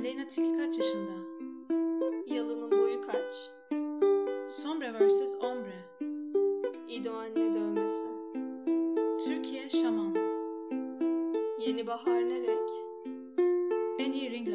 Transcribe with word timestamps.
Aleyna 0.00 0.28
Tilki 0.28 0.58
kaç 0.58 0.78
yaşında? 0.78 1.12
Yalının 2.26 2.72
boyu 2.72 3.00
kaç? 3.00 3.50
Sombre 4.48 4.92
vs. 4.92 5.36
Ombre. 5.40 5.80
İdo 6.88 7.12
anne 7.12 7.54
dövmesi. 7.54 8.06
Türkiye 9.24 9.68
Şaman. 9.68 10.14
Yeni 11.66 11.86
bahar 11.86 12.28
ne 12.28 12.40
renk? 12.40 12.70
En 13.98 14.12
iyi 14.12 14.30
ring 14.30 14.48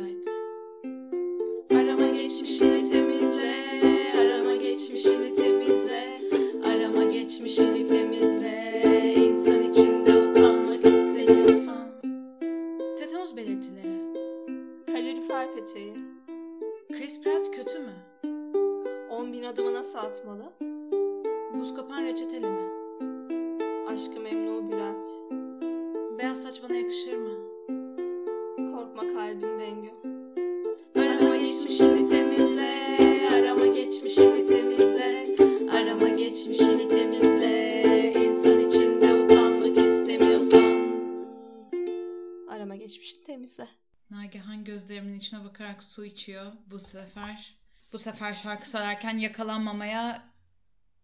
su 46.06 46.12
içiyor 46.12 46.52
bu 46.68 46.80
sefer. 46.80 47.56
Bu 47.94 47.98
sefer 47.98 48.34
şarkı 48.34 48.70
söylerken 48.70 49.18
yakalanmamaya 49.18 50.24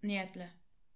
niyetli. 0.04 0.50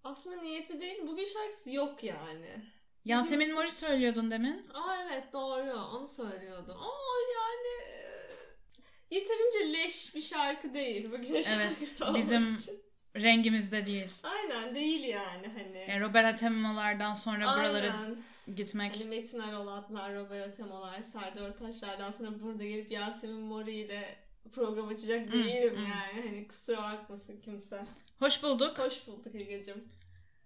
Aslında 0.04 0.42
niyetli 0.42 0.82
değil. 0.82 1.00
Bugün 1.08 1.26
şarkısı 1.26 1.72
yok 1.72 2.04
yani. 2.04 2.66
Yasemin 3.06 3.54
Mori 3.54 3.72
söylüyordun 3.72 4.32
demin. 4.32 4.70
Aa 4.74 5.04
evet 5.04 5.34
doğru. 5.34 5.74
Onu 5.74 6.08
söylüyordum. 6.08 6.78
Ama 6.78 7.16
yani 7.36 7.92
e, 7.92 9.16
yeterince 9.16 9.74
leş 9.74 10.16
bir 10.16 10.22
şarkı 10.22 10.74
değil. 10.74 11.12
Bugün 11.12 11.36
Evet, 11.36 11.82
bizim- 12.16 12.56
için. 12.56 12.86
Rengimizde 13.16 13.86
değil. 13.86 14.10
Aynen 14.24 14.76
değil 14.76 15.04
yani 15.04 15.48
hani. 15.48 15.86
Yani 15.90 16.02
Robert 16.02 16.26
Atemalardan 16.34 17.14
sonra 17.14 17.48
Aynen. 17.48 18.18
Gitmek. 18.56 18.96
Hani 18.96 19.06
Metin 19.06 19.40
Arolatlar, 19.40 20.16
Robert 20.16 20.48
Atemolar, 20.48 21.02
Serdar 21.02 21.50
Ortaçlar'dan 21.50 22.12
sonra 22.12 22.42
burada 22.42 22.66
gelip 22.66 22.92
Yasemin 22.92 23.42
Mori 23.42 23.74
ile 23.74 24.18
program 24.54 24.88
açacak 24.88 25.26
Hmm, 25.26 25.34
değilim 25.34 25.76
hmm. 25.76 25.84
yani. 25.84 26.30
Hani 26.30 26.48
kusura 26.48 26.84
bakmasın 26.84 27.42
kimse. 27.42 27.86
Hoş 28.20 28.44
bulduk. 28.44 28.80
Hoş 28.80 29.08
bulduk 29.08 29.36
Ege'cim. 29.36 29.88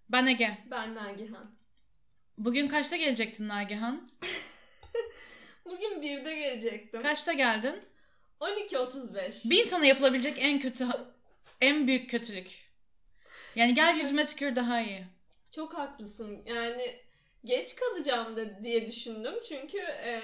Ben 0.10 0.28
Ege. 0.28 0.58
Ben 0.72 0.96
Nagihan. 0.96 1.52
Bugün 2.38 2.68
kaçta 2.68 2.96
gelecektin 2.96 3.48
Nagihan? 3.48 4.10
Bugün 5.66 6.02
birde 6.02 6.36
gelecektim. 6.36 7.02
Kaçta 7.02 7.34
geldin? 7.34 7.76
12.35. 8.40 9.50
Bir 9.50 9.60
insana 9.60 9.86
yapılabilecek 9.86 10.38
en 10.40 10.60
kötü, 10.60 10.86
en 11.62 11.88
büyük 11.88 12.10
kötülük. 12.10 12.70
Yani 13.56 13.74
gel 13.74 13.96
yüzüme 13.96 14.26
tükür 14.26 14.56
daha 14.56 14.82
iyi. 14.82 15.06
Çok 15.52 15.74
haklısın. 15.74 16.44
Yani 16.46 17.00
geç 17.46 17.76
kalacağım 17.76 18.38
da 18.38 18.64
diye 18.64 18.88
düşündüm. 18.88 19.34
Çünkü 19.50 19.78
e, 19.80 20.22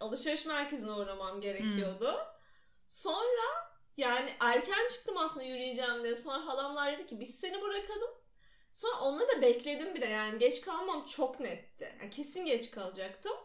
alışveriş 0.00 0.46
merkezine 0.46 0.92
uğramam 0.92 1.40
gerekiyordu. 1.40 2.16
Sonra 2.88 3.74
yani 3.96 4.30
erken 4.40 4.88
çıktım 4.88 5.18
aslında 5.18 5.44
yürüyeceğim 5.44 6.04
diye. 6.04 6.16
Sonra 6.16 6.46
halamlar 6.46 6.92
dedi 6.92 7.06
ki 7.06 7.20
biz 7.20 7.34
seni 7.34 7.62
bırakalım. 7.62 8.10
Sonra 8.72 9.00
onları 9.00 9.28
da 9.28 9.42
bekledim 9.42 9.94
bir 9.94 10.00
de 10.00 10.06
yani 10.06 10.38
geç 10.38 10.60
kalmam 10.60 11.06
çok 11.06 11.40
netti. 11.40 11.96
Yani 12.00 12.10
kesin 12.10 12.44
geç 12.46 12.70
kalacaktım. 12.70 13.36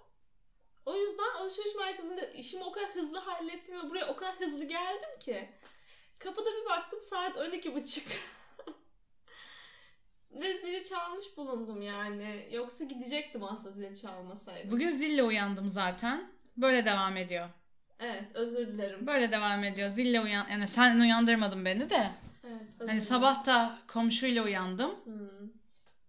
O 0.85 0.95
yüzden 0.95 1.29
alışveriş 1.37 1.75
merkezinde 1.75 2.33
işimi 2.33 2.63
o 2.63 2.71
kadar 2.71 2.89
hızlı 2.89 3.17
hallettim 3.19 3.81
ve 3.81 3.89
buraya 3.89 4.07
o 4.07 4.15
kadar 4.15 4.39
hızlı 4.39 4.65
geldim 4.65 5.19
ki. 5.19 5.49
Kapıda 6.19 6.49
bir 6.61 6.65
baktım 6.65 6.99
saat 7.09 7.37
12.30. 7.37 8.01
Ve 10.31 10.57
zili 10.57 10.83
çalmış 10.83 11.37
bulundum 11.37 11.81
yani. 11.81 12.47
Yoksa 12.51 12.83
gidecektim 12.83 13.43
aslında 13.43 13.71
zil 13.75 13.95
çalmasaydım. 13.95 14.71
Bugün 14.71 14.89
zille 14.89 15.23
uyandım 15.23 15.69
zaten. 15.69 16.31
Böyle 16.57 16.85
devam 16.85 17.17
ediyor. 17.17 17.49
Evet 17.99 18.23
özür 18.33 18.67
dilerim. 18.67 19.07
Böyle 19.07 19.31
devam 19.31 19.63
ediyor. 19.63 19.89
Zille 19.89 20.21
uyan... 20.21 20.47
Yani 20.51 20.67
sen 20.67 20.99
uyandırmadın 20.99 21.65
beni 21.65 21.89
de. 21.89 22.11
Evet, 22.43 22.61
Hani 22.89 23.01
sabah 23.01 23.45
da 23.45 23.77
komşuyla 23.87 24.43
uyandım. 24.43 24.91
Hmm. 25.03 25.49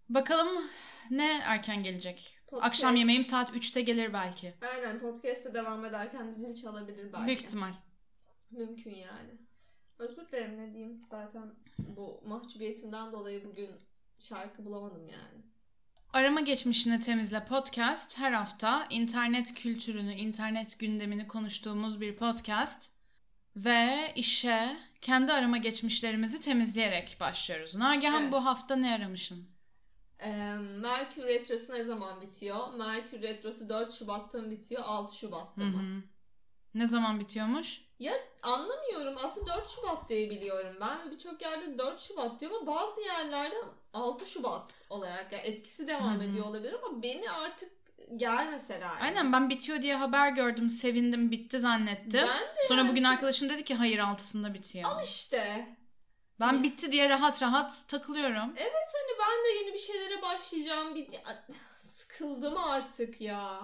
Bakalım 0.09 0.63
ne 1.11 1.41
erken 1.45 1.83
gelecek. 1.83 2.37
Podcast- 2.47 2.61
Akşam 2.65 2.95
yemeğim 2.95 3.23
saat 3.23 3.49
3'te 3.49 3.81
gelir 3.81 4.13
belki. 4.13 4.53
Aynen 4.73 4.99
podcast'te 4.99 5.53
devam 5.53 5.85
ederken 5.85 6.33
zil 6.37 6.55
çalabilir 6.55 7.13
belki. 7.13 7.25
Büyük 7.27 7.39
ihtimal. 7.39 7.71
Mümkün 8.51 8.95
yani. 8.95 9.31
Özür 9.99 10.27
dilerim 10.27 10.57
ne 10.57 10.73
diyeyim. 10.73 11.01
Zaten 11.11 11.43
bu 11.79 12.21
mahcubiyetimden 12.25 13.11
dolayı 13.11 13.45
bugün 13.45 13.69
şarkı 14.21 14.65
bulamadım 14.65 15.07
yani. 15.07 15.41
Arama 16.13 16.39
Geçmişini 16.41 16.99
Temizle 16.99 17.45
podcast 17.45 18.17
her 18.19 18.31
hafta 18.31 18.87
internet 18.89 19.53
kültürünü, 19.53 20.13
internet 20.13 20.79
gündemini 20.79 21.27
konuştuğumuz 21.27 22.01
bir 22.01 22.15
podcast. 22.17 22.91
Ve 23.55 24.11
işe 24.15 24.77
kendi 25.01 25.33
arama 25.33 25.57
geçmişlerimizi 25.57 26.39
temizleyerek 26.41 27.17
başlıyoruz. 27.19 27.75
Nagihan 27.75 28.21
Evet. 28.23 28.31
bu 28.31 28.45
hafta 28.45 28.75
ne 28.75 28.93
aramışsın? 28.93 29.49
Ee, 30.19 30.31
Merkür 30.81 31.23
Retrosu 31.23 31.73
ne 31.73 31.83
zaman 31.83 32.21
bitiyor? 32.21 32.73
Merkür 32.73 33.21
Retrosu 33.21 33.69
4 33.69 33.93
Şubat'ta 33.93 34.37
mı 34.37 34.51
bitiyor? 34.51 34.83
6 34.85 35.17
Şubat'ta 35.17 35.61
mı? 35.61 35.77
hı. 35.83 36.01
Ne 36.73 36.87
zaman 36.87 37.19
bitiyormuş? 37.19 37.81
Ya 37.99 38.13
anlamıyorum. 38.43 39.17
Aslında 39.25 39.57
4 39.57 39.69
Şubat 39.69 40.09
diye 40.09 40.29
biliyorum 40.29 40.75
ben. 40.81 41.11
Birçok 41.11 41.41
yerde 41.41 41.77
4 41.77 42.01
Şubat 42.01 42.41
diyor 42.41 42.51
ama 42.51 42.67
bazı 42.67 43.01
yerlerde 43.01 43.55
6 43.93 44.25
Şubat 44.25 44.73
olarak 44.89 45.31
yani 45.31 45.41
etkisi 45.43 45.87
devam 45.87 46.15
Hı 46.15 46.19
hı. 46.19 46.23
ediyor 46.23 46.45
olabilir 46.45 46.75
ama 46.83 47.03
beni 47.03 47.31
artık 47.31 47.71
gel 48.15 48.47
mesela. 48.51 48.85
yani. 48.87 49.01
Aynen 49.01 49.33
ben 49.33 49.49
bitiyor 49.49 49.81
diye 49.81 49.95
haber 49.95 50.29
gördüm, 50.29 50.69
sevindim, 50.69 51.31
bitti 51.31 51.59
zannettim. 51.59 52.11
Ben 52.13 52.41
de 52.41 52.67
Sonra 52.67 52.79
yani 52.79 52.89
bugün 52.89 53.01
şey- 53.01 53.11
arkadaşım 53.11 53.49
dedi 53.49 53.63
ki 53.63 53.75
hayır 53.75 53.99
altısında 53.99 54.53
bitiyor. 54.53 54.91
Al 54.91 55.03
işte. 55.03 55.67
Ben 56.39 56.63
bitti 56.63 56.91
diye 56.91 57.09
rahat 57.09 57.43
rahat 57.43 57.83
takılıyorum. 57.87 58.35
Hani 58.35 58.57
ben 59.19 59.45
de 59.45 59.49
yeni 59.59 59.73
bir 59.73 59.79
şeylere 59.79 60.21
başlayacağım. 60.21 60.95
Bir... 60.95 61.07
Sıkıldım 61.77 62.57
artık 62.57 63.21
ya. 63.21 63.61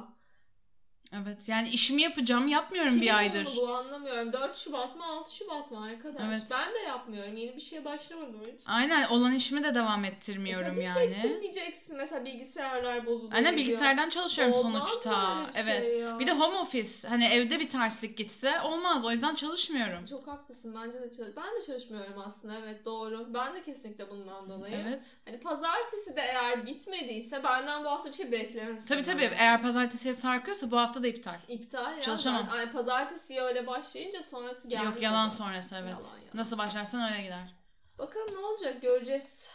Evet 1.13 1.49
yani 1.49 1.69
işimi 1.69 2.01
yapacağım 2.01 2.47
yapmıyorum 2.47 2.89
Kimin 2.91 3.01
bir 3.01 3.17
aydır. 3.17 3.47
Bu 3.57 3.67
anlamıyorum. 3.69 4.33
4 4.33 4.57
Şubat 4.57 4.95
mı 4.95 5.05
6 5.05 5.35
Şubat 5.35 5.71
mı 5.71 5.83
arkadaş? 5.83 6.21
Evet. 6.27 6.41
Ben 6.51 6.73
de 6.73 6.79
yapmıyorum. 6.87 7.37
Yeni 7.37 7.55
bir 7.55 7.61
şeye 7.61 7.85
başlamadım 7.85 8.41
hiç. 8.53 8.61
Aynen 8.65 9.07
olan 9.09 9.35
işimi 9.35 9.63
de 9.63 9.75
devam 9.75 10.05
E 10.05 10.07
ettirmiyorum 10.07 10.67
tabii 10.67 10.79
ki 10.79 10.85
yani. 10.85 11.13
ettirmeyeceksin. 11.13 11.97
Mesela 11.97 12.25
bilgisayarlar 12.25 13.05
bozuluyor. 13.05 13.33
Aynen 13.33 13.57
bilgisayardan 13.57 14.09
çalışıyorum 14.09 14.53
Olmaz 14.55 14.89
sonuçta. 14.89 15.37
bir 15.53 15.59
evet. 15.59 15.91
şey 15.91 15.99
ya? 15.99 16.19
Bir 16.19 16.27
de 16.27 16.31
home 16.31 16.57
office. 16.57 17.07
Hani 17.07 17.25
evde 17.25 17.59
bir 17.59 17.69
terslik 17.69 18.17
gitse 18.17 18.61
olmaz. 18.61 19.05
O 19.05 19.11
yüzden 19.11 19.35
çalışmıyorum. 19.35 20.05
Çok 20.05 20.27
haklısın. 20.27 20.75
Bence 20.83 21.01
de 21.01 21.11
çalış. 21.11 21.31
Ben 21.37 21.61
de 21.61 21.65
çalışmıyorum 21.65 22.21
aslında. 22.25 22.53
Evet 22.63 22.85
doğru. 22.85 23.33
Ben 23.33 23.55
de 23.55 23.63
kesinlikle 23.63 24.09
bundan 24.09 24.49
dolayı. 24.49 24.75
Evet. 24.87 25.17
Hani 25.25 25.39
pazartesi 25.39 26.15
de 26.15 26.21
eğer 26.21 26.65
bitmediyse 26.65 27.43
benden 27.43 27.83
bu 27.83 27.89
hafta 27.89 28.09
bir 28.09 28.15
şey 28.15 28.31
beklemesin. 28.31 28.85
Tabii 28.87 29.03
tabii 29.03 29.29
eğer 29.39 29.61
pazartesiye 29.61 30.13
sarkıyorsa 30.13 30.71
bu 30.71 30.77
hafta 30.77 30.96
da 31.03 31.07
iptal. 31.07 31.39
İptal 31.47 31.97
ya. 31.97 32.01
Çalışamam. 32.01 32.47
Ben, 32.47 32.57
ay, 32.57 32.71
pazartesiye 32.71 33.41
öyle 33.41 33.67
başlayınca 33.67 34.23
sonrası 34.23 34.67
gelmiyor. 34.67 34.93
Yok 34.93 35.01
yalan 35.01 35.29
sonrası 35.29 35.75
evet. 35.75 35.89
Yalan, 35.89 36.17
yalan. 36.17 36.29
Nasıl 36.33 36.57
başlarsan 36.57 37.11
öyle 37.11 37.23
gider. 37.23 37.55
Bakalım 37.99 38.35
ne 38.35 38.37
olacak 38.37 38.81
göreceğiz. 38.81 39.49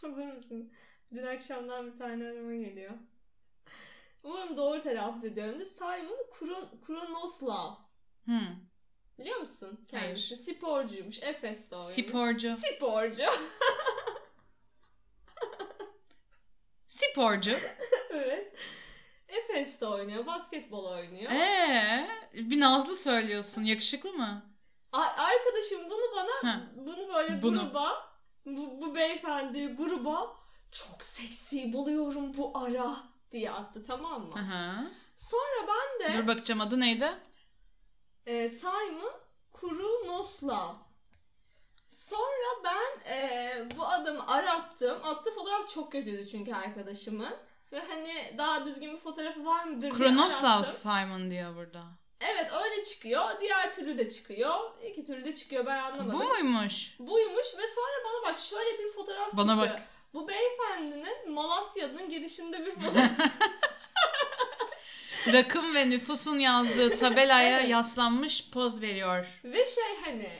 Hazır 0.00 0.26
mısın? 0.26 0.72
Dün 1.14 1.26
akşamdan 1.26 1.92
bir 1.92 1.98
tane 1.98 2.24
arama 2.24 2.54
geliyor. 2.54 2.92
Umarım 4.22 4.56
doğru 4.56 4.82
telaffuz 4.82 5.24
ediyorumdur. 5.24 5.64
Simon 5.64 6.26
Kron 6.38 6.68
Kronoslav. 6.86 7.74
Hmm. 8.24 8.70
Biliyor 9.18 9.36
musun? 9.36 9.86
Hayır. 9.90 10.04
Kendisi 10.28 10.54
sporcuymuş. 10.54 11.22
Efes'te 11.22 11.76
oynuyor. 11.76 11.92
Sporcu. 11.92 12.56
Sporcu. 12.56 13.24
Sporcu. 16.86 17.56
evet. 18.10 18.54
Efes'te 19.30 19.86
oynuyor. 19.86 20.26
Basketbol 20.26 20.84
oynuyor. 20.84 21.30
Ee, 21.30 22.08
bir 22.32 22.60
nazlı 22.60 22.96
söylüyorsun. 22.96 23.62
Yakışıklı 23.62 24.12
mı? 24.12 24.42
A- 24.92 24.98
arkadaşım 25.16 25.90
bunu 25.90 26.16
bana 26.16 26.52
Ha. 26.52 26.60
bunu 26.76 27.14
böyle 27.14 27.42
Bunu. 27.42 27.58
gruba 27.60 28.10
bu, 28.46 28.80
bu 28.80 28.94
beyefendi 28.94 29.66
gruba 29.74 30.36
çok 30.72 31.04
seksi 31.04 31.72
buluyorum 31.72 32.36
bu 32.36 32.58
ara 32.58 32.96
diye 33.32 33.50
attı 33.50 33.84
tamam 33.86 34.22
mı? 34.22 34.34
Aha. 34.34 34.84
Sonra 35.16 35.68
ben 35.68 36.08
de 36.14 36.18
Dur 36.18 36.26
bakacağım 36.26 36.60
adı 36.60 36.80
neydi? 36.80 37.10
e, 38.26 38.50
Simon 38.50 39.12
Kurunoslav. 39.52 40.74
Sonra 41.96 42.64
ben 42.64 43.12
e, 43.12 43.52
bu 43.76 43.86
adamı 43.86 44.28
arattım. 44.32 44.98
Attığı 45.04 45.34
fotoğraf 45.34 45.68
çok 45.68 45.92
kötüydü 45.92 46.26
çünkü 46.26 46.54
arkadaşımın. 46.54 47.34
Ve 47.72 47.80
hani 47.88 48.34
daha 48.38 48.66
düzgün 48.66 48.92
bir 48.92 48.96
fotoğrafı 49.00 49.44
var 49.44 49.64
mıdır 49.64 49.90
Kronoslav. 49.90 50.62
Simon 50.62 51.30
diyor 51.30 51.56
burada. 51.56 51.84
Evet 52.20 52.52
öyle 52.64 52.84
çıkıyor. 52.84 53.40
Diğer 53.40 53.74
türlü 53.74 53.98
de 53.98 54.10
çıkıyor. 54.10 54.54
İki 54.90 55.06
türlü 55.06 55.24
de 55.24 55.34
çıkıyor 55.34 55.66
ben 55.66 55.78
anlamadım. 55.78 56.20
Bu 56.20 56.24
muymuş? 56.24 56.96
Buymuş 56.98 57.46
ve 57.58 57.62
sonra 57.74 58.04
bana 58.04 58.32
bak 58.32 58.40
şöyle 58.40 58.78
bir 58.78 58.92
fotoğraf 58.92 59.36
Bana 59.36 59.62
çıktı. 59.64 59.74
bak. 59.78 59.88
Bu 60.14 60.28
beyefendinin 60.28 61.30
Malatya'nın 61.32 62.10
girişinde 62.10 62.66
bir 62.66 62.74
fotoğraf. 62.74 63.10
Rakım 65.32 65.74
ve 65.74 65.90
nüfusun 65.90 66.38
yazdığı 66.38 66.94
tabelaya 66.96 67.60
Evet. 67.60 67.70
yaslanmış 67.70 68.50
poz 68.50 68.82
veriyor. 68.82 69.26
ve 69.44 69.66
şey 69.66 69.96
hani 70.04 70.30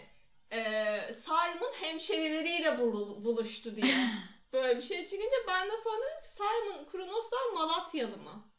e, 0.53 1.15
Simon 1.25 1.73
hemşerileriyle 1.81 2.69
bulu- 2.79 3.25
buluştu 3.25 3.77
diye. 3.77 3.95
Böyle 4.53 4.77
bir 4.77 4.83
şey 4.83 5.07
çıkınca 5.07 5.37
ben 5.49 5.71
de 5.71 5.77
sonra 5.85 5.97
dedim 5.97 6.23
ki 6.23 6.29
Simon 6.29 6.85
Kronoslar 6.93 7.53
Malatyalı 7.55 8.17
mı? 8.17 8.51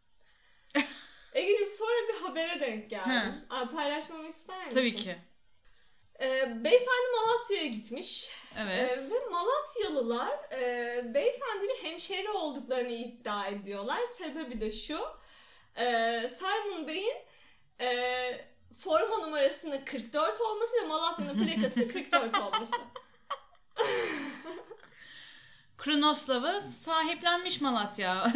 Ege'cim 1.34 1.70
sonra 1.70 2.08
bir 2.08 2.22
habere 2.22 2.60
denk 2.60 2.90
geldim. 2.90 3.12
Hı. 3.12 3.46
Abi 3.50 3.76
paylaşmamı 3.76 4.28
ister 4.28 4.66
misin? 4.66 4.78
Tabii 4.80 4.96
ki. 4.96 5.16
E, 6.22 6.28
beyefendi 6.64 7.12
Malatya'ya 7.16 7.68
gitmiş. 7.68 8.32
Evet. 8.58 9.00
Ee, 9.00 9.14
ve 9.14 9.20
Malatyalılar 9.30 10.40
e, 10.52 11.14
beyefendinin 11.14 11.84
hemşeri 11.84 12.30
olduklarını 12.30 12.92
iddia 12.92 13.48
ediyorlar. 13.48 14.00
Sebebi 14.18 14.62
de 14.62 14.72
şu. 14.72 15.00
E, 15.76 15.86
Simon 16.40 16.88
Bey'in 16.88 17.18
e, 17.82 17.92
forma 18.78 19.18
numarasının 19.18 19.86
44 19.86 20.42
olması 20.42 20.74
ve 20.84 20.88
Malatya'nın 20.88 21.48
plakasının 21.48 21.88
44 21.88 22.40
olması. 22.40 22.72
Kronoslav'ı 25.82 26.62
sahiplenmiş 26.62 27.62
Malatya. 27.62 28.28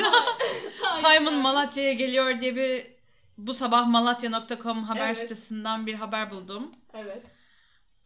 Simon 1.02 1.34
Malatya'ya 1.34 1.94
geliyor 1.94 2.40
diye 2.40 2.56
bir 2.56 2.88
bu 3.38 3.54
sabah 3.54 3.88
malatya.com 3.88 4.84
haber 4.84 5.06
Evet. 5.06 5.18
sitesinden 5.18 5.86
bir 5.86 5.94
haber 5.94 6.32
buldum. 6.32 6.72
Evet. 6.94 7.24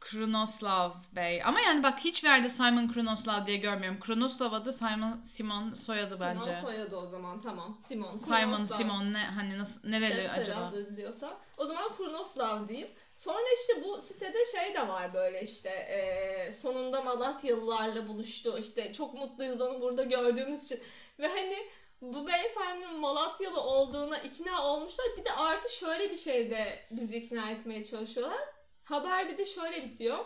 Kronoslav 0.01 0.91
Bey. 1.15 1.43
Ama 1.43 1.61
yani 1.61 1.83
bak 1.83 1.99
hiçbir 1.99 2.29
yerde 2.29 2.49
Simon 2.49 2.93
Kronoslav 2.93 3.45
diye 3.45 3.57
görmüyorum. 3.57 3.99
Kronoslav 3.99 4.53
adı 4.53 4.71
Simon 4.71 5.21
Simon 5.23 5.73
soyadı 5.73 6.17
Simon 6.17 6.35
bence. 6.35 6.53
soyadı 6.61 6.95
o 6.95 7.07
zaman 7.07 7.41
tamam. 7.41 7.77
Simon. 7.87 8.17
Simon 8.17 8.39
Kronoslav. 8.39 8.77
Simon 8.77 9.13
ne 9.13 9.17
hani 9.23 9.57
nasıl 9.59 9.89
nereli 9.89 10.15
Göster 10.15 10.41
acaba? 10.41 10.71
ediliyorsa. 10.77 11.37
O 11.57 11.65
zaman 11.65 11.95
Kurnoslav 11.95 12.67
diyeyim. 12.67 12.89
Sonra 13.15 13.45
işte 13.61 13.83
bu 13.83 14.01
sitede 14.01 14.37
şey 14.45 14.73
de 14.73 14.87
var 14.87 15.13
böyle 15.13 15.41
işte 15.41 15.69
e, 15.69 16.53
sonunda 16.61 17.01
Malatyalılarla 17.01 18.07
buluştu. 18.07 18.57
İşte 18.59 18.93
çok 18.93 19.13
mutluyuz 19.13 19.61
onu 19.61 19.81
burada 19.81 20.03
gördüğümüz 20.03 20.63
için. 20.63 20.79
Ve 21.19 21.27
hani 21.27 21.57
bu 22.01 22.27
beyefendinin 22.27 22.99
Malatyalı 22.99 23.61
olduğuna 23.61 24.17
ikna 24.17 24.65
olmuşlar. 24.67 25.05
Bir 25.17 25.25
de 25.25 25.31
artı 25.31 25.75
şöyle 25.75 26.11
bir 26.11 26.17
şey 26.17 26.51
de 26.51 26.79
bizi 26.91 27.17
ikna 27.17 27.51
etmeye 27.51 27.83
çalışıyorlar. 27.85 28.39
Haber 28.89 29.29
bir 29.29 29.37
de 29.37 29.45
şöyle 29.45 29.83
bitiyor. 29.83 30.25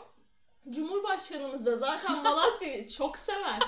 Cumhurbaşkanımız 0.70 1.66
da 1.66 1.78
zaten 1.78 2.24
Malatya'yı 2.24 2.90
çok 2.90 3.18
sever. 3.18 3.60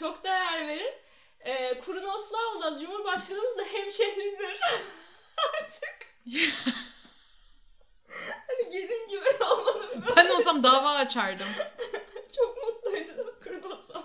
Çok 0.00 0.24
değer 0.24 0.66
verir. 0.66 0.94
E, 1.40 1.80
Kurnoslav'la 1.80 2.78
Cumhurbaşkanımız 2.78 3.58
da 3.58 3.62
hemşehridir. 3.62 4.60
Hani 8.48 8.70
gelin 8.70 9.08
gibi 9.08 9.24
böyle 9.94 10.16
Ben 10.16 10.28
olsam 10.28 10.62
dava 10.62 10.90
açardım. 10.90 11.46
çok 12.36 12.56
mutluydu 12.64 13.34
Kurnoslav. 13.44 14.02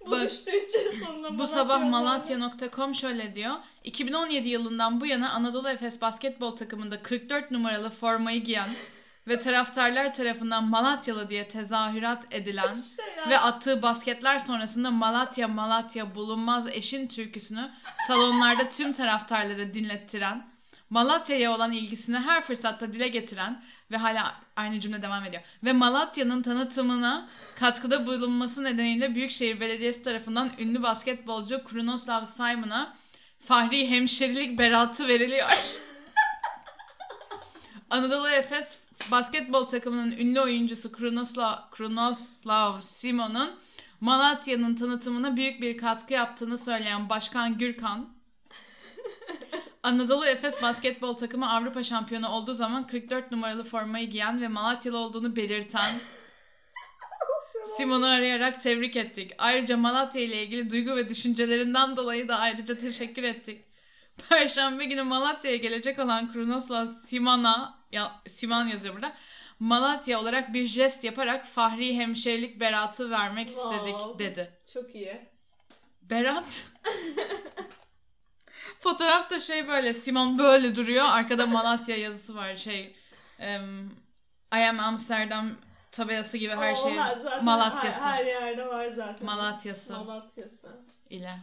Buluştuğu 0.00 0.50
için 0.50 1.04
sonunda 1.04 1.38
Bu 1.38 1.46
sabah. 1.46 1.84
Malatya.com 1.84 2.94
şöyle 2.94 3.34
diyor. 3.34 3.54
2017 3.84 4.48
yılından 4.48 5.00
bu 5.00 5.06
yana 5.06 5.30
Anadolu 5.30 5.68
Efes 5.68 6.00
basketbol 6.00 6.56
takımında 6.56 7.02
44 7.02 7.50
numaralı 7.50 7.90
formayı 7.90 8.44
giyen 8.44 8.68
ve 9.28 9.40
taraftarlar 9.40 10.14
tarafından 10.14 10.64
Malatyalı 10.64 11.30
diye 11.30 11.48
tezahürat 11.48 12.34
edilen 12.34 12.74
İşte 12.90 13.02
ve 13.28 13.38
attığı 13.38 13.82
basketler 13.82 14.38
sonrasında 14.38 14.90
Malatya 14.90 15.48
Malatya 15.48 16.14
bulunmaz 16.14 16.66
eşin 16.72 17.06
türküsünü 17.06 17.70
salonlarda 18.06 18.68
tüm 18.68 18.92
taraftarları 18.92 19.74
dinlettiren, 19.74 20.48
Malatya'ya 20.90 21.52
olan 21.52 21.72
ilgisini 21.72 22.18
her 22.18 22.42
fırsatta 22.42 22.92
dile 22.92 23.08
getiren 23.08 23.62
ve 23.90 23.96
hala 23.96 24.34
aynı 24.56 24.80
cümle 24.80 25.02
devam 25.02 25.24
ediyor. 25.24 25.42
Ve 25.64 25.72
Malatya'nın 25.72 26.42
tanıtımına 26.42 27.28
katkıda 27.56 28.06
bulunması 28.06 28.64
nedeniyle 28.64 29.14
Büyükşehir 29.14 29.60
Belediyesi 29.60 30.02
tarafından 30.02 30.50
ünlü 30.58 30.82
basketbolcu 30.82 31.64
Krunoslav 31.64 32.24
Simon'a 32.24 32.96
Fahri 33.40 33.90
Hemşerilik 33.90 34.58
beratı 34.58 35.08
veriliyor. 35.08 35.48
Anadolu 37.90 38.28
Efes 38.28 38.87
basketbol 39.10 39.66
takımının 39.66 40.12
ünlü 40.12 40.40
oyuncusu 40.40 40.92
Krunoslav, 40.92 41.70
Krunoslav 41.70 42.80
Simon'un 42.80 43.50
Malatya'nın 44.00 44.74
tanıtımına 44.74 45.36
büyük 45.36 45.62
bir 45.62 45.78
katkı 45.78 46.14
yaptığını 46.14 46.58
söyleyen 46.58 47.08
Başkan 47.08 47.58
Gürkan, 47.58 48.08
Anadolu 49.82 50.26
Efes 50.26 50.62
basketbol 50.62 51.16
takımı 51.16 51.50
Avrupa 51.50 51.82
şampiyonu 51.82 52.28
olduğu 52.28 52.54
zaman 52.54 52.86
44 52.86 53.32
numaralı 53.32 53.64
formayı 53.64 54.10
giyen 54.10 54.40
ve 54.40 54.48
Malatyalı 54.48 54.98
olduğunu 54.98 55.36
belirten 55.36 55.90
Simon'u 57.76 58.06
arayarak 58.06 58.60
tebrik 58.60 58.96
ettik. 58.96 59.32
Ayrıca 59.38 59.76
Malatya 59.76 60.22
ile 60.22 60.42
ilgili 60.42 60.70
duygu 60.70 60.96
ve 60.96 61.08
düşüncelerinden 61.08 61.96
dolayı 61.96 62.28
da 62.28 62.38
ayrıca 62.38 62.78
teşekkür 62.78 63.22
ettik. 63.22 63.64
Perşembe 64.28 64.84
günü 64.84 65.02
Malatya'ya 65.02 65.56
gelecek 65.56 65.98
olan 65.98 66.32
Krunoslav 66.32 66.86
Simon'a, 66.86 67.77
ya, 67.92 68.20
Simon 68.26 68.66
yazıyor 68.66 68.94
burada. 68.94 69.14
Malatya 69.58 70.20
olarak 70.20 70.54
bir 70.54 70.64
jest 70.66 71.04
yaparak 71.04 71.46
Fahri 71.46 71.96
hemşerilik 71.96 72.60
beratı 72.60 73.10
vermek 73.10 73.48
istedik 73.48 73.98
Wow. 73.98 74.18
dedi. 74.24 74.58
Çok 74.74 74.94
iyi. 74.94 75.28
Berat. 76.02 76.66
Fotoğrafta 78.80 79.38
şey 79.38 79.68
böyle 79.68 79.92
Simon 79.92 80.38
böyle 80.38 80.76
duruyor. 80.76 81.04
Arkada 81.08 81.46
Malatya 81.46 81.96
yazısı 81.96 82.36
var. 82.36 82.54
Şey 82.56 82.96
em, 83.38 83.86
I 84.54 84.56
am 84.68 84.80
Amsterdam 84.80 85.50
tabelası 85.92 86.38
gibi 86.38 86.52
her 86.52 86.74
şey 86.74 86.96
Malatya'sı. 87.42 88.00
Her, 88.04 88.14
her 88.18 88.24
yerde 88.26 88.66
var 88.66 88.88
zaten. 88.88 89.26
Malatya'sı 89.26 89.92
Malatya'sı. 90.04 90.68
ile. 91.10 91.34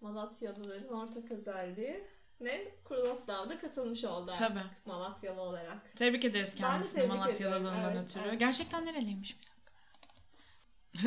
Malatyalıların 0.00 0.88
ortak 0.88 1.30
özelliği 1.30 2.04
ne? 2.40 2.64
Kurnoslav'da 2.84 3.58
katılmış 3.58 4.04
oldu 4.04 4.30
artık 4.30 4.48
Tabii. 4.48 4.58
Malatyalı 4.84 5.40
olarak. 5.40 5.96
Tebrik 5.96 6.24
ederiz 6.24 6.54
kendisini 6.54 7.00
tebrik 7.02 7.08
Malatyalılığından 7.18 7.92
evet, 7.96 8.02
ötürü. 8.04 8.28
evet. 8.28 8.40
Gerçekten 8.40 8.86
nereliymiş 8.86 9.36
bir 9.40 9.46
dakika. 9.46 9.72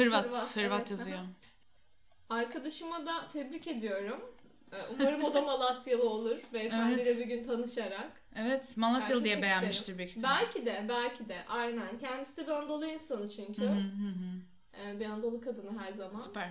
Hırvat, 0.01 0.25
Hırvat, 0.25 0.55
Hırvat, 0.55 0.79
evet, 0.79 0.91
yazıyor. 0.91 1.19
Arkadaşıma 2.29 3.05
da 3.05 3.29
tebrik 3.33 3.67
ediyorum. 3.67 4.35
Ee, 4.71 4.75
Umarım 4.99 5.23
o 5.23 5.33
da 5.33 5.41
Malatyalı 5.45 6.09
olur. 6.09 6.37
Beyefendiyle 6.53 7.01
Evet. 7.01 7.19
bir 7.19 7.25
gün 7.25 7.43
tanışarak. 7.45 8.21
Evet, 8.35 8.77
Malatyalı 8.77 9.23
diye 9.23 9.33
isterim. 9.35 9.41
beğenmiştir 9.41 9.97
büyük 9.97 10.09
ihtimal. 10.11 10.39
Belki 10.41 10.65
de, 10.65 10.85
belki 10.89 11.29
de. 11.29 11.45
Aynen. 11.47 11.99
Kendisi 11.99 12.37
de 12.37 12.43
bir 12.47 12.51
Anadolu 12.51 12.85
insanı 12.85 13.29
çünkü. 13.29 13.61
Hı 13.61 13.65
hı 13.65 13.71
hı 13.73 14.09
hı. 14.09 14.41
Ee, 14.81 14.99
bir 14.99 15.05
Anadolu 15.05 15.41
kadını 15.41 15.79
her 15.81 15.93
zaman. 15.93 16.17
Süper. 16.17 16.49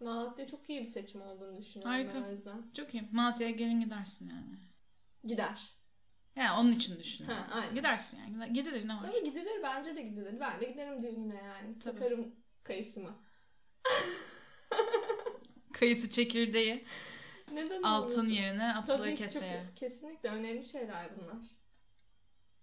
Malatya 0.00 0.46
çok 0.46 0.70
iyi 0.70 0.80
bir 0.82 0.86
seçim 0.86 1.22
olduğunu 1.22 1.58
düşünüyorum 1.58 1.92
Harika. 1.92 2.14
ben 2.14 2.28
o 2.28 2.30
yüzden. 2.30 2.62
Çok 2.76 2.94
iyi. 2.94 3.08
Malatya'ya 3.12 3.52
gelin 3.52 3.80
gidersin 3.80 4.28
yani. 4.30 4.58
Gider. 5.24 5.74
Yani 6.36 6.60
onun 6.60 6.72
için 6.72 6.98
düşünüyorum. 6.98 7.42
Ha, 7.42 7.54
aynen. 7.60 7.74
Gidersin 7.74 8.18
yani. 8.18 8.52
Gidilir 8.52 8.88
ne 8.88 8.94
var? 8.94 9.02
Tabii 9.02 9.24
gidilir. 9.24 9.62
Bence 9.62 9.96
de 9.96 10.02
gidilir. 10.02 10.40
Ben 10.40 10.60
de 10.60 10.64
giderim 10.64 11.02
düğününe 11.02 11.42
yani. 11.42 11.78
Tabii. 11.78 11.98
Takarım 11.98 12.34
kayısımı. 12.64 13.16
Kayısı 15.72 16.10
çekirdeği 16.10 16.84
Neden 17.52 17.82
altın 17.82 18.20
olmasın? 18.20 18.26
yerine 18.34 18.74
atılır 18.74 18.98
Tabii 18.98 19.14
keseye. 19.14 19.64
Çok, 19.66 19.76
kesinlikle 19.76 20.28
önemli 20.28 20.64
şeyler 20.64 21.08
bunlar. 21.16 21.36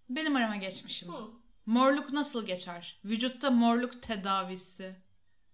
Benim 0.09 0.35
arama 0.35 0.55
geçmişim. 0.55 1.13
Hı. 1.13 1.27
Morluk 1.65 2.13
nasıl 2.13 2.45
geçer? 2.45 2.99
Vücutta 3.05 3.51
morluk 3.51 4.01
tedavisi. 4.01 4.95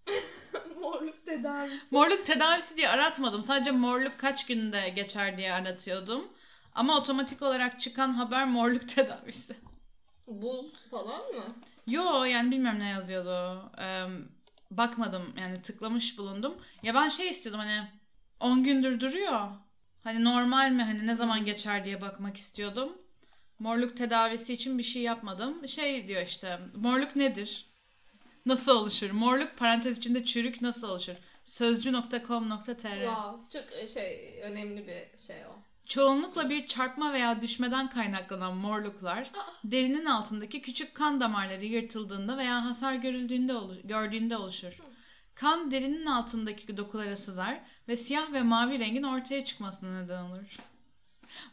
Morluk 1.28 1.42
tedavisi. 1.42 1.80
Morluk 1.90 2.26
tedavisi 2.26 2.76
diye 2.76 2.88
aratmadım. 2.88 3.42
Sadece 3.42 3.70
morluk 3.70 4.18
kaç 4.18 4.46
günde 4.46 4.88
geçer 4.88 5.38
diye 5.38 5.52
aratıyordum. 5.52 6.28
Ama 6.74 6.96
otomatik 6.96 7.42
olarak 7.42 7.80
çıkan 7.80 8.12
haber 8.12 8.46
morluk 8.46 8.88
tedavisi. 8.88 9.56
Buz 10.26 10.66
falan 10.90 11.20
mı? 11.34 11.44
Yo 11.86 12.24
yani 12.24 12.50
bilmiyorum 12.50 12.80
ne 12.80 12.88
yazıyordu. 12.88 13.62
Ee, 13.80 14.04
bakmadım 14.70 15.34
yani 15.40 15.62
tıklamış 15.62 16.18
bulundum. 16.18 16.54
Ya 16.82 16.94
ben 16.94 17.08
şey 17.08 17.28
istiyordum 17.28 17.60
hani 17.60 17.88
10 18.40 18.64
gündür 18.64 19.00
duruyor. 19.00 19.40
Hani 20.04 20.24
normal 20.24 20.70
mi 20.70 20.82
hani 20.82 21.06
ne 21.06 21.14
zaman 21.14 21.44
geçer 21.44 21.84
diye 21.84 22.00
bakmak 22.00 22.36
istiyordum. 22.36 22.92
Morluk 23.58 23.96
tedavisi 23.96 24.52
için 24.52 24.78
bir 24.78 24.82
şey 24.82 25.02
yapmadım. 25.02 25.68
Şey 25.68 26.06
diyor 26.06 26.22
işte 26.22 26.58
morluk 26.74 27.16
nedir? 27.16 27.67
Nasıl 28.48 28.72
oluşur? 28.72 29.10
Morluk 29.10 29.56
parantez 29.56 29.98
içinde 29.98 30.24
çürük 30.24 30.62
nasıl 30.62 30.88
oluşur? 30.88 31.14
Sözcü.com.tr 31.44 33.04
Wow. 33.04 33.60
Çok 33.60 33.82
e, 33.82 33.88
şey 33.88 34.40
önemli 34.42 34.86
bir 34.86 35.18
şey 35.26 35.36
o. 35.46 35.50
Çoğunlukla 35.86 36.50
bir 36.50 36.66
çarpma 36.66 37.12
veya 37.12 37.42
düşmeden 37.42 37.90
kaynaklanan 37.90 38.56
morluklar 38.56 39.30
derinin 39.64 40.04
altındaki 40.04 40.62
küçük 40.62 40.94
kan 40.94 41.20
damarları 41.20 41.64
yırtıldığında 41.64 42.38
veya 42.38 42.64
hasar 42.64 42.94
görüldüğünde 42.94 43.54
olu- 43.54 43.80
gördüğünde 43.84 44.36
oluşur. 44.36 44.78
Kan 45.34 45.70
derinin 45.70 46.06
altındaki 46.06 46.76
dokulara 46.76 47.16
sızar 47.16 47.60
ve 47.88 47.96
siyah 47.96 48.32
ve 48.32 48.42
mavi 48.42 48.78
rengin 48.78 49.02
ortaya 49.02 49.44
çıkmasına 49.44 50.02
neden 50.02 50.22
olur. 50.22 50.56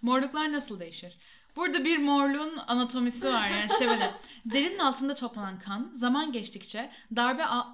Morluklar 0.02 0.52
nasıl 0.52 0.80
değişir? 0.80 1.18
Burada 1.56 1.86
bir 1.86 1.98
morluğun 1.98 2.58
anatomisi 2.68 3.28
var 3.28 3.50
yani 3.50 3.90
böyle 3.90 4.12
derinin 4.46 4.80
altında 4.80 5.16
toplanan 5.16 5.60
kan 5.60 5.92
zaman 5.94 6.32
geçtikçe 6.32 6.92
darbe 7.16 7.46
al- 7.46 7.74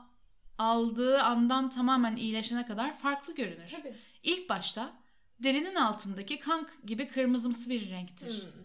aldığı 0.58 1.22
andan 1.22 1.70
tamamen 1.70 2.16
iyileşene 2.16 2.66
kadar 2.66 2.98
farklı 2.98 3.36
görünür. 3.36 3.68
Tabii. 3.68 3.96
İlk 4.24 4.50
başta 4.50 4.94
derinin 5.40 5.76
altındaki 5.76 6.40
kan 6.40 6.68
gibi 6.86 7.08
kırmızımsı 7.08 7.70
bir 7.70 7.90
renktir. 7.90 8.42
Hmm. 8.44 8.62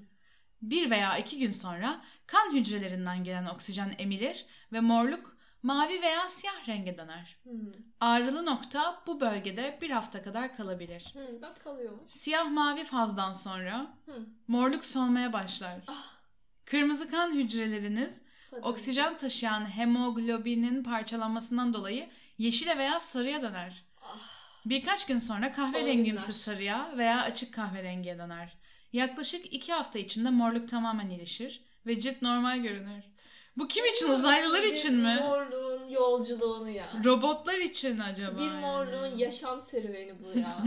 Bir 0.62 0.90
veya 0.90 1.18
iki 1.18 1.38
gün 1.38 1.50
sonra 1.50 2.04
kan 2.26 2.52
hücrelerinden 2.52 3.24
gelen 3.24 3.46
oksijen 3.46 3.94
emilir 3.98 4.46
ve 4.72 4.80
morluk 4.80 5.35
mavi 5.66 6.02
veya 6.02 6.28
siyah 6.28 6.68
renge 6.68 6.98
döner. 6.98 7.36
Hmm. 7.42 7.72
Ağrılı 8.00 8.46
nokta 8.46 9.02
bu 9.06 9.20
bölgede 9.20 9.78
bir 9.82 9.90
hafta 9.90 10.22
kadar 10.22 10.56
kalabilir. 10.56 11.04
Hmm. 11.12 11.42
Bak 11.42 11.60
kalıyormuş. 11.64 12.12
Siyah 12.12 12.50
mavi 12.50 12.84
fazdan 12.84 13.32
sonra 13.32 13.86
Hmm. 14.04 14.14
morluk 14.48 14.84
solmaya 14.84 15.32
başlar. 15.32 15.80
Ah. 15.86 16.04
Kırmızı 16.64 17.10
kan 17.10 17.32
hücreleriniz 17.32 18.22
Hadi. 18.50 18.60
oksijen 18.60 19.16
taşıyan 19.16 19.64
hemoglobinin 19.76 20.82
parçalanmasından 20.84 21.74
dolayı 21.74 22.08
yeşile 22.38 22.78
veya 22.78 23.00
sarıya 23.00 23.42
döner. 23.42 23.84
Ah. 24.02 24.18
Birkaç 24.66 25.06
gün 25.06 25.18
sonra 25.18 25.46
Son 25.46 25.54
kahverengimsi 25.54 26.32
sarıya 26.32 26.90
veya 26.96 27.22
açık 27.22 27.54
kahverengiye 27.54 28.18
döner. 28.18 28.52
Yaklaşık 28.92 29.52
iki 29.52 29.72
hafta 29.72 29.98
içinde 29.98 30.30
morluk 30.30 30.68
tamamen 30.68 31.10
iyileşir 31.10 31.62
ve 31.86 32.00
cilt 32.00 32.22
normal 32.22 32.58
görünür. 32.58 33.04
Bu 33.56 33.68
kim 33.68 33.84
için? 33.86 34.08
Uzaylılar 34.08 34.62
Bir 34.62 34.72
için 34.72 34.94
mi? 34.94 35.20
morluğun 35.22 35.88
yolculuğunu 35.88 36.70
ya. 36.70 36.86
Robotlar 37.04 37.58
için 37.58 37.98
acaba? 37.98 38.38
bir 38.38 38.46
yani? 38.46 38.60
morluğun 38.60 39.18
yaşam 39.18 39.60
serüveni 39.60 40.14
bu 40.24 40.38
ya. 40.38 40.64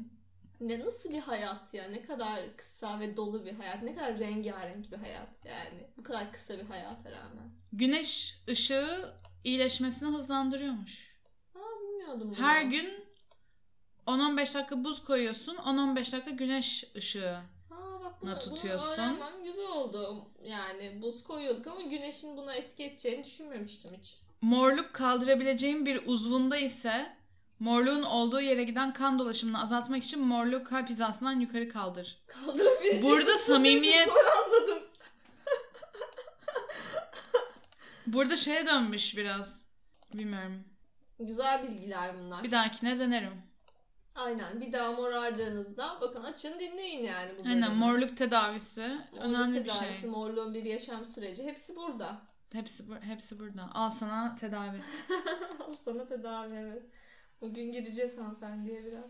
ne 0.60 0.80
nasıl 0.80 1.10
bir 1.10 1.20
hayat 1.20 1.74
ya? 1.74 1.88
Ne 1.88 2.02
kadar 2.02 2.56
kısa 2.56 3.00
ve 3.00 3.16
dolu 3.16 3.44
bir 3.44 3.52
hayat. 3.52 3.82
Ne 3.82 3.94
kadar 3.94 4.18
rengarenk 4.18 4.92
bir 4.92 4.96
hayat 4.96 5.28
yani. 5.44 5.86
Bu 5.96 6.02
kadar 6.02 6.32
kısa 6.32 6.58
bir 6.58 6.64
hayata 6.64 7.10
rağmen. 7.10 7.50
Güneş 7.72 8.38
ışığı 8.48 9.14
iyileşmesini 9.44 10.08
hızlandırıyormuş. 10.08 11.16
Aa 11.54 11.58
bilmiyordum 11.82 12.28
bunu. 12.30 12.46
Her 12.46 12.62
gün 12.62 13.04
10-15 14.06 14.54
dakika 14.54 14.84
buz 14.84 15.04
koyuyorsun, 15.04 15.54
10-15 15.56 16.12
dakika 16.12 16.30
güneş 16.30 16.84
ışığı. 16.96 17.38
Bak 18.06 18.22
bunu, 18.22 18.30
na 18.30 18.34
bunu 18.34 18.40
tutuyorsun. 18.54 18.92
öğrenmem 18.92 19.44
güzel 19.44 19.66
oldu. 19.68 20.24
Yani 20.44 21.02
buz 21.02 21.24
koyuyorduk 21.24 21.66
ama 21.66 21.80
güneşin 21.82 22.36
buna 22.36 22.54
etki 22.54 22.84
edeceğini 22.84 23.24
düşünmemiştim 23.24 23.90
hiç. 24.00 24.18
Morluk 24.40 24.94
kaldırabileceğin 24.94 25.86
bir 25.86 26.06
uzvunda 26.06 26.56
ise 26.56 27.16
morluğun 27.58 28.02
olduğu 28.02 28.40
yere 28.40 28.64
giden 28.64 28.92
kan 28.92 29.18
dolaşımını 29.18 29.62
azaltmak 29.62 30.02
için 30.02 30.20
morluğu 30.22 30.64
kalp 30.64 30.88
hizasından 30.88 31.40
yukarı 31.40 31.68
kaldır. 31.68 32.22
Kaldırabileceğim. 32.26 33.02
Burada 33.06 33.32
samimiyet- 33.38 34.10
anladım. 34.46 34.82
Burada 38.06 38.36
şeye 38.36 38.66
dönmüş 38.66 39.16
biraz. 39.16 39.66
Bilmiyorum. 40.14 40.64
Güzel 41.18 41.62
bilgiler 41.62 42.18
bunlar. 42.18 42.42
Bir 42.44 42.50
dahakine 42.50 42.98
denerim. 43.00 43.42
Aynen. 44.16 44.60
Bir 44.60 44.72
daha 44.72 44.92
morardığınızda 44.92 45.98
bakın 46.00 46.22
açın 46.24 46.58
dinleyin 46.58 47.04
yani 47.04 47.30
bu 47.38 47.48
Aynen 47.48 47.62
bölümü. 47.62 47.84
morluk 47.84 48.16
tedavisi 48.16 48.80
Morluk 48.88 49.24
önemli 49.24 49.64
bir 49.64 49.68
tedavisi, 49.68 50.00
şey. 50.00 50.10
Morluğun 50.10 50.54
bir 50.54 50.64
yaşam 50.64 51.06
süreci. 51.06 51.44
Hepsi 51.44 51.76
burada. 51.76 52.16
Hepsi 52.52 52.84
hepsi 53.00 53.38
burada. 53.38 53.70
Al 53.74 53.90
sana 53.90 54.34
tedavi. 54.34 54.76
Al 55.60 55.74
sana 55.84 56.06
tedavi 56.06 56.54
evet. 56.54 56.82
Bugün 57.40 57.72
gireceğiz 57.72 58.18
hanımefendiye 58.18 58.84
biraz. 58.84 59.06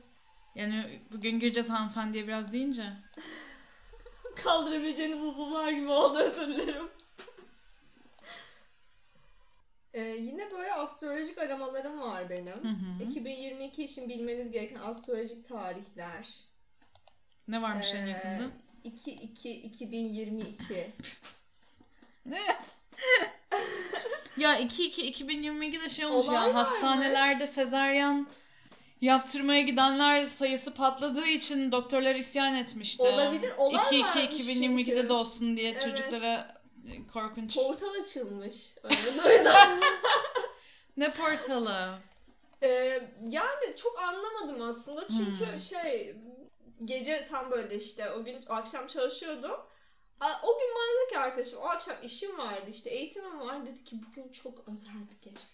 Yani 0.54 1.00
bugün 1.12 1.40
gireceğiz 1.40 1.70
hanımefendiye 1.70 2.26
biraz 2.28 2.52
deyince. 2.52 2.84
Kaldırabileceğiniz 4.44 5.22
uzuvlar 5.22 5.72
gibi 5.72 5.88
oldu 5.88 6.18
özür 6.18 6.46
dilerim. 6.46 6.88
Ee, 9.96 10.00
yine 10.00 10.50
böyle 10.50 10.72
astrolojik 10.72 11.38
aramalarım 11.38 12.00
var 12.00 12.30
benim. 12.30 12.46
Hı 12.46 12.68
hı. 12.68 13.02
2022 13.10 13.84
için 13.84 14.08
bilmeniz 14.08 14.50
gereken 14.52 14.80
astrolojik 14.80 15.48
tarihler. 15.48 16.26
Ne 17.48 17.62
varmış 17.62 17.94
en 17.94 18.06
Ee, 18.06 18.10
yakında? 18.10 18.42
2-2-2022. 18.84 20.86
Ya 24.36 24.60
2-2-2022'de 24.60 25.88
şey 25.88 26.06
olmuş 26.06 26.26
Olay 26.28 26.34
ya 26.34 26.40
varmış. 26.42 26.54
hastanelerde 26.56 27.46
sezaryen 27.46 28.26
yaptırmaya 29.00 29.62
gidenler 29.62 30.24
sayısı 30.24 30.74
patladığı 30.74 31.26
için 31.26 31.72
doktorlar 31.72 32.14
isyan 32.14 32.54
etmişti. 32.54 33.02
Olabilir, 33.02 33.52
olay 33.58 33.74
varmış 33.76 33.90
2-2-2022'de 34.00 34.84
çünkü. 34.84 35.08
de 35.08 35.12
olsun 35.12 35.56
diye 35.56 35.70
Evet. 35.70 35.82
çocuklara 35.82 36.55
korkunç. 37.12 37.54
Portal 37.54 38.02
açılmış. 38.02 38.74
Ne 40.96 41.14
portalı? 41.14 41.98
Ee, 42.62 42.68
yani 43.28 43.76
çok 43.76 43.98
anlamadım 44.02 44.62
aslında 44.62 45.08
çünkü 45.08 45.52
Hmm. 45.52 45.60
şey 45.60 46.16
gece 46.84 47.26
tam 47.30 47.50
böyle 47.50 47.76
işte 47.76 48.10
o 48.10 48.24
gün 48.24 48.44
o 48.48 48.52
akşam 48.52 48.86
çalışıyordum. 48.86 49.60
O 50.42 50.58
gün 50.58 50.68
bana 50.74 51.00
dedi 51.02 51.10
ki 51.12 51.18
arkadaşım 51.18 51.58
o 51.60 51.64
akşam 51.66 51.96
işim 52.02 52.38
vardı 52.38 52.70
işte 52.70 52.90
eğitimim 52.90 53.40
var 53.40 53.66
dedi 53.66 53.84
ki 53.84 53.96
bugün 54.08 54.32
çok 54.32 54.68
özel 54.68 54.94
bir 55.10 55.30
gece. 55.30 55.44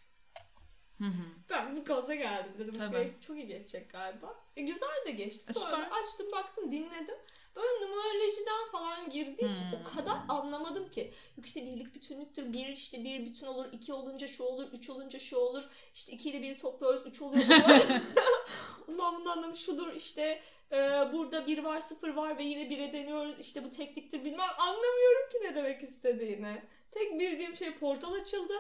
Hı 0.98 1.04
hı. 1.04 1.22
Ben 1.50 1.76
bu 1.76 1.84
gaza 1.84 2.14
geldim 2.14 2.52
dedim 2.58 2.74
Tabii. 2.74 3.14
bu 3.20 3.26
çok 3.26 3.36
iyi 3.36 3.46
geçecek 3.46 3.92
galiba. 3.92 4.34
E, 4.56 4.62
güzel 4.62 5.04
de 5.06 5.10
geçti. 5.10 5.44
E, 5.48 5.52
Sonra 5.52 5.70
süper. 5.76 5.98
açtım 5.98 6.32
baktım 6.32 6.72
dinledim. 6.72 7.16
Böyle 7.56 7.86
numerolojiden 7.86 8.70
falan 8.72 9.10
girdiği 9.10 9.52
için 9.52 9.64
Hmm. 9.72 9.78
o 9.80 9.96
kadar 9.96 10.16
anlamadım 10.28 10.90
ki. 10.90 11.12
Yok 11.36 11.46
işte 11.46 11.66
birlik 11.66 11.94
bütünlüktür. 11.94 12.52
Bir 12.52 12.68
işte 12.68 13.04
bir 13.04 13.26
bütün 13.26 13.46
olur. 13.46 13.66
iki 13.72 13.92
olunca 13.92 14.28
şu 14.28 14.44
olur. 14.44 14.72
Üç 14.72 14.90
olunca 14.90 15.18
şu 15.18 15.36
olur. 15.36 15.62
İşte 15.94 16.12
iki 16.12 16.30
ile 16.30 16.42
biri 16.42 16.56
topluyoruz. 16.58 17.06
Üç 17.06 17.22
oluyor. 17.22 17.44
o 18.88 18.92
zaman 18.92 19.14
bunun 19.14 19.26
anlamı 19.26 19.56
şudur. 19.56 19.92
işte 19.92 20.42
e, 20.72 20.76
burada 21.12 21.46
bir 21.46 21.58
var 21.58 21.80
sıfır 21.80 22.08
var 22.08 22.38
ve 22.38 22.42
yine 22.42 22.70
bire 22.70 22.92
deniyoruz. 22.92 23.40
İşte 23.40 23.64
bu 23.64 23.70
tekniktir 23.70 24.24
bilmem. 24.24 24.48
Anlamıyorum 24.58 25.28
ki 25.32 25.38
ne 25.42 25.54
demek 25.54 25.82
istediğini. 25.82 26.62
Tek 26.90 27.18
bildiğim 27.18 27.56
şey 27.56 27.74
portal 27.74 28.12
açıldı. 28.12 28.52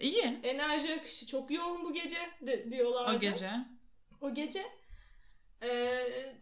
İyi. 0.00 0.40
Enerji 0.42 0.94
akışı 0.94 1.26
çok 1.26 1.50
yoğun 1.50 1.84
bu 1.84 1.92
gece 1.92 2.18
de, 2.40 2.70
diyorlardı. 2.70 3.16
O 3.16 3.20
gece. 3.20 3.50
O 4.20 4.34
gece. 4.34 4.64
Ee, 5.62 6.34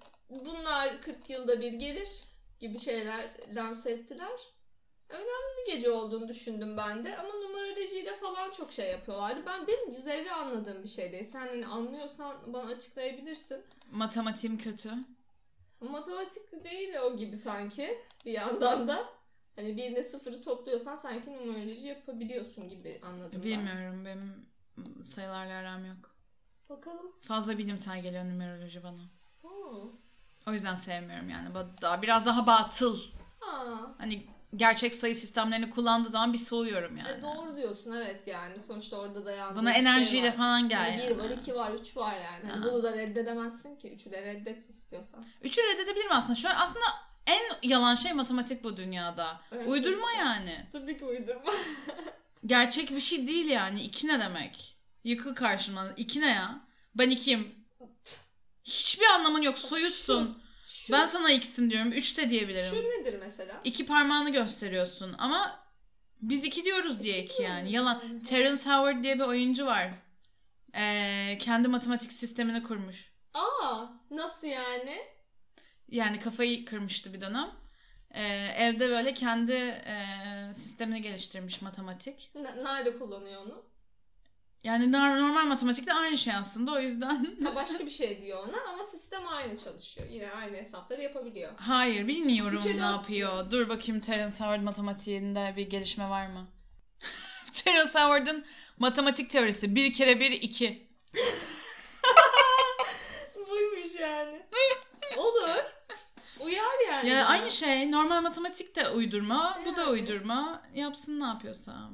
bunlar 0.45 1.03
40 1.03 1.31
yılda 1.31 1.61
bir 1.61 1.73
gelir 1.73 2.21
gibi 2.61 2.79
şeyler 2.79 3.31
lanse 3.55 3.91
ettiler. 3.91 4.41
Önemli 5.09 5.67
bir 5.67 5.73
gece 5.75 5.91
olduğunu 5.91 6.29
düşündüm 6.29 6.77
ben 6.77 7.05
de 7.05 7.17
ama 7.19 7.29
numerolojiyle 7.35 8.17
falan 8.17 8.51
çok 8.51 8.73
şey 8.73 8.91
yapıyorlardı. 8.91 9.47
Ben 9.47 9.67
benim 9.67 10.03
zerre 10.03 10.33
anladığım 10.33 10.83
bir 10.83 10.89
şey 10.89 11.13
değil. 11.13 11.31
Sen 11.33 11.47
hani 11.47 11.67
anlıyorsan 11.67 12.37
bana 12.53 12.71
açıklayabilirsin. 12.71 13.65
Matematiğim 13.93 14.59
kötü. 14.59 14.93
Matematik 15.81 16.65
değil 16.65 16.93
de 16.93 17.01
o 17.01 17.17
gibi 17.17 17.37
sanki 17.37 17.99
bir 18.27 18.33
yandan 18.33 18.89
da. 18.89 19.09
Hani 19.57 19.77
birine 19.77 20.03
sıfırı 20.03 20.43
topluyorsan 20.43 20.97
sanki 20.97 21.33
numeroloji 21.33 21.89
yapabiliyorsun 21.89 22.69
gibi 22.69 23.01
anladım 23.03 23.31
ben. 23.33 23.43
Bilmiyorum 23.43 24.05
benim 24.05 24.47
sayılarla 25.05 25.55
aram 25.55 25.85
yok. 25.85 26.17
Bakalım. 26.69 27.13
Fazla 27.21 27.59
bilimsel 27.59 28.03
geliyor 28.03 28.25
numeroloji 28.25 28.83
bana. 28.83 29.03
Hmm. 29.43 29.91
O 30.49 30.53
yüzden 30.53 30.75
sevmiyorum 30.75 31.29
yani. 31.31 31.49
Daha, 31.83 32.03
biraz 32.03 32.27
daha 32.27 32.47
batıl. 32.47 32.99
Aa. 33.41 33.77
Hani 33.99 34.27
gerçek 34.57 34.95
sayı 34.95 35.17
sistemlerini 35.17 35.71
kullandığı 35.71 36.09
zaman 36.09 36.33
bir 36.33 36.39
soğuyorum 36.39 36.97
yani. 36.97 37.09
E, 37.19 37.23
doğru 37.23 37.57
diyorsun 37.57 37.93
evet 37.93 38.27
yani 38.27 38.61
sonuçta 38.61 38.97
orada 38.97 39.25
dayandığı 39.25 39.59
Bana 39.59 39.73
şey 39.73 39.81
enerjiyle 39.81 40.29
var. 40.29 40.37
falan 40.37 40.69
gel 40.69 40.79
Hani 40.91 41.03
yani. 41.03 41.11
bir 41.11 41.25
var, 41.25 41.31
iki 41.31 41.55
var, 41.55 41.71
üç 41.73 41.97
var 41.97 42.15
yani. 42.15 42.51
Hani 42.53 42.63
Ha. 42.65 42.73
bunu 42.73 42.83
da 42.83 42.93
reddedemezsin 42.93 43.77
ki. 43.77 43.93
Üçü 43.93 44.13
de 44.13 44.23
reddet 44.23 44.71
istiyorsan. 44.71 45.25
Üçü 45.43 45.61
reddedebilirim 45.61 46.13
aslında. 46.13 46.51
An 46.51 46.57
aslında 46.65 46.85
en 47.27 47.69
yalan 47.69 47.95
şey 47.95 48.13
matematik 48.13 48.65
bu 48.65 48.77
dünyada. 48.77 49.41
Evet, 49.53 49.69
Uydurma 49.69 50.07
kesin. 50.07 50.19
yani. 50.21 50.67
Tabii 50.73 50.99
ki 50.99 51.05
uydurma. 51.05 51.53
Gerçek 52.47 52.91
bir 52.91 53.01
şey 53.01 53.27
değil 53.29 53.47
yani. 53.47 53.83
İki 53.83 54.09
ne 54.09 54.21
demek? 54.21 54.79
Yıkıl 55.05 55.35
karşıma. 55.35 55.87
İki 55.97 56.21
ne 56.21 56.29
ya? 56.31 56.61
Ben 56.95 57.11
ikiyim. 57.11 57.55
Hiçbir 58.65 59.07
anlamın 59.07 59.43
yok. 59.43 59.59
Soyutsun. 59.59 60.43
Şu 60.67 60.93
Ben 60.93 61.05
sana 61.05 61.31
ikisini 61.31 61.71
diyorum. 61.71 61.93
Üç 61.93 62.19
de 62.19 62.31
diyebilirim. 62.31 62.71
Şu 62.71 62.77
nedir 62.77 63.19
mesela? 63.21 63.61
İki 63.65 63.87
parmağını 63.87 64.31
gösteriyorsun 64.33 65.15
ama 65.19 65.65
biz 66.23 66.45
iki 66.45 66.65
diyoruz 66.65 67.03
diye 67.03 67.25
iki 67.25 67.43
yani. 67.43 67.73
Yalan. 67.73 68.23
Terence 68.23 68.63
Howard 68.71 69.05
diye 69.05 69.15
bir 69.15 69.25
oyuncu 69.25 69.67
var. 69.67 69.89
Ee, 70.75 71.39
kendi 71.41 71.69
matematik 71.69 72.13
sistemini 72.13 72.63
kurmuş. 72.63 73.13
Aa 73.35 73.87
nasıl 74.11 74.47
yani? 74.47 74.99
Yani 75.89 76.19
kafayı 76.21 76.65
kırmıştı 76.65 77.13
bir 77.15 77.21
dönem. 77.21 77.51
Ee, 78.11 78.23
evde 78.57 78.89
böyle 78.89 79.15
kendi 79.15 79.53
e, 79.87 79.95
sistemini 80.55 81.03
geliştirmiş 81.03 81.63
matematik. 81.63 82.31
N- 82.35 82.65
nerede 82.65 82.99
kullanıyor 82.99 83.43
onu? 83.47 83.65
Yani 84.65 84.85
nor- 84.93 85.21
normal 85.21 85.45
matematikte 85.47 85.93
aynı 85.93 86.19
şey 86.19 86.35
aslında 86.35 86.73
o 86.73 86.81
yüzden. 86.81 87.37
Ha, 87.45 87.55
başka 87.55 87.87
bir 87.87 87.91
şey 87.91 88.23
diyor 88.23 88.49
ona 88.49 88.73
ama 88.73 88.85
sistem 88.85 89.29
aynı 89.29 89.59
çalışıyor. 89.59 90.07
Yine 90.11 90.31
aynı 90.31 90.57
hesapları 90.57 91.03
yapabiliyor. 91.03 91.53
Hayır 91.57 92.09
bilmiyorum 92.09 92.59
Bütçede 92.59 92.83
ne 92.83 92.87
yapıyor. 92.87 93.51
Dur 93.51 93.69
bakayım 93.69 94.01
Terence 94.01 94.35
Howard 94.35 94.63
matematiğinde 94.63 95.55
bir 95.57 95.71
gelişme 95.71 96.11
var 96.11 96.27
mı? 96.27 96.47
Terence 97.53 97.99
Howard'ın 97.99 98.45
matematik 98.79 99.31
teorisi. 99.31 99.75
Bir 99.75 99.93
kere 99.93 100.21
bir 100.21 100.31
iki. 100.31 100.89
Buymuş 103.51 103.95
yani. 104.01 104.43
Olur. 105.17 105.65
Uyar 106.41 106.87
yani. 106.91 107.09
Yani 107.09 107.25
aynı 107.25 107.51
şey. 107.51 107.93
Normal 107.93 108.23
matematik 108.23 108.77
de 108.77 108.89
uydurma. 108.89 109.59
Bu 109.67 109.77
da 109.77 109.81
Yani. 109.81 109.91
uydurma. 109.91 110.63
Yapsın 110.75 111.21
ne 111.21 111.25
yapıyorsa. 111.25 111.91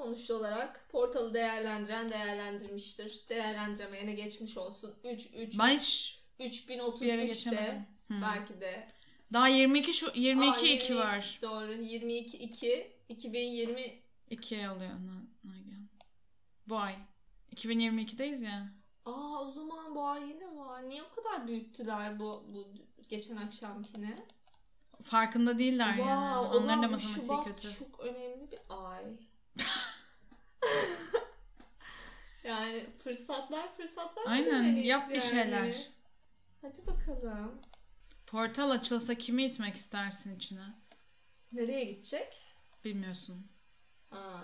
Sonuç 0.00 0.30
olarak 0.30 0.88
portalı 0.88 1.34
değerlendiren 1.34 2.08
değerlendirmiştir. 2.08 3.20
Değerlendiremeyene 3.28 4.12
geçmiş 4.12 4.56
olsun. 4.56 4.94
3 5.04 5.26
3 5.36 5.58
Ben 5.58 5.68
hiç 5.68 6.68
bir 6.68 6.74
yere 7.06 7.24
3033 7.24 7.28
geçemedim. 7.28 7.64
de 7.66 7.84
Hmm. 8.06 8.22
belki 8.22 8.60
de. 8.60 8.88
Daha 9.32 9.48
22 9.48 9.94
şu 9.94 10.10
22 10.14 10.60
Aa, 10.60 10.68
2 10.74 10.96
var. 10.96 11.38
Doğru. 11.42 11.72
22 11.72 12.36
2 12.38 12.92
2020 13.08 13.82
2 14.30 14.54
oluyor 14.68 14.90
Na- 14.90 15.50
Nagihan. 15.50 15.88
Bu 16.68 16.78
ay. 16.78 16.94
2022'deyiz 17.56 18.44
ya. 18.44 18.72
Aa 19.04 19.40
o 19.40 19.52
zaman 19.52 19.94
bu 19.94 20.06
ay 20.06 20.22
yine 20.28 20.56
var. 20.56 20.88
Niye 20.88 21.02
o 21.02 21.14
kadar 21.14 21.46
büyüttüler 21.46 22.18
bu 22.18 22.44
bu 22.54 22.68
geçen 23.08 23.36
akşamkine? 23.36 24.16
Farkında 25.02 25.58
değiller 25.58 25.88
Wow, 25.96 26.10
yani. 26.10 26.36
Onların 26.38 26.82
da 26.82 26.88
matematiği 26.88 27.26
Şubat 27.26 27.44
kötü. 27.44 27.78
çok 27.78 28.00
önemli 28.00 28.50
bir 28.50 28.58
ay. 28.68 29.04
yani 32.44 32.86
fırsatlar 33.04 33.76
fırsatlar 33.76 34.24
Aynen, 34.26 34.76
yap 34.76 35.10
bir 35.10 35.20
şeyler. 35.20 35.90
Hadi 36.62 36.86
bakalım. 36.86 37.60
Portal 38.26 38.70
açılsa 38.70 39.14
kimi 39.14 39.44
itmek 39.44 39.74
istersin 39.74 40.36
içine? 40.36 40.74
Nereye 41.52 41.84
gidecek? 41.84 42.46
Bilmiyorsun. 42.84 43.46
Aa. 44.10 44.40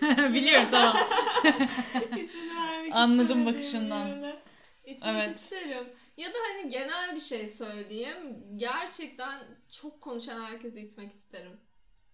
Biliyorum 0.34 0.68
tamam. 0.70 0.96
Anladım 2.92 3.46
bakışından. 3.46 4.36
İtmek 4.84 5.14
Evet. 5.14 5.36
isterim. 5.36 5.88
Ya 6.16 6.28
da 6.28 6.36
hani 6.48 6.70
genel 6.70 7.14
bir 7.14 7.20
şey 7.20 7.48
söyleyeyim. 7.48 8.44
Gerçekten 8.56 9.40
çok 9.72 10.00
konuşan 10.00 10.44
herkesi 10.44 10.80
itmek 10.80 11.12
isterim. 11.12 11.60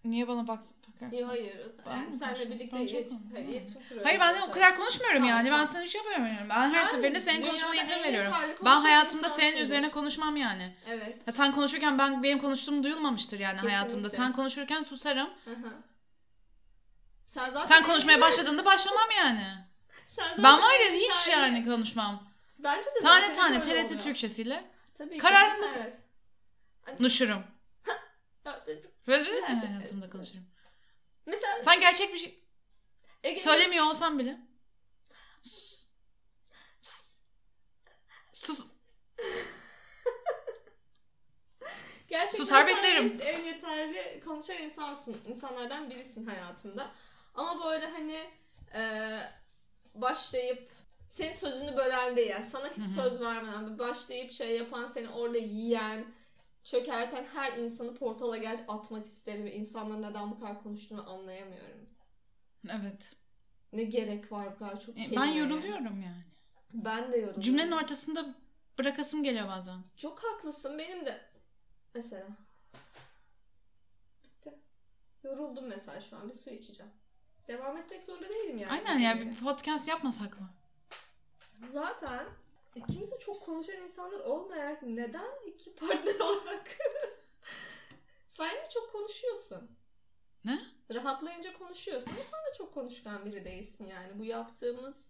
Niye 0.04 0.28
bana 0.28 0.49
bak 0.49 0.62
bakarsın? 0.88 1.16
Yok 1.16 1.30
hayır. 1.30 1.56
Ben 1.87 2.18
konuşuyorum? 2.18 2.50
birlikte 2.50 2.76
Ben 2.76 2.80
iletişim, 2.80 3.37
iletişim 3.37 3.82
kuruyoruz. 3.82 4.06
Hayır 4.06 4.21
ben 4.21 4.35
de 4.37 4.42
o 4.42 4.50
kadar 4.50 4.76
konuşmuyorum 4.76 5.18
Tamam, 5.23 5.28
yani. 5.28 5.50
Ben 5.50 5.64
sana 5.64 5.82
hiç 5.82 5.94
yapamıyorum. 5.94 6.49
Ben 6.50 6.71
her 6.71 6.85
Sen 6.85 6.90
seferinde 6.94 7.21
senin 7.21 7.47
konuşmana 7.47 7.75
izin 7.75 8.02
veriyorum. 8.02 8.32
Ben 8.64 8.76
hayatımda 8.80 9.28
senin 9.28 9.47
insansındır. 9.47 9.64
üzerine 9.64 9.90
konuşmam 9.90 10.37
yani. 10.37 10.75
Evet. 10.88 11.16
Ya 11.26 11.32
sen 11.32 11.52
konuşurken 11.52 11.99
ben 11.99 12.23
benim 12.23 12.38
konuştuğum 12.38 12.85
duyulmamıştır 12.85 13.38
yani 13.40 13.61
hayatımda. 13.61 14.09
Kesinlikle. 14.09 14.16
Sen 14.16 14.32
konuşurken 14.32 14.82
susarım. 14.82 15.31
Sen 17.27 17.46
zaten 17.50 17.62
Sen 17.62 17.83
konuşmaya 17.83 18.20
başladığında 18.20 18.64
başlamam 18.64 19.09
yani. 19.18 19.46
Sen 20.16 20.29
zaten 20.29 20.44
Ben 20.44 20.59
var 20.59 20.72
ya 20.72 20.92
hiç 20.92 21.29
yani 21.29 21.64
konuşmam. 21.64 22.22
Bence 22.59 22.87
de 22.94 23.00
Tane 23.03 23.33
tane 23.33 23.61
TRT 23.61 23.68
oluyor. 23.68 24.00
Türkçesiyle 24.00 24.64
Tabii 24.98 25.11
ki. 25.11 25.18
Kararında- 25.18 25.68
Evet. 25.77 27.00
nuşurum. 27.00 27.42
Böyle 29.07 29.31
Güzel. 29.31 29.57
hayatımda 29.57 30.11
konuşurum. 30.11 30.45
Mesela 31.27 31.61
Sen 31.61 31.81
gerçek 31.81 32.12
bir 32.15 32.19
şey 32.19 32.45
Ege, 33.25 33.41
söylemiyor 33.41 33.87
olsan 33.87 34.19
bile. 34.19 34.38
Sus. 35.43 35.88
Sus. 38.33 38.67
Gerçekten 42.09 42.38
Susar 42.38 42.57
sen 42.59 42.77
beklerim. 42.77 43.19
En, 43.23 43.27
en 43.35 43.45
yeterli 43.45 44.23
konuşan 44.25 44.57
insansın. 44.59 45.17
insanlardan 45.29 45.91
birisin 45.91 46.27
hayatımda. 46.27 46.91
Ama 47.35 47.65
böyle 47.65 47.87
hani 47.87 48.31
e, 48.75 48.83
başlayıp 49.95 50.71
senin 51.12 51.35
sözünü 51.37 51.77
bölen 51.77 52.17
değil. 52.17 52.31
Yani 52.31 52.47
sana 52.53 52.69
hiç 52.69 52.77
Hı 52.77 52.83
hı. 52.83 52.88
söz 52.88 53.21
vermeden 53.21 53.75
bir 53.75 53.79
başlayıp 53.79 54.33
şey 54.33 54.57
yapan 54.57 54.87
seni 54.87 55.09
orada 55.09 55.38
yiyen, 55.38 56.05
çökerten 56.64 57.25
her 57.25 57.53
insanı 57.53 57.94
portala 57.94 58.37
gel 58.37 58.64
atmak 58.68 59.07
isterim. 59.07 59.44
ve 59.44 59.53
İnsanların 59.55 60.03
neden 60.03 60.31
bu 60.31 60.40
kadar 60.40 60.62
konuştuğunu 60.62 61.11
anlayamıyorum. 61.11 61.88
Evet. 62.68 63.16
Ne 63.72 63.85
gerek 63.85 64.33
var 64.33 64.55
bu 64.55 64.59
kadar 64.59 64.81
çok 64.81 64.98
E, 64.98 65.16
Ben 65.16 65.25
yoruluyorum 65.27 66.03
yani. 66.03 66.22
Ben 66.72 67.03
de 67.03 67.16
yoruluyorum. 67.16 67.40
Cümlenin 67.40 67.72
ortasında 67.72 68.35
bırakasım 68.79 69.22
geliyor 69.22 69.48
bazen. 69.48 69.79
Çok 69.96 70.25
haklısın. 70.25 70.79
Benim 70.79 71.07
de 71.07 71.20
mesela. 71.94 72.27
Bitti. 74.25 74.55
Yoruldum 75.25 75.66
mesela 75.66 76.01
şu 76.01 76.16
an. 76.16 76.29
Bir 76.29 76.35
su 76.35 76.51
içeceğim. 76.51 76.92
Devam 77.48 77.77
etmek 77.77 78.05
zorunda 78.05 78.29
değilim 78.29 78.59
yani. 78.59 78.72
Aynen 78.72 78.98
ya 78.98 79.20
bir 79.20 79.37
podcast 79.37 79.88
yapmasak 79.88 80.40
mı? 80.40 80.51
Zaten 81.72 82.27
ikimiz 82.74 83.12
de 83.12 83.18
çok 83.18 83.46
konuşan 83.46 83.76
insanlar 83.76 84.20
olmayarak 84.20 84.82
neden 84.82 85.46
iki 85.46 85.76
partner 85.76 86.20
olarak 86.20 86.78
sen 88.37 88.54
mi 88.54 88.68
çok 88.74 88.92
konuşuyorsun? 88.92 89.78
Ne? 90.44 90.61
Rahatlayınca 90.94 91.58
konuşuyorsun 91.58 92.11
ama 92.11 92.20
sen 92.30 92.40
de 92.52 92.58
çok 92.58 92.74
konuşkan 92.74 93.26
biri 93.26 93.44
değilsin 93.44 93.87
yani. 93.87 94.18
Bu 94.18 94.24
yaptığımız 94.24 95.04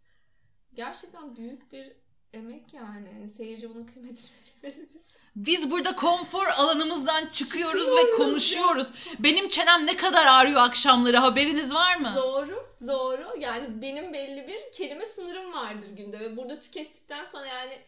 gerçekten 0.74 1.36
büyük 1.36 1.72
bir 1.72 2.01
emek 2.32 2.74
yani. 2.74 3.08
yani 3.14 3.30
seyirci 3.30 3.70
bunun 3.74 3.84
kıymetini 3.84 4.30
vermeliyiz. 4.62 5.02
Biz 5.36 5.70
burada 5.70 5.96
konfor 5.96 6.46
alanımızdan 6.46 7.26
çıkıyoruz 7.26 7.88
ve 7.88 7.96
Çıkıyoruz 7.96 8.16
konuşuyoruz. 8.16 8.92
Benim 9.18 9.48
çenem 9.48 9.86
ne 9.86 9.96
kadar 9.96 10.26
ağrıyor 10.26 10.60
akşamları 10.60 11.16
haberiniz 11.16 11.74
var 11.74 11.96
mı? 11.96 12.12
Doğru, 12.16 12.66
doğru. 12.86 13.36
Yani 13.40 13.82
benim 13.82 14.12
belli 14.12 14.48
bir 14.48 14.72
kelime 14.72 15.06
sınırım 15.06 15.52
vardır 15.52 15.88
günde 15.96 16.20
ve 16.20 16.36
burada 16.36 16.60
tükettikten 16.60 17.24
sonra 17.24 17.46
yani 17.46 17.78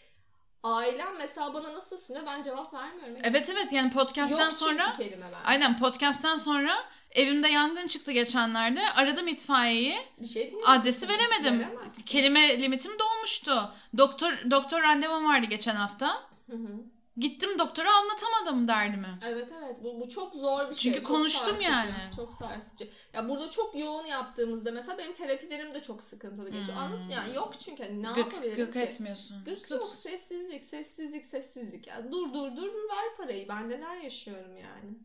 ailem 0.64 1.18
mesela 1.18 1.54
bana 1.54 1.74
nasıl 1.74 1.96
sunuyor 2.00 2.26
ben 2.26 2.42
cevap 2.42 2.74
vermiyorum. 2.74 3.16
Evet 3.22 3.50
evet 3.50 3.72
yani 3.72 3.90
podcast'ten 3.90 4.44
Yok 4.44 4.52
sonra 4.52 4.94
kelime 4.96 5.26
ben. 5.32 5.40
aynen 5.44 5.78
podcast'ten 5.78 6.36
sonra 6.36 6.74
evimde 7.10 7.48
yangın 7.48 7.86
çıktı 7.86 8.12
geçenlerde. 8.12 8.80
Aradım 8.96 9.28
itfaiyeyi. 9.28 9.98
Bir 10.18 10.26
şey 10.26 10.52
değil. 10.52 10.62
Adresi 10.66 11.08
veremedim. 11.08 11.60
Veremezsin. 11.60 12.04
Kelime 12.04 12.62
limitim 12.62 12.92
dolmuştu. 12.98 13.72
Doktor 13.98 14.32
doktor 14.50 14.82
randevum 14.82 15.28
vardı 15.28 15.46
geçen 15.46 15.76
hafta. 15.76 16.22
Hı 16.50 16.56
hı. 16.56 16.93
Gittim 17.16 17.58
doktora 17.58 17.88
anlatamadım 17.94 18.68
derdimi. 18.68 19.18
Evet 19.22 19.48
evet 19.58 19.76
bu, 19.84 20.00
bu 20.00 20.08
çok 20.08 20.34
zor 20.34 20.70
bir 20.70 20.74
şey. 20.74 20.92
Çünkü 20.92 20.98
Çok 20.98 21.16
konuştum 21.16 21.46
sarsıcı, 21.46 21.70
yani. 21.70 21.94
Çok 22.16 22.34
sarsıcı. 22.34 22.88
Ya 23.12 23.28
burada 23.28 23.50
çok 23.50 23.78
yoğun 23.78 24.06
yaptığımızda 24.06 24.72
mesela 24.72 24.98
benim 24.98 25.14
terapilerim 25.14 25.74
de 25.74 25.82
çok 25.82 26.02
sıkıntılı 26.02 26.50
geçiyor. 26.50 26.76
Hmm. 26.76 26.84
Anladın 26.84 27.08
yani 27.08 27.34
yok 27.34 27.60
çünkü 27.60 27.82
hani 27.82 28.02
ne 28.02 28.08
Gık 28.08 28.16
yapabilirim 28.16 28.56
gık 28.64 28.72
ki? 28.72 28.78
etmiyorsun. 28.78 29.44
Gık 29.44 29.58
Sus. 29.58 29.70
yok 29.70 29.86
sessizlik 29.94 30.64
sessizlik 30.64 31.26
sessizlik. 31.26 31.86
Ya 31.86 32.12
dur 32.12 32.34
dur 32.34 32.56
dur 32.56 32.56
dur 32.56 32.88
ver 32.88 33.16
parayı. 33.16 33.48
Ben 33.48 33.68
neler 33.70 33.96
yaşıyorum 33.96 34.56
yani. 34.56 34.98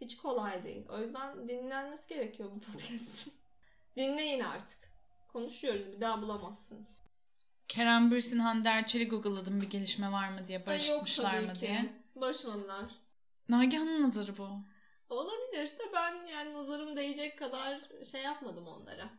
Hiç 0.00 0.16
kolay 0.16 0.64
değil. 0.64 0.86
O 0.88 0.98
yüzden 1.00 1.48
dinlenmesi 1.48 2.08
gerekiyor 2.08 2.50
bu 2.54 2.60
podcast'ın. 2.72 3.32
Dinleyin 3.96 4.40
artık. 4.40 4.78
Konuşuyoruz 5.32 5.92
bir 5.92 6.00
daha 6.00 6.22
bulamazsınız. 6.22 7.02
Kerem 7.68 8.10
Bürsin 8.10 8.38
Hande 8.38 8.68
Erçel'i 8.68 9.08
google'ladım 9.08 9.60
bir 9.60 9.70
gelişme 9.70 10.12
var 10.12 10.28
mı 10.28 10.46
diye 10.46 10.66
barışmışlar 10.66 11.38
mı 11.38 11.52
ki. 11.54 11.60
diye. 11.60 11.92
Barışmadılar. 12.14 12.84
Nagihan'ın 13.48 14.02
nazarı 14.02 14.36
bu. 14.38 14.48
Olabilir 15.08 15.66
de 15.66 15.92
ben 15.94 16.26
yani 16.26 16.54
nazarım 16.54 16.96
değecek 16.96 17.38
kadar 17.38 17.80
şey 18.12 18.22
yapmadım 18.22 18.66
onlara. 18.66 19.10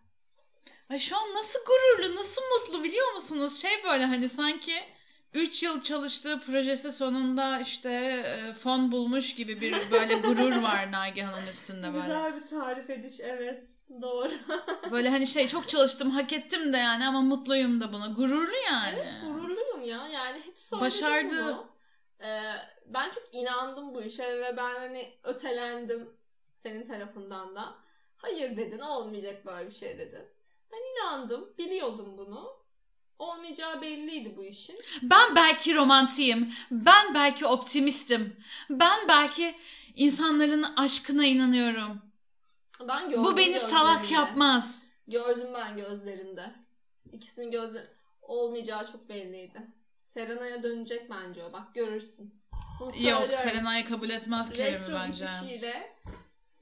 Ay 0.90 1.00
şu 1.00 1.18
an 1.18 1.34
nasıl 1.34 1.60
gururlu, 1.66 2.16
nasıl 2.16 2.42
mutlu 2.42 2.84
biliyor 2.84 3.14
musunuz? 3.14 3.62
Şey 3.62 3.84
böyle 3.84 4.06
hani 4.06 4.30
sanki 4.30 4.74
3 5.34 5.64
yıl 5.64 5.82
çalıştığı 5.82 6.40
projesi 6.40 6.92
sonunda 6.92 7.60
işte 7.60 7.90
e, 8.26 8.54
fon 8.54 8.92
bulmuş 8.92 9.36
gibi 9.36 9.62
bir 9.62 9.92
böyle 9.92 10.16
gurur 10.16 10.62
var 10.62 10.92
Nagihan'ın 10.92 11.48
üstünde 11.48 11.94
böyle. 11.94 12.06
Güzel 12.06 12.36
bir 12.36 12.48
tarif 12.48 12.90
ediş 12.90 13.20
evet. 13.20 13.68
Doğru. 14.02 14.32
Böyle 14.92 15.10
hani 15.10 15.28
şey 15.28 15.48
çok 15.48 15.70
çalıştım, 15.70 16.10
hak 16.10 16.34
ettim 16.34 16.74
de 16.74 16.78
yani 16.78 17.06
ama 17.06 17.22
mutluyum 17.22 17.82
da 17.82 17.94
buna. 17.94 18.08
Gururlu 18.08 18.56
yani. 18.72 19.00
Evet 19.00 19.14
gururluyum 19.26 19.84
ya. 19.84 20.08
Yani 20.08 20.42
hiç 20.48 20.60
söyledim 20.60 20.88
Başardı. 20.88 21.44
bunu. 21.44 21.68
Ee, 22.24 22.42
ben 22.86 23.12
çok 23.12 23.24
inandım 23.34 23.96
bu 23.96 24.02
işe 24.02 24.40
ve 24.40 24.58
ben 24.58 24.76
hani 24.76 25.14
ötelendim 25.24 26.10
senin 26.58 26.88
tarafından 26.88 27.56
da. 27.56 27.76
Hayır 28.18 28.58
dedin 28.58 28.80
olmayacak 28.80 29.46
böyle 29.46 29.70
bir 29.70 29.76
şey 29.76 29.98
dedin. 29.98 30.26
Ben 30.72 30.78
inandım 30.78 31.54
biliyordum 31.58 32.18
bunu. 32.18 32.66
Olmayacağı 33.20 33.82
belliydi 33.82 34.34
bu 34.38 34.44
işin. 34.44 34.76
Ben 35.02 35.36
belki 35.36 35.76
romantiyim. 35.76 36.54
Ben 36.72 37.14
belki 37.14 37.46
optimistim. 37.46 38.38
Ben 38.70 39.08
belki 39.08 39.56
insanların 39.96 40.66
aşkına 40.78 41.26
inanıyorum. 41.26 42.02
Ben 42.82 43.10
gördüm 43.10 43.24
Bu 43.24 43.38
beni 43.38 43.60
salak 43.60 44.12
yapmaz. 44.12 44.92
Gördüm 45.08 45.48
ben 45.54 45.78
gözlerinde. 45.78 46.56
İkisinin 47.12 47.52
gözleri 47.52 47.88
olmayacağı 48.22 48.92
çok 48.92 49.10
belliydi. 49.10 49.62
Serena'ya 50.14 50.64
dönecek 50.64 51.10
bence 51.10 51.44
o. 51.44 51.54
Bak 51.54 51.76
görürsün. 51.76 52.42
Bunu 52.80 53.08
Yok. 53.10 53.32
Serenay'ı 53.32 53.86
kabul 53.86 54.10
etmez 54.10 54.50
Kerem'i 54.50 54.80
Retro 54.80 54.94
bence. 54.94 55.26
bitişiyle 55.26 55.96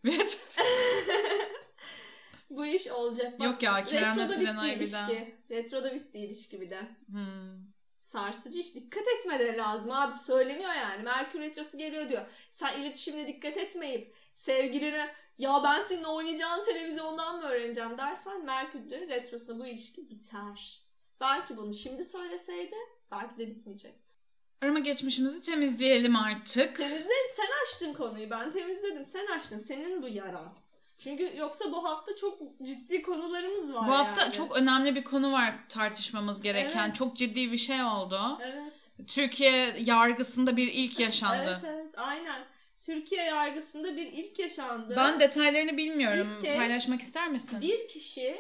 Evet. 0.06 0.48
bu 2.50 2.66
iş 2.66 2.88
olacak. 2.88 3.40
Bak, 3.40 3.46
Yok 3.46 3.64
ya 3.64 3.84
Kerem'le 3.84 4.12
retroda 4.12 4.28
Serenay 4.28 4.80
bitti 4.80 4.86
bir 4.86 4.92
daha. 4.92 5.10
Retroda 5.50 5.96
bitti 5.96 6.18
ilişki 6.18 6.62
bir 6.62 6.70
de. 6.70 6.82
Hmm. 7.08 7.74
Sarsıcı 8.02 8.60
iş. 8.60 8.76
Dikkat 8.76 9.04
etmeleri 9.08 9.58
lazım 9.58 9.92
abi. 9.92 10.14
Söyleniyor 10.14 10.74
yani. 10.74 11.04
Merkür 11.04 11.40
Retrosu 11.40 11.78
geliyor 11.78 12.10
diyor. 12.10 12.26
Sen 12.52 12.82
iletişimine 12.82 13.28
dikkat 13.28 13.58
etmeyip 13.58 14.16
sevgiline 14.34 15.16
ya 15.38 15.62
ben 15.64 15.86
senin 15.86 16.04
oynayacağın 16.04 16.64
televizyondan 16.64 17.36
mı 17.38 17.44
öğreneceğim 17.48 17.98
dersen 17.98 18.46
Merkür 18.46 18.80
Retrosu'nda 18.92 19.60
bu 19.60 19.68
ilişki 19.68 20.10
biter. 20.10 20.82
Belki 21.22 21.58
bunu 21.58 21.74
şimdi 21.74 22.04
söyleseydi 22.04 22.76
belki 23.12 23.38
de 23.38 23.48
bitmeyecekti. 23.48 24.14
Arama 24.62 24.80
geçmişimizi 24.80 25.42
temizleyelim 25.42 26.16
artık. 26.16 26.76
Temizledim. 26.78 27.08
Sen 27.36 27.48
açtın 27.64 27.94
konuyu. 27.94 28.30
Ben 28.30 28.52
temizledim. 28.52 29.06
Sen 29.06 29.26
açtın. 29.38 29.60
Senin 29.60 30.02
bu 30.04 30.08
yaran. 30.08 30.54
Çünkü 30.98 31.32
yoksa 31.38 31.72
bu 31.72 31.84
hafta 31.84 32.16
çok 32.16 32.40
ciddi 32.64 33.02
konularımız 33.02 33.74
var 33.74 33.88
Bu 33.88 33.92
hafta 33.92 34.22
yani. 34.22 34.34
çok 34.34 34.58
önemli 34.58 34.96
bir 34.96 35.04
konu 35.04 35.32
var 35.32 35.54
tartışmamız 35.70 36.42
gereken. 36.42 36.86
Evet. 36.86 36.96
Çok 36.96 37.16
ciddi 37.18 37.52
bir 37.52 37.58
şey 37.58 37.84
oldu. 37.84 38.40
Evet. 38.42 38.74
Türkiye 39.08 39.76
yargısında 39.80 40.58
bir 40.58 40.68
ilk 40.74 41.00
yaşandı. 41.00 41.60
Evet 41.62 41.74
evet 41.76 41.94
aynen. 41.98 42.46
Türkiye 42.86 43.24
yargısında 43.24 43.96
bir 43.96 44.06
ilk 44.06 44.40
yaşandı. 44.40 44.94
Ben 44.98 45.20
detaylarını 45.20 45.78
bilmiyorum. 45.78 46.38
İlk 46.44 46.56
Paylaşmak 46.56 47.02
ister 47.02 47.30
misin? 47.30 47.62
Bir 47.62 47.88
kişi 47.88 48.38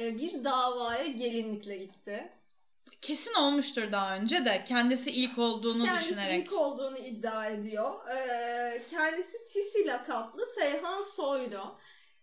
e, 0.00 0.18
bir 0.18 0.44
davaya 0.44 1.06
gelinlikle 1.06 1.76
gitti. 1.76 2.32
Kesin 3.00 3.34
olmuştur 3.34 3.92
daha 3.92 4.16
önce 4.16 4.44
de 4.44 4.64
kendisi 4.66 5.10
ilk 5.10 5.38
olduğunu 5.38 5.84
Kendisi 5.84 6.08
düşünerek. 6.10 6.46
ilk 6.46 6.52
olduğunu 6.52 6.98
iddia 6.98 7.46
ediyor. 7.46 7.90
Ee, 8.16 8.82
kendisi 8.90 9.38
Sisi 9.38 9.86
lakaplı 9.86 10.46
Seyhan 10.46 11.02
Soylu. 11.02 11.76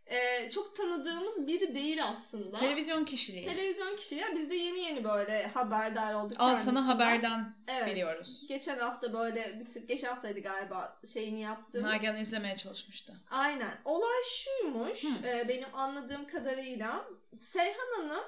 Ee, 0.09 0.49
çok 0.49 0.77
tanıdığımız 0.77 1.47
biri 1.47 1.75
değil 1.75 2.03
aslında. 2.05 2.57
Televizyon 2.57 3.05
kişiliği. 3.05 3.45
Televizyon 3.45 3.95
kişiliği. 3.95 4.25
Biz 4.35 4.49
de 4.49 4.55
yeni 4.55 4.79
yeni 4.79 5.03
böyle 5.03 5.47
haberdar 5.47 6.13
olduk. 6.13 6.37
Al 6.39 6.55
sana 6.55 6.87
haberden 6.87 7.55
Evet. 7.67 7.87
biliyoruz. 7.87 8.45
Geçen 8.49 8.79
hafta 8.79 9.13
böyle 9.13 9.59
bir 9.59 9.73
tık, 9.73 9.89
geçen 9.89 10.07
haftaydı 10.09 10.39
galiba 10.39 10.99
şeyini 11.13 11.41
yaptığımız. 11.41 11.85
Nagihan 11.87 12.17
izlemeye 12.17 12.57
çalışmıştı. 12.57 13.13
Aynen. 13.31 13.81
Olay 13.85 14.23
şuymuş 14.25 15.03
Hı. 15.03 15.27
e, 15.27 15.47
benim 15.47 15.67
anladığım 15.75 16.27
kadarıyla. 16.27 17.05
Seyhan 17.39 17.95
Hanım 17.97 18.23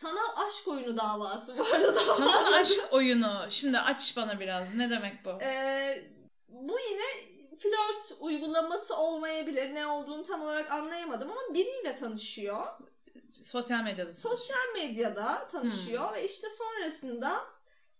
sanal 0.00 0.46
aşk 0.48 0.68
oyunu 0.68 0.96
davası 0.96 1.58
bu 1.58 1.64
arada. 1.64 2.00
Sanal 2.00 2.52
aşk 2.60 2.80
oyunu. 2.92 3.46
Şimdi 3.50 3.78
aç 3.78 4.16
bana 4.16 4.40
biraz. 4.40 4.74
Ne 4.74 4.90
demek 4.90 5.24
bu? 5.24 5.30
E, 5.42 6.08
bu 6.48 6.78
yine 6.90 7.37
flört 7.58 8.16
uygulaması 8.20 8.96
olmayabilir. 8.96 9.74
Ne 9.74 9.86
olduğunu 9.86 10.24
tam 10.24 10.42
olarak 10.42 10.72
anlayamadım 10.72 11.30
ama 11.30 11.54
biriyle 11.54 11.96
tanışıyor. 11.96 12.66
Sosyal 13.32 13.84
medyada. 13.84 14.12
Sosyal 14.12 14.72
medyada 14.74 15.48
tanışıyor 15.48 16.12
ve 16.14 16.24
işte 16.24 16.46
sonrasında 16.50 17.46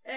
e, 0.04 0.14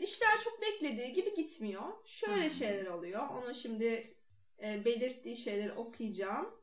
işler 0.00 0.40
çok 0.44 0.62
beklediği 0.62 1.12
gibi 1.12 1.34
gitmiyor. 1.34 1.82
Şöyle 2.04 2.44
Hmm. 2.44 2.50
şeyler 2.50 2.86
oluyor. 2.86 3.22
Onun 3.28 3.52
şimdi 3.52 4.14
e, 4.62 4.84
belirttiği 4.84 5.36
şeyleri 5.36 5.72
okuyacağım. 5.72 6.60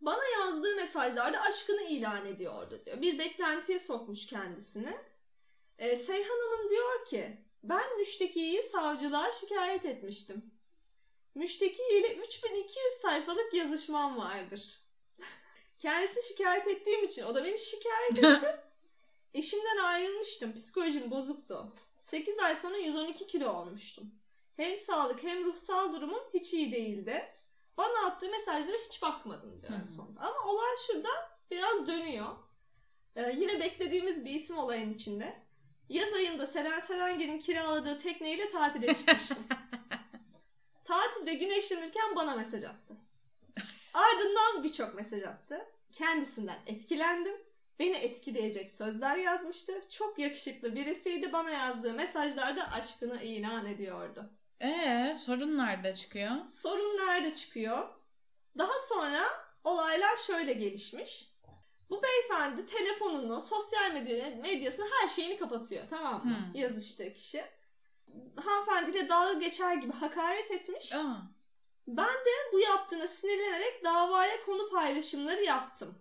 Bana 0.00 0.24
yazdığı 0.40 0.76
mesajlarda 0.76 1.40
aşkını 1.40 1.82
ilan 1.82 2.26
ediyordu 2.26 2.82
diyor. 2.86 3.02
Bir 3.02 3.18
beklentiye 3.18 3.78
sokmuş 3.80 4.26
kendisini. 4.26 4.96
E, 5.78 5.96
Seyhan 5.96 6.38
Hanım 6.40 6.70
diyor 6.70 7.04
ki 7.06 7.44
ben 7.62 7.98
müştekiyi 7.98 8.62
savcılığa 8.62 9.32
şikayet 9.32 9.84
etmiştim. 9.84 10.49
Müşteki 11.34 11.82
ile 11.82 12.14
3200 12.14 12.92
sayfalık 13.02 13.54
yazışmam 13.54 14.18
vardır. 14.18 14.78
Kendisi 15.78 16.28
şikayet 16.28 16.68
ettiğim 16.68 17.04
için 17.04 17.24
o 17.24 17.34
da 17.34 17.44
beni 17.44 17.58
şikayet 17.58 18.18
etti. 18.24 18.60
Eşimden 19.34 19.76
ayrılmıştım. 19.76 20.54
Psikolojim 20.54 21.10
bozuktu. 21.10 21.72
8 22.02 22.38
ay 22.38 22.56
sonra 22.56 22.76
112 22.76 23.26
kilo 23.26 23.52
olmuştum. 23.52 24.14
Hem 24.56 24.78
sağlık 24.78 25.22
hem 25.22 25.44
ruhsal 25.44 25.92
durumum 25.92 26.20
hiç 26.34 26.52
iyi 26.54 26.72
değildi. 26.72 27.28
Bana 27.76 28.06
attığı 28.06 28.30
mesajlara 28.30 28.76
hiç 28.86 29.02
bakmadım 29.02 29.62
diyor 29.62 29.72
sonunda. 29.96 30.20
Ama 30.20 30.50
olay 30.50 30.76
şurada 30.86 31.08
biraz 31.50 31.86
dönüyor. 31.86 32.26
Ee, 33.16 33.34
yine 33.38 33.60
beklediğimiz 33.60 34.24
bir 34.24 34.30
isim 34.30 34.58
olayın 34.58 34.94
içinde. 34.94 35.42
Yaz 35.88 36.12
ayında 36.12 36.46
Seren 36.46 36.80
Serengil'in 36.80 37.38
kiraladığı 37.38 37.98
tekneyle 37.98 38.50
tatile 38.50 38.94
çıkmıştım. 38.94 39.46
Tatilde 40.90 41.34
güneşlenirken 41.34 42.16
bana 42.16 42.36
mesaj 42.36 42.64
attı. 42.64 42.96
Ardından 43.94 44.64
birçok 44.64 44.94
mesaj 44.94 45.22
attı. 45.22 45.66
Kendisinden 45.92 46.58
etkilendim. 46.66 47.36
Beni 47.78 47.96
etkileyecek 47.96 48.70
sözler 48.70 49.16
yazmıştı. 49.16 49.72
Çok 49.90 50.18
yakışıklı 50.18 50.74
birisiydi. 50.74 51.32
Bana 51.32 51.50
yazdığı 51.50 51.94
mesajlarda 51.94 52.72
aşkını 52.72 53.22
ilan 53.22 53.66
ediyordu. 53.66 54.30
Ee, 54.60 55.12
sorun 55.14 55.58
nerede 55.58 55.94
çıkıyor? 55.94 56.30
Sorun 56.48 57.06
nerede 57.06 57.34
çıkıyor? 57.34 57.88
Daha 58.58 58.78
sonra 58.88 59.22
olaylar 59.64 60.16
şöyle 60.16 60.52
gelişmiş. 60.52 61.34
Bu 61.90 62.02
beyefendi 62.02 62.66
telefonunu, 62.66 63.40
sosyal 63.40 63.92
medya, 63.92 64.36
medyasını 64.36 64.86
her 65.00 65.08
şeyini 65.08 65.38
kapatıyor 65.38 65.84
tamam 65.90 66.26
mı? 66.26 66.36
Hmm. 66.36 66.60
Yazıştığı 66.60 67.14
kişi. 67.14 67.44
Hanımefendiyle 68.44 69.08
dalga 69.08 69.32
geçer 69.32 69.74
gibi 69.74 69.92
hakaret 69.92 70.50
etmiş. 70.50 70.92
Aa, 70.92 71.16
Ben 71.88 72.06
de 72.08 72.30
bu 72.52 72.58
yaptığına 72.60 73.08
sinirlenerek 73.08 73.84
davaya 73.84 74.44
konu 74.46 74.70
paylaşımları 74.70 75.42
yaptım 75.42 75.98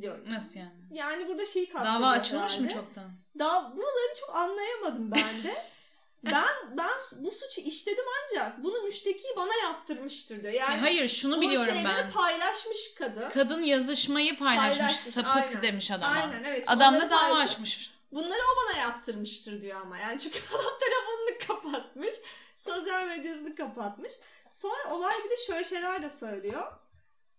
diyor. 0.00 0.18
nasıl 0.28 0.58
yani? 0.60 0.70
Yani 0.92 1.28
burada 1.28 1.46
şeyi 1.46 1.68
kastediyor 1.70 2.00
Dava 2.00 2.08
açılmış 2.10 2.58
mı 2.58 2.64
herhalde. 2.66 2.74
çoktan? 2.74 3.10
Daha 3.38 3.76
buraları 3.76 4.14
çok 4.20 4.36
anlayamadım 4.36 5.10
ben 5.10 5.42
de. 5.42 5.64
ben 6.24 6.76
ben 6.76 6.90
bu 7.12 7.30
suçu 7.30 7.60
işledim 7.60 8.04
ancak 8.24 8.64
bunu 8.64 8.82
müşteki 8.82 9.24
bana 9.36 9.54
yaptırmıştır 9.62 10.42
diyor. 10.42 10.52
Yani 10.52 10.74
E, 10.74 10.80
hayır 10.80 11.08
şunu 11.08 11.40
biliyorum 11.40 11.76
ben. 11.84 12.10
paylaşmış 12.10 12.94
kadın. 12.98 13.28
Kadın 13.30 13.62
yazışmayı 13.62 14.38
paylaşmış. 14.38 14.76
Paylaşmış, 14.78 15.14
sapık 15.14 15.48
aynen. 15.48 15.62
demiş 15.62 15.90
adama. 15.90 16.14
Aynen 16.20 16.44
evet. 16.44 16.64
Adam 16.70 16.94
da 17.00 17.10
dava 17.10 17.34
açmış. 17.38 17.94
Bunları 18.12 18.40
o 18.42 18.56
bana 18.64 18.78
yaptırmıştır 18.78 19.62
diyor 19.62 19.80
ama. 19.80 19.98
Yani 19.98 20.20
çünkü 20.20 20.38
adam 20.50 20.72
telefonunu 20.80 21.23
kapatmış. 21.46 22.14
Sosyal 22.58 23.06
medyasını 23.06 23.54
kapatmış. 23.54 24.12
Sonra 24.50 24.94
olay 24.94 25.14
bir 25.24 25.30
de 25.30 25.36
şöyle 25.36 25.64
şeyler 25.64 26.02
de 26.02 26.10
söylüyor. 26.10 26.72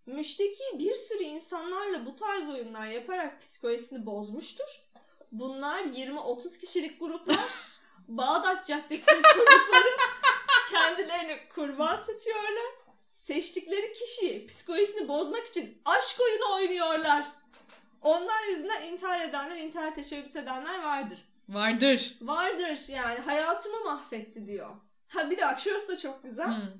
Müşteki 0.05 0.63
bir 0.79 0.95
sürü 0.95 1.23
insanlarla 1.23 2.05
bu 2.05 2.15
tarz 2.15 2.49
oyunlar 2.49 2.87
yaparak 2.87 3.41
psikolojisini 3.41 4.05
bozmuştur. 4.05 4.81
Bunlar 5.31 5.79
20-30 5.79 6.59
kişilik 6.59 6.99
gruplar. 6.99 7.49
Bağdat 8.07 8.65
Caddesi'nin 8.65 9.21
çocukları 9.21 9.97
kendilerini 10.71 11.49
kurban 11.55 12.03
seçiyorlar. 12.05 12.73
Seçtikleri 13.13 13.93
kişiyi 13.93 14.47
psikolojisini 14.47 15.07
bozmak 15.07 15.47
için 15.47 15.81
aşk 15.85 16.21
oyunu 16.21 16.55
oynuyorlar. 16.55 17.27
Onlar 18.01 18.43
yüzünden 18.43 18.81
intihar 18.81 19.21
edenler, 19.21 19.57
intihar 19.57 19.95
teşebbüs 19.95 20.35
edenler 20.35 20.83
vardır. 20.83 21.19
Vardır. 21.49 22.15
Vardır 22.21 22.79
yani 22.87 23.19
hayatımı 23.19 23.83
mahvetti 23.83 24.47
diyor. 24.47 24.69
Ha 25.07 25.29
bir 25.29 25.37
de 25.37 25.41
bak 25.41 25.59
şurası 25.59 25.87
da 25.87 25.97
çok 25.97 26.23
güzel. 26.23 26.47
Hı. 26.47 26.73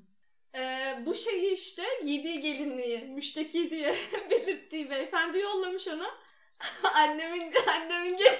Ee, 0.55 0.99
bu 1.05 1.15
şeyi 1.15 1.53
işte 1.53 1.83
giydiği 2.03 2.41
gelinliği, 2.41 2.99
müşteki 2.99 3.69
diye 3.69 3.95
belirttiği 4.29 4.89
beyefendi 4.89 5.39
yollamış 5.39 5.87
ona. 5.87 6.07
annemin 6.95 7.53
annemin 7.67 8.17
gel 8.17 8.39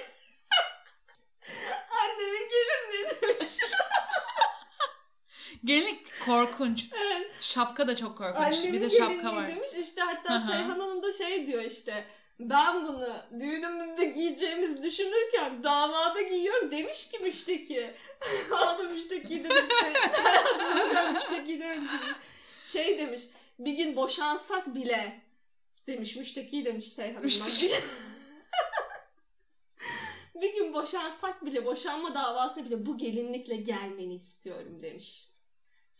annemin 2.02 2.48
gelinliği 2.50 3.20
demiş. 3.22 3.52
Gelinlik 5.64 6.24
korkunç. 6.24 6.88
Evet. 6.92 7.30
Şapka 7.40 7.88
da 7.88 7.96
çok 7.96 8.18
korkunç. 8.18 8.36
Annemin 8.36 8.72
bir 8.72 8.80
de 8.80 8.90
şapka 8.90 9.36
var. 9.36 9.48
demiş. 9.48 9.72
İşte 9.78 10.00
hatta. 10.00 10.40
Seyhan 10.40 10.68
Hanım 10.68 11.02
da 11.02 11.12
şey 11.12 11.46
diyor 11.46 11.62
işte. 11.62 12.06
Ben 12.40 12.86
bunu 12.86 13.08
düğünümüzde 13.40 14.04
giyeceğimizi 14.04 14.82
düşünürken 14.82 15.64
damada 15.64 16.22
giyiyorum 16.22 16.70
demiş 16.70 17.08
ki 17.08 17.18
müşteki. 17.18 17.90
Aldım 18.52 18.92
müşteki 18.92 19.44
dedim. 19.44 19.68
müşteki 21.14 21.60
demiş. 21.60 21.90
Şey 22.64 22.98
demiş 22.98 23.22
bir 23.58 23.72
gün 23.72 23.96
boşansak 23.96 24.74
bile 24.74 25.20
demiş 25.86 26.16
müşteki 26.16 26.64
demiş 26.64 26.92
Seyhan 26.92 27.22
Müşteki. 27.22 27.70
bir 30.34 30.54
gün 30.54 30.72
boşansak 30.72 31.44
bile 31.46 31.64
boşanma 31.64 32.14
davası 32.14 32.64
bile 32.64 32.86
bu 32.86 32.98
gelinlikle 32.98 33.56
gelmeni 33.56 34.14
istiyorum 34.14 34.82
demiş. 34.82 35.28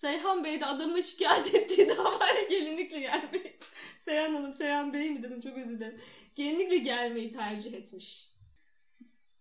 Seyhan 0.01 0.45
Bey 0.45 0.61
de 0.61 0.67
adamı 0.67 1.03
şikayet 1.03 1.55
ettiği 1.55 1.89
davaya 1.89 2.43
gelinlikle 2.51 3.01
gelmeyi. 3.01 3.59
Seyhan 4.05 4.35
Hanım, 4.35 4.55
Seyhan 4.55 4.93
Bey 4.93 5.11
mi 5.11 5.23
dedim 5.23 5.41
çok 5.41 5.59
özür 5.59 5.77
dilerim. 5.79 6.01
Gelinlikle 6.35 6.77
gelmeyi 6.77 7.33
tercih 7.33 7.75
etmiş. 7.75 8.31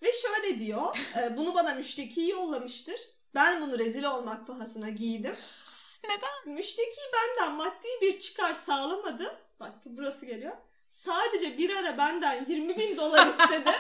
Ve 0.04 0.12
şöyle 0.12 0.60
diyor, 0.60 0.98
e, 1.20 1.38
bunu 1.38 1.56
bana 1.56 1.74
müşteki 1.74 2.22
yollamıştır. 2.22 3.00
Ben 3.36 3.62
bunu 3.62 3.80
rezil 3.80 4.04
olmak 4.04 4.48
pahasına 4.48 4.90
giydim. 4.90 5.36
Neden? 6.04 6.56
Müşteki 6.56 7.00
benden 7.14 7.56
maddi 7.56 7.88
bir 8.02 8.20
çıkar 8.20 8.54
sağlamadı. 8.54 9.42
Bak 9.60 9.74
burası 9.86 10.26
geliyor. 10.26 10.58
Sadece 10.90 11.58
bir 11.58 11.70
ara 11.70 11.98
benden 11.98 12.46
20 12.50 12.78
bin 12.78 12.98
dolar 12.98 13.28
istedi. 13.40 13.72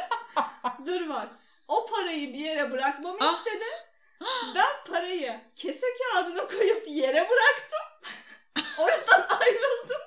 Dur 0.85 1.09
bak. 1.09 1.27
O 1.67 1.85
parayı 1.85 2.33
bir 2.33 2.39
yere 2.39 2.71
bırakmamı 2.71 3.17
Ah. 3.21 3.37
istedi. 3.37 3.65
Ben 4.55 4.83
parayı 4.87 5.41
kese 5.55 5.85
kağıdına 5.97 6.47
koyup 6.47 6.87
yere 6.87 7.29
bıraktım. 7.29 8.11
Oradan 8.79 9.37
ayrıldım. 9.39 10.01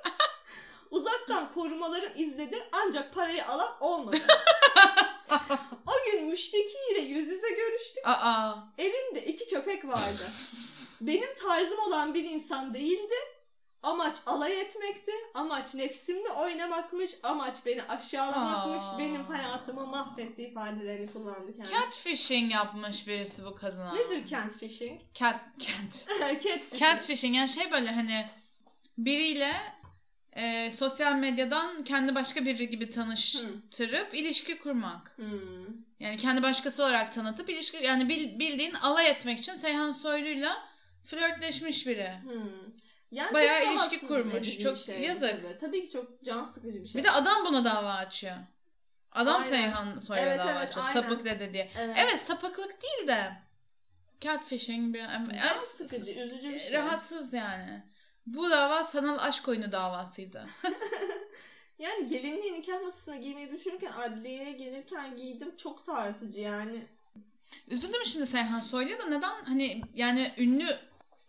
Uzaktan 0.91 1.53
korumalarım 1.53 2.13
izledi 2.17 2.69
ancak 2.73 3.15
parayı 3.15 3.47
alan 3.47 3.77
olmadı. 3.81 4.17
o 5.87 5.93
gün 6.07 6.25
müştekiyle 6.25 7.01
yüz 7.01 7.29
yüze 7.29 7.51
görüştük. 7.51 8.03
Aa. 8.07 8.55
Elinde 8.79 9.25
iki 9.25 9.49
köpek 9.49 9.85
vardı. 9.85 10.31
Benim 11.01 11.37
tarzım 11.37 11.79
olan 11.79 12.15
bir 12.15 12.25
insan 12.25 12.75
değildi. 12.75 13.15
Amaç 13.83 14.17
alay 14.27 14.61
etmekti. 14.61 15.13
Amaç 15.35 15.75
nefsimle 15.75 16.31
oynamakmış. 16.31 17.11
Amaç 17.23 17.55
beni 17.67 17.83
aşağılamakmış. 17.83 18.83
Aa. 18.95 18.99
Benim 18.99 19.25
hayatımı 19.25 19.87
mahvetti 19.87 20.43
ifadelerini 20.43 21.13
kullandı 21.13 21.57
kendisi. 21.57 21.75
Catfishing 21.75 22.53
yapmış 22.53 23.07
birisi 23.09 23.45
bu 23.45 23.55
kadına. 23.55 23.93
Nedir 23.95 24.27
catfishing? 24.27 25.01
Cat, 25.15 25.41
cat. 25.59 26.07
catfishing. 26.21 26.75
Catfishing 26.75 27.37
yani 27.37 27.49
şey 27.49 27.73
böyle 27.73 27.91
hani 27.91 28.27
biriyle 28.99 29.53
e, 30.33 30.71
sosyal 30.71 31.15
medyadan 31.15 31.85
kendi 31.85 32.15
başka 32.15 32.45
biri 32.47 32.69
gibi 32.69 32.91
tanıştırıp 32.91 34.15
ilişki 34.15 34.59
kurmak. 34.59 35.13
Hmm. 35.17 35.67
Yani 36.01 36.17
kendi 36.17 36.43
başkası 36.43 36.83
olarak 36.83 37.13
tanıtıp 37.13 37.51
ilişki 37.51 37.85
yani 37.85 38.09
bil- 38.09 38.39
bildiğin 38.39 38.75
alay 38.75 39.11
etmek 39.11 39.39
için 39.39 39.55
Seyhan 39.55 39.91
Soylu'yla 39.91 40.69
flörtleşmiş 41.05 41.87
biri. 41.87 42.13
Hmm. 42.23 42.69
Yani 43.11 43.35
Bayağı 43.35 43.73
ilişki 43.73 44.07
kurmuş. 44.07 44.59
Çok 44.59 44.79
şey 44.79 45.01
yazık. 45.01 45.43
Tabii. 45.43 45.59
tabii 45.61 45.85
ki 45.85 45.91
çok 45.91 46.25
can 46.25 46.45
sıkıcı 46.45 46.83
bir 46.83 46.89
şey. 46.89 46.99
Bir 46.99 47.07
de 47.07 47.11
adam 47.11 47.45
buna 47.45 47.65
dava 47.65 47.93
açıyor. 47.93 48.37
Adam 49.13 49.35
Aynen. 49.43 49.49
Seyhan 49.49 49.99
Soylu'ya 49.99 50.27
Evet, 50.27 50.39
dava 50.39 50.51
evet, 50.51 50.69
açıyor. 50.69 50.87
aynen. 50.87 51.01
Sapık 51.01 51.25
dedi 51.25 51.53
diye. 51.53 51.71
evet. 51.79 51.97
Evet 51.99 52.19
sapıklık 52.19 52.83
değil 52.83 53.09
de 53.09 53.33
catfishing 54.21 54.95
bir 54.95 55.01
Can 55.01 55.11
yani 55.11 55.61
sıkıcı, 55.61 56.13
üzücü 56.13 56.51
bir 56.51 56.61
şey. 56.61 56.73
rahatsız 56.73 57.33
yani. 57.33 57.83
Bu 58.27 58.51
dava 58.51 58.85
sanal 58.85 59.19
aşk 59.19 59.49
oyunu 59.49 59.73
davasıydı. 59.73 60.47
Yani 61.79 62.09
gelinliği 62.09 62.53
nikah 62.53 62.83
masasına 62.83 63.17
giymeyi 63.17 63.53
düşünürken 63.53 63.93
adliyeye 63.93 64.53
gelirken 64.53 65.17
giydim. 65.17 65.57
Çok 65.57 65.81
sarsıcı 65.81 66.41
yani. 66.41 66.87
Üzüldüm 67.69 68.05
şimdi 68.05 68.27
Seyhan 68.27 68.61
Soylu'ya 68.61 68.99
da 68.99 69.07
neden 69.07 69.45
hani 69.45 69.83
yani 69.95 70.33
ünlü 70.39 70.79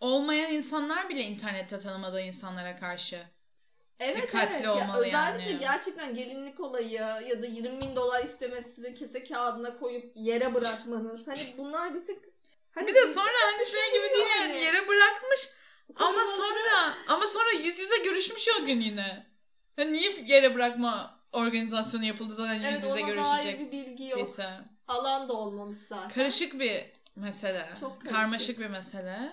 olmayan 0.00 0.52
insanlar 0.52 1.08
bile 1.08 1.22
internette 1.22 1.78
tanımadığı 1.78 2.20
insanlara 2.20 2.76
karşı. 2.76 3.22
Evet 4.00 4.16
Dikkatli 4.16 4.56
evet. 4.56 4.68
olmalı 4.68 5.06
ya, 5.06 5.20
özellikle 5.30 5.50
yani. 5.50 5.60
gerçekten 5.60 6.14
gelinlik 6.14 6.60
olayı 6.60 6.92
ya 7.28 7.42
da 7.42 7.46
20 7.46 7.80
bin 7.80 7.96
dolar 7.96 8.24
istemesi 8.24 8.94
kese 8.94 9.24
kağıdına 9.24 9.78
koyup 9.78 10.12
yere 10.14 10.54
bırakmanız. 10.54 11.26
Hani 11.26 11.54
bunlar 11.58 11.94
bir 11.94 12.06
tık... 12.06 12.24
Hani 12.74 12.86
Bir 12.86 12.94
de 12.94 13.06
sonra 13.06 13.38
hani 13.52 13.66
şey 13.66 13.92
gibi 13.92 14.14
değil 14.14 14.26
yani 14.40 14.56
yere 14.56 14.88
bırakmış 14.88 15.48
ama 15.96 16.26
sonra 16.36 16.94
ama 17.08 17.26
sonra 17.26 17.50
yüz 17.50 17.78
yüze 17.78 17.98
görüşmüş 17.98 18.48
o 18.62 18.64
gün 18.66 18.80
yine. 18.80 19.26
Hani 19.76 19.92
niye 19.92 20.24
yere 20.26 20.54
bırakma 20.54 21.20
organizasyonu 21.32 22.04
yapıldı 22.04 22.34
zaten 22.34 22.54
yüz 22.54 22.64
Evet 22.64 22.74
yüze 22.74 22.86
ona 22.86 22.94
dair 22.94 23.06
görüşecek 23.06 23.60
bir 23.60 23.72
bilgi 23.72 24.04
yok. 24.04 24.16
değilse. 24.16 24.58
Alan 24.88 25.28
da 25.28 25.32
olmamış 25.32 25.78
zaten. 25.78 26.08
Karışık 26.08 26.60
bir 26.60 26.92
mesele. 27.16 27.68
Çok 27.80 28.00
karışık. 28.00 28.16
Karmaşık 28.16 28.58
bir 28.58 28.66
mesele. 28.66 29.32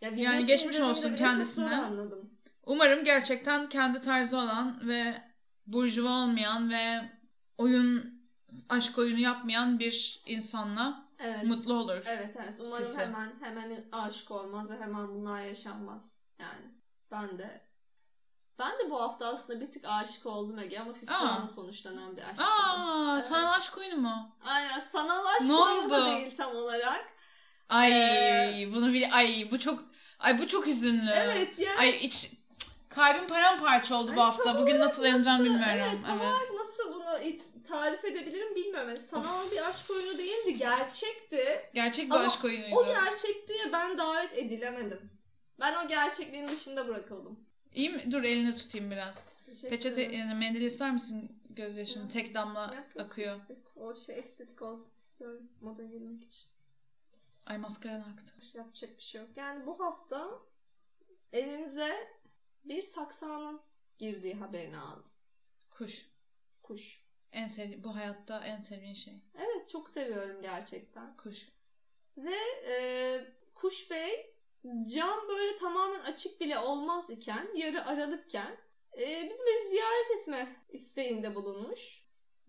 Ya 0.00 0.10
Yani 0.10 0.46
geçmiş 0.46 0.80
olsun 0.80 1.16
kendisine. 1.16 1.90
Umarım 2.66 3.04
gerçekten 3.04 3.68
kendi 3.68 4.00
tarzı 4.00 4.36
olan 4.38 4.88
ve 4.88 5.22
burjuva 5.66 6.08
olmayan 6.10 6.70
ve 6.70 7.10
oyun 7.58 8.20
aşk 8.68 8.98
oyunu 8.98 9.18
yapmayan 9.18 9.78
bir 9.78 10.22
insanla 10.26 11.04
Evet. 11.18 11.44
mutlu 11.44 11.74
olur. 11.74 12.02
Evet 12.06 12.36
evet. 12.36 12.60
Umarım 12.66 12.84
Sisi. 12.84 13.00
hemen 13.00 13.32
hemen 13.40 13.84
aşık 13.92 14.30
olmaz 14.30 14.70
ve 14.70 14.78
hemen 14.78 15.08
bunlar 15.08 15.40
yaşanmaz. 15.40 16.20
Yani 16.38 16.74
ben 17.10 17.38
de 17.38 17.64
ben 18.58 18.70
de 18.72 18.90
bu 18.90 19.00
hafta 19.00 19.26
aslında 19.26 19.60
bir 19.60 19.72
tık 19.72 19.84
aşık 19.84 20.26
oldum 20.26 20.58
Ege 20.58 20.80
ama 20.80 20.92
hüsranla 21.02 21.48
sonuçlanan 21.48 22.16
bir 22.16 22.22
aşk. 22.22 22.40
Aa, 22.40 23.12
Evet. 23.14 23.24
sanal 23.24 23.52
aşk 23.58 23.78
oyunu 23.78 23.96
mu? 23.96 24.36
Aynen 24.44 24.80
sanal 24.92 25.24
aşk 25.26 25.46
Ne 25.46 25.54
oyunu 25.54 25.90
da 25.90 26.00
oldu? 26.02 26.06
değil 26.06 26.36
tam 26.36 26.56
olarak. 26.56 27.13
Ay 27.68 27.92
Ee, 27.92 28.68
bunu 28.74 28.92
bil 28.92 29.04
ay 29.14 29.48
bu 29.50 29.58
çok 29.60 29.84
ay 30.18 30.38
bu 30.38 30.48
çok 30.48 30.68
üzünlü. 30.68 31.10
Evet 31.14 31.58
yani. 31.58 31.78
Ay 31.78 31.90
iç 32.02 32.30
kalbim 32.88 33.26
paramparça 33.28 33.94
oldu 33.96 34.08
bu 34.16 34.20
Ay, 34.20 34.26
hafta. 34.26 34.60
Bugün 34.60 34.78
nasıl 34.78 35.02
dayanacağım 35.02 35.44
bilmiyorum. 35.44 35.64
Evet, 35.68 35.98
Evet. 36.12 36.50
nasıl 36.54 36.94
bunu 36.94 37.18
it- 37.24 37.66
tarif 37.68 38.04
edebilirim 38.04 38.54
bilmiyorum. 38.54 38.88
Yani 38.88 38.98
sanal 38.98 39.50
bir 39.50 39.68
aşk 39.68 39.90
oyunu 39.90 40.18
değildi. 40.18 40.58
Gerçekti. 40.58 41.44
Gerçek 41.74 42.06
bir 42.10 42.14
Ama 42.14 42.24
aşk 42.24 42.44
oyunuydu. 42.44 42.76
O 42.76 42.86
gerçekliğe 42.86 43.72
ben 43.72 43.98
davet 43.98 44.38
edilemedim. 44.38 45.10
Ben 45.60 45.74
o 45.84 45.88
gerçekliğin 45.88 46.48
dışında 46.48 46.88
bırakıldım. 46.88 47.40
İyi 47.74 47.90
mi? 47.90 48.10
Dur 48.10 48.22
elini 48.22 48.56
tutayım 48.56 48.90
biraz. 48.90 49.26
Peçete 49.70 50.02
yani 50.02 50.34
mendil 50.34 50.60
ister 50.62 50.92
misin 50.92 51.42
gözyaşın? 51.50 52.08
Tek 52.08 52.34
damla 52.34 52.74
yok, 52.94 53.06
akıyor. 53.06 53.36
yok. 53.36 53.58
O 53.76 53.96
şey 53.96 54.18
estetik 54.18 54.62
olsun 54.62 54.90
istiyorum 54.98 55.42
moda 55.60 55.82
girmek 55.82 56.24
için. 56.24 56.44
Ay 57.46 57.58
maskaran 57.58 58.00
aktı. 58.00 58.34
Yapacak 58.54 58.96
bir 58.96 59.02
şey 59.02 59.20
yok. 59.20 59.30
Yani 59.36 59.66
bu 59.66 59.80
hafta 59.80 60.42
evimize 61.32 62.08
bir 62.64 62.82
saksanın 62.82 63.60
girdiği 63.98 64.34
haberini 64.34 64.78
aldım. 64.78 65.12
Kuş. 65.70 66.06
Kuş. 66.62 67.04
En 67.32 67.48
sevdiğin, 67.48 67.84
bu 67.84 67.96
hayatta 67.96 68.44
en 68.44 68.58
sevdiğin 68.58 68.94
şey. 68.94 69.22
Evet 69.34 69.68
çok 69.68 69.90
seviyorum 69.90 70.42
gerçekten. 70.42 71.16
Kuş. 71.16 71.48
Ve 72.16 72.36
e, 72.66 72.74
Kuş 73.54 73.90
Bey 73.90 74.34
cam 74.86 75.28
böyle 75.28 75.58
tamamen 75.58 76.00
açık 76.00 76.40
bile 76.40 76.58
olmaz 76.58 77.10
iken, 77.10 77.48
yarı 77.54 77.86
aralıkken 77.86 78.56
e, 78.98 79.30
bizi 79.30 79.42
böyle 79.46 79.68
ziyaret 79.68 80.10
etme 80.20 80.56
isteğinde 80.68 81.34
bulunmuş. 81.34 82.03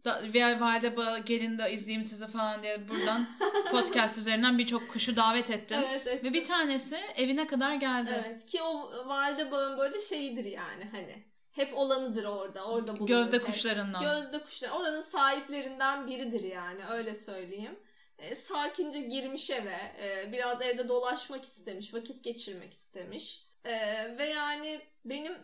Da, 0.06 0.22
ve 0.34 0.60
valide 0.60 1.22
gelin 1.26 1.58
de 1.58 1.72
izleyeyim 1.72 2.04
sizi 2.04 2.28
falan 2.28 2.64
diye 2.64 2.90
buradan 2.90 3.28
podcast 3.72 4.18
üzerinden 4.18 4.58
birçok 4.58 4.90
kuşu 4.90 5.16
davet 5.16 5.52
ettim. 5.52 5.80
Evet, 5.90 6.02
evet. 6.06 6.24
Ve 6.24 6.34
bir 6.34 6.46
tanesi 6.46 6.96
evine 7.16 7.48
kadar 7.48 7.76
geldi. 7.76 8.24
Evet 8.26 8.46
ki 8.46 8.62
o 8.62 8.92
valide 9.08 9.52
bağın 9.52 9.78
böyle 9.78 10.02
şeyidir 10.02 10.46
yani 10.46 10.84
hani. 10.92 11.24
Hep 11.52 11.78
olanıdır 11.78 12.24
orada. 12.24 12.66
Orada 12.66 12.98
bulunur. 12.98 13.08
Gözde 13.08 13.36
hep. 13.38 13.46
kuşlarından. 13.46 14.04
Gözde 14.04 14.44
kuşlar. 14.44 14.70
Oranın 14.70 15.02
sahiplerinden 15.02 16.08
biridir 16.08 16.44
yani 16.44 16.86
öyle 16.92 17.16
söyleyeyim. 17.16 17.80
E, 18.18 18.36
sakince 18.36 19.02
girmiş 19.02 19.50
eve. 19.50 19.94
E, 20.04 20.32
biraz 20.32 20.62
evde 20.62 20.88
dolaşmak 20.90 21.44
istemiş. 21.44 21.94
Vakit 21.94 22.24
geçirmek 22.24 22.74
istemiş. 22.74 23.46
E, 23.66 23.74
ve 24.18 24.26
yani 24.26 24.82
benim 25.06 25.38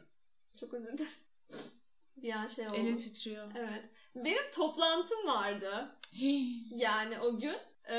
çok 0.60 0.74
özür 0.74 0.98
dilerim. 0.98 1.12
Bir 2.18 2.34
an 2.34 2.48
şey 2.48 2.68
oldu. 2.68 2.76
Eli 2.76 2.96
titriyor. 2.96 3.52
Evet. 3.56 3.84
Benim 4.16 4.52
toplantım 4.52 5.28
vardı. 5.28 5.96
Yani 6.76 7.20
o 7.20 7.40
gün. 7.40 7.56
E, 7.86 7.98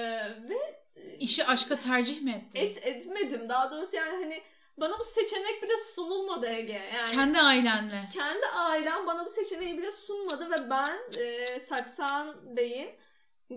ve 0.48 0.80
e, 0.96 1.16
İşi 1.18 1.44
aşka 1.46 1.78
tercih 1.78 2.22
mi 2.22 2.30
ettin? 2.32 2.60
et, 2.60 2.86
etmedim. 2.86 3.48
Daha 3.48 3.70
doğrusu 3.70 3.96
yani 3.96 4.10
hani 4.24 4.42
bana 4.76 4.98
bu 4.98 5.04
seçenek 5.04 5.62
bile 5.62 5.78
sunulmadı 5.94 6.46
Ege. 6.46 6.80
Yani 6.94 7.12
Kendi 7.14 7.38
ailenle. 7.38 8.08
kendi 8.12 8.46
ailem 8.46 9.06
bana 9.06 9.24
bu 9.24 9.30
seçeneği 9.30 9.78
bile 9.78 9.92
sunmadı 9.92 10.50
ve 10.50 10.70
ben 10.70 10.98
e, 11.20 11.46
Saksan 11.60 12.56
Bey'in 12.56 12.90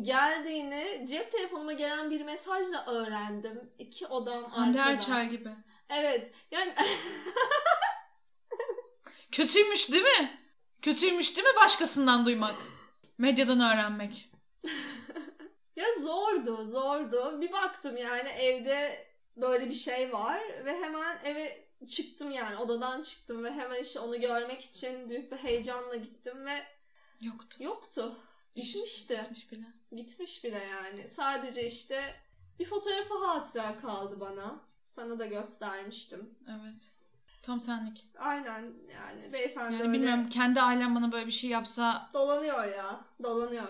geldiğini 0.02 1.06
cep 1.10 1.32
telefonuma 1.32 1.74
gelen 1.74 2.12
bir 2.12 2.22
mesajla 2.22 2.86
öğrendim. 2.86 3.74
İki 3.80 4.08
odam 4.08 4.44
Hande 4.44 4.82
arkada. 4.82 4.94
Erçel 4.94 5.30
gibi. 5.30 5.50
Evet. 5.90 6.32
Yani 6.52 6.74
Kötüymüş 9.32 9.92
değil 9.92 10.04
mi? 10.04 10.45
Kötüymüş 10.86 11.36
değil 11.36 11.48
mi 11.48 11.56
başkasından 11.56 12.26
duymak? 12.26 12.56
Medyadan 13.18 13.60
öğrenmek. 13.60 14.32
ya 15.76 15.86
zordu, 16.02 16.64
zordu. 16.64 17.42
Bir 17.42 17.52
baktım 17.52 17.98
yani 17.98 18.30
evde 18.30 19.08
böyle 19.38 19.70
bir 19.70 19.74
şey 19.74 20.14
var 20.14 20.42
ve 20.66 20.84
hemen 20.84 21.20
eve 21.24 21.68
çıktım 21.88 22.32
yani 22.32 22.58
odadan 22.58 23.04
çıktım 23.04 23.44
ve 23.44 23.52
hemen 23.52 23.82
işte 23.84 24.00
onu 24.00 24.22
görmek 24.22 24.62
için 24.62 25.10
büyük 25.10 25.32
bir 25.32 25.38
heyecanla 25.38 25.96
gittim 25.96 26.46
ve 26.46 26.64
yoktu. 27.22 27.64
Yoktu. 27.64 28.20
Gitmişti. 28.56 29.20
Gitmiş 29.22 29.52
bile. 29.52 29.66
Gitmiş 29.96 30.44
bile 30.44 30.64
yani. 30.72 31.08
Sadece 31.08 31.68
işte 31.68 32.16
bir 32.60 32.66
fotoğrafı 32.66 33.26
hatıra 33.26 33.78
kaldı 33.78 34.20
bana. 34.20 34.60
Sana 34.90 35.20
da 35.20 35.26
göstermiştim. 35.26 36.36
Evet. 36.50 36.95
Tam 37.46 37.60
senlik. 37.62 38.06
Aynen 38.18 38.74
yani 38.94 39.34
beyefendi 39.34 39.74
Yani 39.74 39.84
öyle 39.84 39.94
bilmiyorum 39.94 40.30
kendi 40.30 40.62
ailem 40.62 40.96
bana 40.96 41.12
böyle 41.12 41.28
bir 41.28 41.32
şey 41.32 41.50
yapsa. 41.50 42.10
Dolanıyor 42.14 42.66
ya. 42.66 43.06
Dolanıyor. 43.24 43.68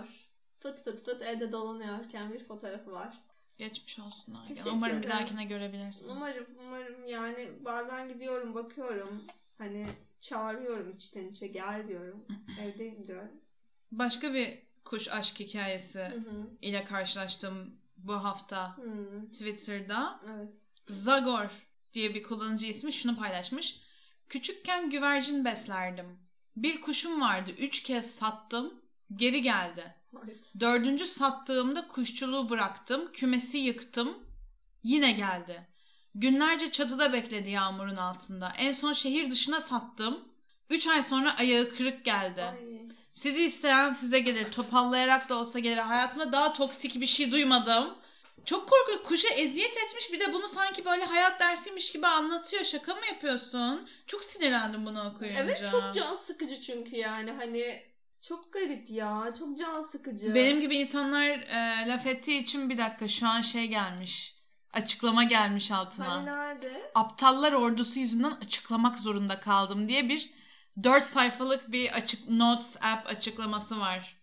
Fıt 0.60 0.84
fıt 0.84 1.06
fıt 1.06 1.22
evde 1.22 1.52
dolanıyorken 1.52 2.34
bir 2.34 2.46
fotoğrafı 2.46 2.92
var. 2.92 3.22
Geçmiş 3.58 4.00
olsun 4.00 4.34
Nagihan. 4.34 4.74
Umarım 4.74 5.02
bir 5.02 5.10
dahakine 5.10 5.46
görebilirsin. 5.46 6.12
Umarım, 6.12 6.46
umarım 6.60 7.08
yani 7.08 7.50
bazen 7.66 8.10
gidiyorum 8.10 8.56
bakıyorum. 8.56 9.24
Hani 9.58 9.88
çağırıyorum 10.22 10.92
içten 10.92 11.28
içe 11.28 11.48
gel 11.48 11.88
diyorum. 11.88 12.26
Evdeyim 12.62 13.08
diyorum. 13.08 13.32
Başka 13.92 14.34
bir 14.34 14.60
kuş 14.86 15.08
aşk 15.12 15.40
hikayesi 15.40 16.24
ile 16.62 16.86
karşılaştım 16.86 17.76
bu 17.98 18.14
hafta 18.14 18.78
Hı-hı. 18.78 19.32
Twitter'da. 19.32 20.20
Evet. 20.36 20.50
Zagor 20.90 21.66
diye 21.96 22.16
bir 22.16 22.24
kullanıcı 22.24 22.66
ismi 22.66 22.94
şunu 22.94 23.16
paylaşmış. 23.16 23.80
Küçükken 24.30 24.90
güvercin 24.90 25.46
beslerdim. 25.46 26.20
Bir 26.56 26.82
kuşum 26.82 27.22
vardı. 27.22 27.52
Üç 27.52 27.84
kez 27.84 28.16
sattım. 28.16 28.74
Geri 29.16 29.42
geldi. 29.42 29.96
Evet. 30.24 30.36
Dördüncü 30.60 31.06
sattığımda 31.06 31.88
kuşçuluğu 31.88 32.50
bıraktım. 32.50 33.12
Kümesi 33.12 33.58
yıktım. 33.58 34.18
Yine 34.84 35.12
geldi. 35.12 35.68
Günlerce 36.16 36.72
çatıda 36.72 37.14
bekledi 37.14 37.50
yağmurun 37.50 37.96
altında. 37.96 38.54
En 38.58 38.72
son 38.72 38.94
şehir 38.94 39.32
dışına 39.32 39.62
sattım. 39.62 40.20
Üç 40.70 40.88
ay 40.88 41.04
sonra 41.04 41.38
ayağı 41.38 41.70
kırık 41.70 42.06
geldi. 42.06 42.44
Ay. 42.44 42.86
Sizi 43.14 43.44
isteyen 43.44 43.90
size 43.90 44.20
gelir. 44.20 44.52
Topallayarak 44.52 45.30
da 45.30 45.36
olsa 45.36 45.60
gelir. 45.60 45.78
Hayatımda 45.78 46.32
daha 46.32 46.54
toksik 46.54 47.02
bir 47.02 47.06
şey 47.06 47.32
duymadım. 47.32 47.94
Çok 48.46 48.70
korkuyor. 48.70 49.04
Kuşa 49.04 49.34
eziyet 49.34 49.78
etmiş 49.78 50.12
bir 50.12 50.20
de 50.20 50.34
bunu 50.34 50.48
sanki 50.48 50.86
böyle 50.86 51.06
hayat 51.06 51.40
dersiymiş 51.40 51.92
gibi 51.92 52.08
anlatıyor. 52.08 52.64
Şaka 52.64 52.96
mı 52.96 53.06
yapıyorsun? 53.14 53.90
Çok 54.08 54.24
sinirlendim 54.24 54.86
bunu 54.86 55.10
okuyunca. 55.10 55.42
Evet 55.42 55.64
çok 55.72 55.94
can 55.94 56.16
sıkıcı 56.16 56.62
çünkü 56.62 56.96
yani 56.96 57.32
hani 57.32 57.84
çok 58.22 58.54
garip 58.54 58.90
ya. 58.90 59.34
Çok 59.40 59.58
can 59.58 59.82
sıkıcı. 59.82 60.36
Benim 60.36 60.60
gibi 60.60 60.76
insanlar 60.76 61.24
e, 61.30 61.88
laf 61.88 62.08
ettiği 62.08 62.44
için 62.44 62.70
bir 62.70 62.78
dakika 62.78 63.08
şu 63.08 63.28
an 63.28 63.42
şey 63.42 63.68
gelmiş. 63.68 64.36
Açıklama 64.74 65.24
gelmiş 65.24 65.72
altına. 65.72 66.12
Hani 66.12 66.26
nerede? 66.26 66.92
Aptallar 66.96 67.54
ordusu 67.54 68.00
yüzünden 68.00 68.32
açıklamak 68.32 69.00
zorunda 69.00 69.40
kaldım 69.40 69.88
diye 69.88 70.10
bir 70.10 70.32
4 70.84 71.06
sayfalık 71.06 71.72
bir 71.72 71.92
açık 71.92 72.30
Notes 72.30 72.78
app 72.84 73.08
açıklaması 73.08 73.80
var. 73.80 74.18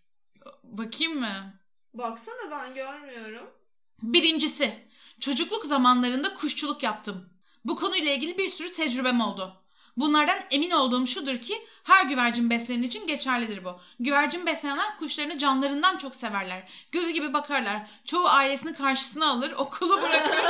Bakayım 0.63 1.19
mı? 1.19 1.53
Baksana 1.93 2.51
ben 2.51 2.73
görmüyorum. 2.73 3.62
Birincisi, 4.01 4.87
çocukluk 5.19 5.65
zamanlarında 5.65 6.33
kuşçuluk 6.33 6.83
yaptım. 6.83 7.29
Bu 7.65 7.75
konuyla 7.75 8.11
ilgili 8.11 8.37
bir 8.37 8.47
sürü 8.47 8.71
tecrübem 8.71 9.21
oldu. 9.21 9.63
Bunlardan 9.97 10.39
emin 10.51 10.71
olduğum 10.71 11.07
şudur 11.07 11.37
ki 11.37 11.67
her 11.83 12.05
güvercin 12.05 12.49
besleyen 12.49 12.81
için 12.81 13.07
geçerlidir 13.07 13.65
bu. 13.65 13.79
Güvercin 13.99 14.45
besleyenler 14.45 14.97
kuşlarını 14.97 15.37
canlarından 15.37 15.97
çok 15.97 16.15
severler. 16.15 16.71
Gözü 16.91 17.09
gibi 17.09 17.33
bakarlar. 17.33 17.89
Çoğu 18.05 18.27
ailesini 18.27 18.73
karşısına 18.73 19.29
alır, 19.29 19.51
okulu 19.57 20.01
bırakır. 20.01 20.45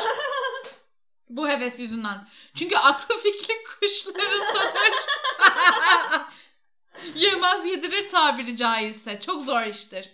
bu 1.30 1.50
heves 1.50 1.80
yüzünden. 1.80 2.28
Çünkü 2.56 2.76
aklı 2.76 3.18
fikri 3.18 3.54
kuşlarındadır. 3.64 4.72
Yemez 7.16 7.66
yedirir 7.66 8.10
tabiri 8.10 8.58
caizse. 8.58 9.20
Çok 9.20 9.42
zor 9.42 9.62
iştir. 9.62 10.10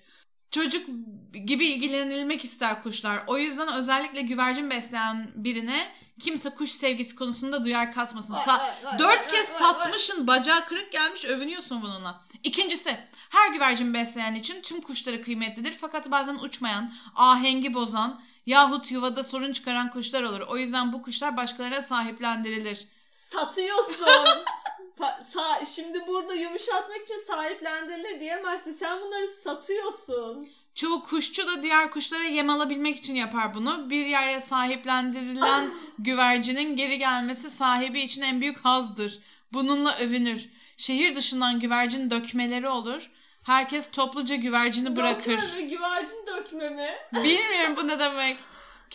Çocuk 0.52 0.90
gibi 1.34 1.66
ilgilenilmek 1.66 2.44
ister 2.44 2.84
kuşlar. 2.84 3.24
O 3.28 3.38
yüzden 3.38 3.74
özellikle 3.74 4.22
güvercin 4.22 4.70
besleyen 4.70 5.32
birine 5.36 5.92
kimse 6.20 6.50
kuş 6.50 6.72
sevgisi 6.72 7.16
konusunda 7.16 7.66
duyar 7.66 7.94
kasmasın. 7.94 8.34
Sa- 8.34 9.00
dört 9.00 9.28
kez 9.28 9.48
satmışın 9.48 10.28
bacağı 10.28 10.66
kırık 10.66 10.92
gelmiş 10.92 11.26
övünüyorsun 11.26 11.82
bununla. 11.82 12.22
İkincisi 12.44 12.98
her 13.30 13.52
güvercin 13.54 13.94
besleyen 13.94 14.36
için 14.36 14.62
tüm 14.62 14.82
kuşları 14.82 15.22
kıymetlidir 15.22 15.72
fakat 15.82 16.12
bazen 16.12 16.36
uçmayan, 16.36 16.92
ahengi 17.16 17.74
bozan 17.74 18.22
yahut 18.46 18.92
yuvada 18.92 19.24
sorun 19.24 19.54
çıkaran 19.54 19.90
kuşlar 19.90 20.24
olur. 20.24 20.42
O 20.42 20.58
yüzden 20.58 20.94
bu 20.94 21.02
kuşlar 21.02 21.38
başkalarına 21.38 21.82
sahiplendirilir. 21.82 22.88
Satıyorsun. 23.12 24.06
sa- 25.34 25.66
şimdi 25.76 26.08
burada 26.08 26.34
yumuşatmak 26.34 27.02
için 27.04 27.24
sahiplendirilir 27.28 28.20
diyemezsin. 28.20 28.74
Sen 28.74 29.02
bunları 29.02 29.28
satıyorsun. 29.44 30.50
Çoğu 30.76 31.04
kuşçu 31.04 31.48
da 31.48 31.64
diğer 31.64 31.92
kuşlara 31.92 32.24
yem 32.24 32.50
alabilmek 32.50 32.96
için 32.98 33.16
yapar 33.16 33.54
bunu. 33.54 33.90
Bir 33.90 34.06
yere 34.06 34.42
sahiplendirilen 34.42 35.70
güvercinin 36.00 36.76
geri 36.76 36.98
gelmesi 36.98 37.50
sahibi 37.50 38.00
için 38.02 38.22
en 38.22 38.42
büyük 38.42 38.66
hazdır. 38.66 39.20
Bununla 39.54 39.98
övünür. 39.98 40.50
Şehir 40.78 41.16
dışından 41.16 41.60
güvercin 41.60 42.12
dökmeleri 42.12 42.70
olur. 42.70 43.12
Herkes 43.44 43.92
topluca 43.92 44.36
güvercini 44.36 44.96
bırakır. 44.96 45.38
Dökme 45.38 45.62
mi? 45.62 45.70
Güvercin 45.70 46.28
dökme 46.28 46.70
mi? 46.70 46.90
Bilmiyorum 47.14 47.76
bu 47.78 47.88
ne 47.88 48.00
demek. 48.00 48.38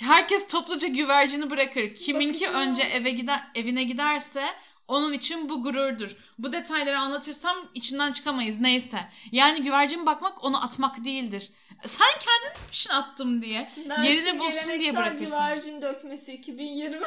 Herkes 0.01 0.49
topluca 0.49 0.89
güvercini 0.89 1.51
bırakır. 1.51 1.95
Kiminki 1.95 2.41
Bakacağım. 2.45 2.69
önce 2.69 2.83
eve 2.83 3.11
gider 3.11 3.41
evine 3.55 3.85
giderse 3.85 4.45
onun 4.89 5.13
için 5.13 5.49
bu 5.49 5.63
gururdur. 5.63 6.17
Bu 6.39 6.53
detayları 6.53 6.99
anlatırsam 6.99 7.57
içinden 7.75 8.13
çıkamayız 8.13 8.61
neyse. 8.61 8.99
Yani 9.33 9.63
güvercin 9.63 10.07
bakmak 10.07 10.45
onu 10.45 10.65
atmak 10.65 11.05
değildir. 11.05 11.53
Sen 11.87 12.09
kendin 12.21 12.69
için 12.69 12.91
attım 12.91 13.43
diye. 13.43 13.73
Mersi 13.87 14.07
yerini 14.13 14.39
bulsun 14.39 14.81
diye 14.81 14.97
bırakırsın. 14.97 15.25
güvercin 15.27 15.83
dökmesi 15.83 16.33
2020. 16.33 17.01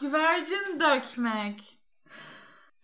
güvercin 0.00 0.80
dökmek. 0.80 1.60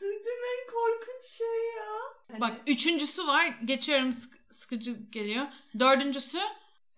Duydum 0.01 0.41
en 0.59 0.67
korkunç 0.73 1.25
şey 1.25 1.47
ya. 1.77 2.41
Bak 2.41 2.53
üçüncüsü 2.67 3.27
var. 3.27 3.47
Geçiyorum 3.65 4.13
sık- 4.13 4.39
sıkıcı 4.51 4.93
geliyor. 4.93 5.47
Dördüncüsü 5.79 6.39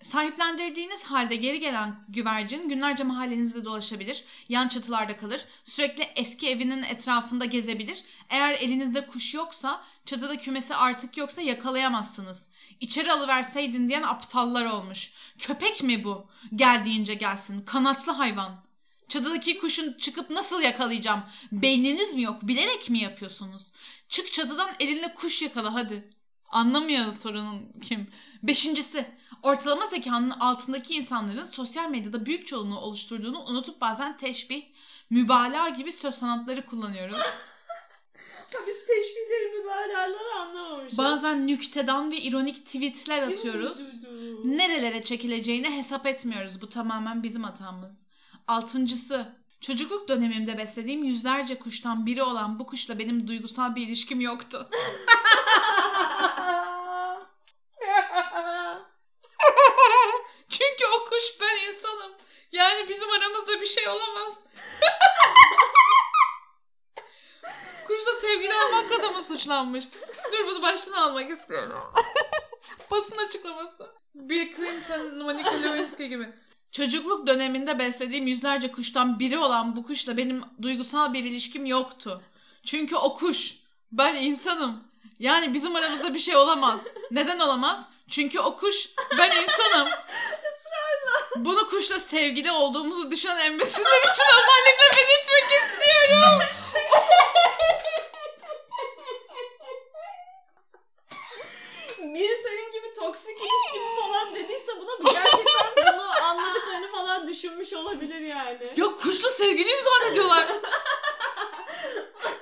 Sahiplendirdiğiniz 0.03 1.05
halde 1.05 1.37
geri 1.37 1.61
gelen 1.61 2.05
güvercin 2.09 2.69
günlerce 2.69 3.05
mahallenizde 3.05 3.65
dolaşabilir, 3.65 4.25
yan 4.49 4.69
çatılarda 4.69 5.17
kalır, 5.17 5.45
sürekli 5.65 6.03
eski 6.17 6.49
evinin 6.49 6.83
etrafında 6.83 7.45
gezebilir. 7.45 8.05
Eğer 8.31 8.53
elinizde 8.53 9.07
kuş 9.07 9.35
yoksa, 9.35 9.85
çatıda 10.07 10.39
kümesi 10.39 10.75
artık 10.75 11.17
yoksa 11.17 11.43
yakalayamazsınız. 11.43 12.49
İçeri 12.81 13.13
alıverseydin 13.13 13.89
diyen 13.89 14.03
aptallar 14.03 14.65
olmuş. 14.65 15.13
Köpek 15.39 15.83
mi 15.83 16.05
bu? 16.05 16.27
Geldiğince 16.57 17.15
gelsin, 17.15 17.65
kanatlı 17.65 18.13
hayvan. 18.13 18.65
Çatıdaki 19.09 19.59
kuşun 19.59 19.93
çıkıp 19.93 20.31
nasıl 20.31 20.63
yakalayacağım? 20.63 21.23
Beyniniz 21.53 22.15
mi 22.15 22.23
yok? 22.23 22.43
Bilerek 22.43 22.91
mi 22.91 22.99
yapıyorsunuz? 22.99 23.73
Çık 24.09 24.33
çatıdan 24.33 24.71
elinle 24.81 25.15
kuş 25.15 25.43
yakala 25.43 25.75
hadi. 25.75 26.11
Anlamıyor 26.53 27.13
sorunun 27.13 27.73
kim. 27.83 28.11
Beşincisi, 28.43 29.07
ortalama 29.43 29.87
zekanın 29.87 30.31
altındaki 30.31 30.95
insanların 30.95 31.45
sosyal 31.45 31.91
medyada 31.91 32.27
büyük 32.27 32.47
çoğunluğu 32.47 32.79
oluşturduğunu 32.79 33.41
unutup 33.41 33.81
bazen 33.81 34.17
teşbih, 34.17 34.63
mübalağa 35.11 35.69
gibi 35.69 35.93
söz 35.93 36.15
sanatları 36.15 36.67
kullanıyoruz. 36.67 37.17
Biz 38.67 38.87
teşbihleri, 38.87 39.59
mübalağaları 39.59 40.35
anlamamışız. 40.41 40.99
Bazen 40.99 41.47
nüktedan 41.47 42.13
ve 42.13 42.17
ironik 42.17 42.67
tweetler 42.67 43.23
atıyoruz. 43.23 43.79
Nerelere 44.45 45.03
çekileceğini 45.03 45.71
hesap 45.77 46.07
etmiyoruz. 46.07 46.63
Bu 46.63 46.69
tamamen 46.69 47.23
bizim 47.23 47.45
hatamız. 47.45 48.07
Altıncısı, 48.47 49.37
çocukluk 49.61 50.09
dönemimde 50.09 50.59
beslediğim 50.59 51.05
yüzlerce 51.05 51.59
kuştan 51.59 52.07
biri 52.07 52.23
olan 52.23 52.59
bu 52.59 52.67
kuşla 52.67 52.99
benim 52.99 53.29
duygusal 53.29 53.77
bir 53.77 53.87
ilişkim 53.87 54.21
yoktu. 54.21 54.69
Çünkü 60.53 60.85
o 60.97 61.05
kuş 61.05 61.41
ben 61.41 61.69
insanım. 61.69 62.13
Yani 62.53 62.89
bizim 62.89 63.11
aramızda 63.11 63.61
bir 63.61 63.67
şey 63.67 63.89
olamaz. 63.89 64.35
Kuşla 67.87 68.13
sevgili 68.21 68.55
olmakla 68.55 69.03
da 69.03 69.11
mı 69.11 69.23
suçlanmış? 69.23 69.85
Dur 70.33 70.47
bunu 70.47 70.63
baştan 70.63 70.93
almak 70.93 71.31
istiyorum. 71.31 71.95
Basın 72.91 73.17
açıklaması. 73.17 73.91
Bill 74.15 74.55
Clinton, 74.57 75.19
Monica 75.19 75.51
Lewinsky 75.51 76.09
gibi. 76.09 76.29
Çocukluk 76.73 77.27
döneminde 77.27 77.79
beslediğim 77.79 78.27
yüzlerce 78.27 78.73
kuştan 78.73 79.19
biri 79.19 79.39
olan 79.39 79.77
bu 79.77 79.83
kuşla 79.87 80.17
benim 80.17 80.45
duygusal 80.63 81.13
bir 81.13 81.25
ilişkim 81.25 81.67
yoktu. 81.67 82.23
Çünkü 82.65 82.97
o 82.97 83.15
kuş. 83.15 83.55
Ben 83.93 84.15
insanım. 84.15 84.85
Yani 85.19 85.55
bizim 85.55 85.77
aramızda 85.77 86.15
bir 86.15 86.19
şey 86.19 86.37
olamaz. 86.37 86.87
Neden 87.11 87.39
olamaz? 87.39 87.89
Çünkü 88.11 88.41
o 88.41 88.57
kuş. 88.57 88.91
Ben 89.19 89.31
insanım. 89.43 89.89
Bunu 91.37 91.69
kuşla 91.71 92.01
sevgili 92.01 92.53
olduğumuzu 92.53 93.11
düşünen 93.11 93.39
embesinler 93.39 94.01
için 94.01 94.25
özellikle 94.39 94.97
belirtmek 94.97 95.63
istiyorum. 95.63 96.39
Biri 101.99 102.43
senin 102.45 102.73
gibi 102.73 102.95
toksik 102.95 103.39
ilişki 103.39 104.01
falan 104.01 104.35
dediyse 104.35 104.73
buna 104.81 105.13
gerçekten 105.13 105.77
bunu 105.77 106.25
anladıklarını 106.25 106.91
falan 106.93 107.29
düşünmüş 107.29 107.73
olabilir 107.73 108.21
yani. 108.21 108.73
Ya 108.77 108.87
kuşla 108.87 109.31
sevgiliyim 109.31 109.81
zannediyorlar. 109.83 110.47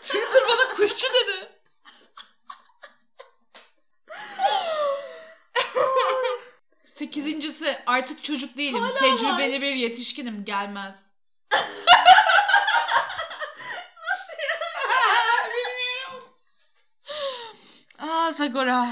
Twitter 0.02 0.42
bana 0.48 0.74
kuşçu 0.76 1.08
dedi. 1.14 1.59
Sekizincisi 7.10 7.78
artık 7.86 8.24
çocuk 8.24 8.56
değilim. 8.56 8.80
Hala 8.82 8.94
Tecrübeli 8.94 9.60
bir 9.60 9.74
yetişkinim. 9.74 10.44
Gelmez. 10.44 11.12
Bilmiyorum. 15.50 16.28
Aa 17.98 18.32
Sagora. 18.32 18.88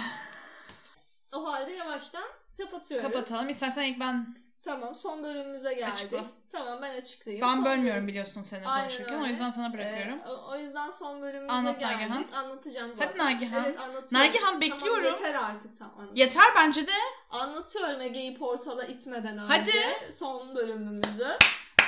O 1.32 1.52
halde 1.52 1.72
yavaştan 1.72 2.24
kapatıyoruz. 2.58 3.06
Kapatalım. 3.06 3.48
İstersen 3.48 3.82
ilk 3.82 4.00
ben 4.00 4.36
Tamam 4.68 4.94
son 4.94 5.22
bölümümüze 5.22 5.74
geldik. 5.74 5.92
Açıkla. 5.94 6.24
Tamam 6.52 6.78
ben 6.82 7.00
açıklayayım. 7.00 7.46
ben 7.46 7.54
Son 7.54 7.64
bölmüyorum 7.64 7.96
bölüm- 7.96 8.08
biliyorsun 8.08 8.42
seni 8.42 8.66
Aynen 8.66 8.88
konuşurken. 8.88 9.18
O 9.22 9.26
yüzden 9.26 9.50
sana 9.50 9.74
bırakıyorum. 9.74 10.18
Ee, 10.26 10.28
o, 10.28 10.56
yüzden 10.56 10.90
son 10.90 11.22
bölümümüze 11.22 11.52
Anlat 11.52 11.80
geldik. 11.80 12.10
Nagihan. 12.10 12.24
Anlatacağım 12.32 12.92
zaten. 12.92 13.06
Hadi 13.08 13.18
Nagihan. 13.18 13.64
Evet 13.64 13.80
anlatıyorum. 13.80 14.28
Nagihan, 14.28 14.60
bekliyorum. 14.60 15.02
Tamam 15.04 15.12
yeter 15.12 15.34
artık 15.34 15.78
tamam. 15.78 16.08
Yeter 16.14 16.44
bence 16.56 16.86
de. 16.86 16.92
Anlatıyorum 17.30 18.00
Ege'yi 18.00 18.38
portala 18.38 18.84
itmeden 18.84 19.38
önce. 19.38 19.54
Hadi. 19.54 20.12
Son 20.12 20.54
bölümümüzü. 20.54 21.28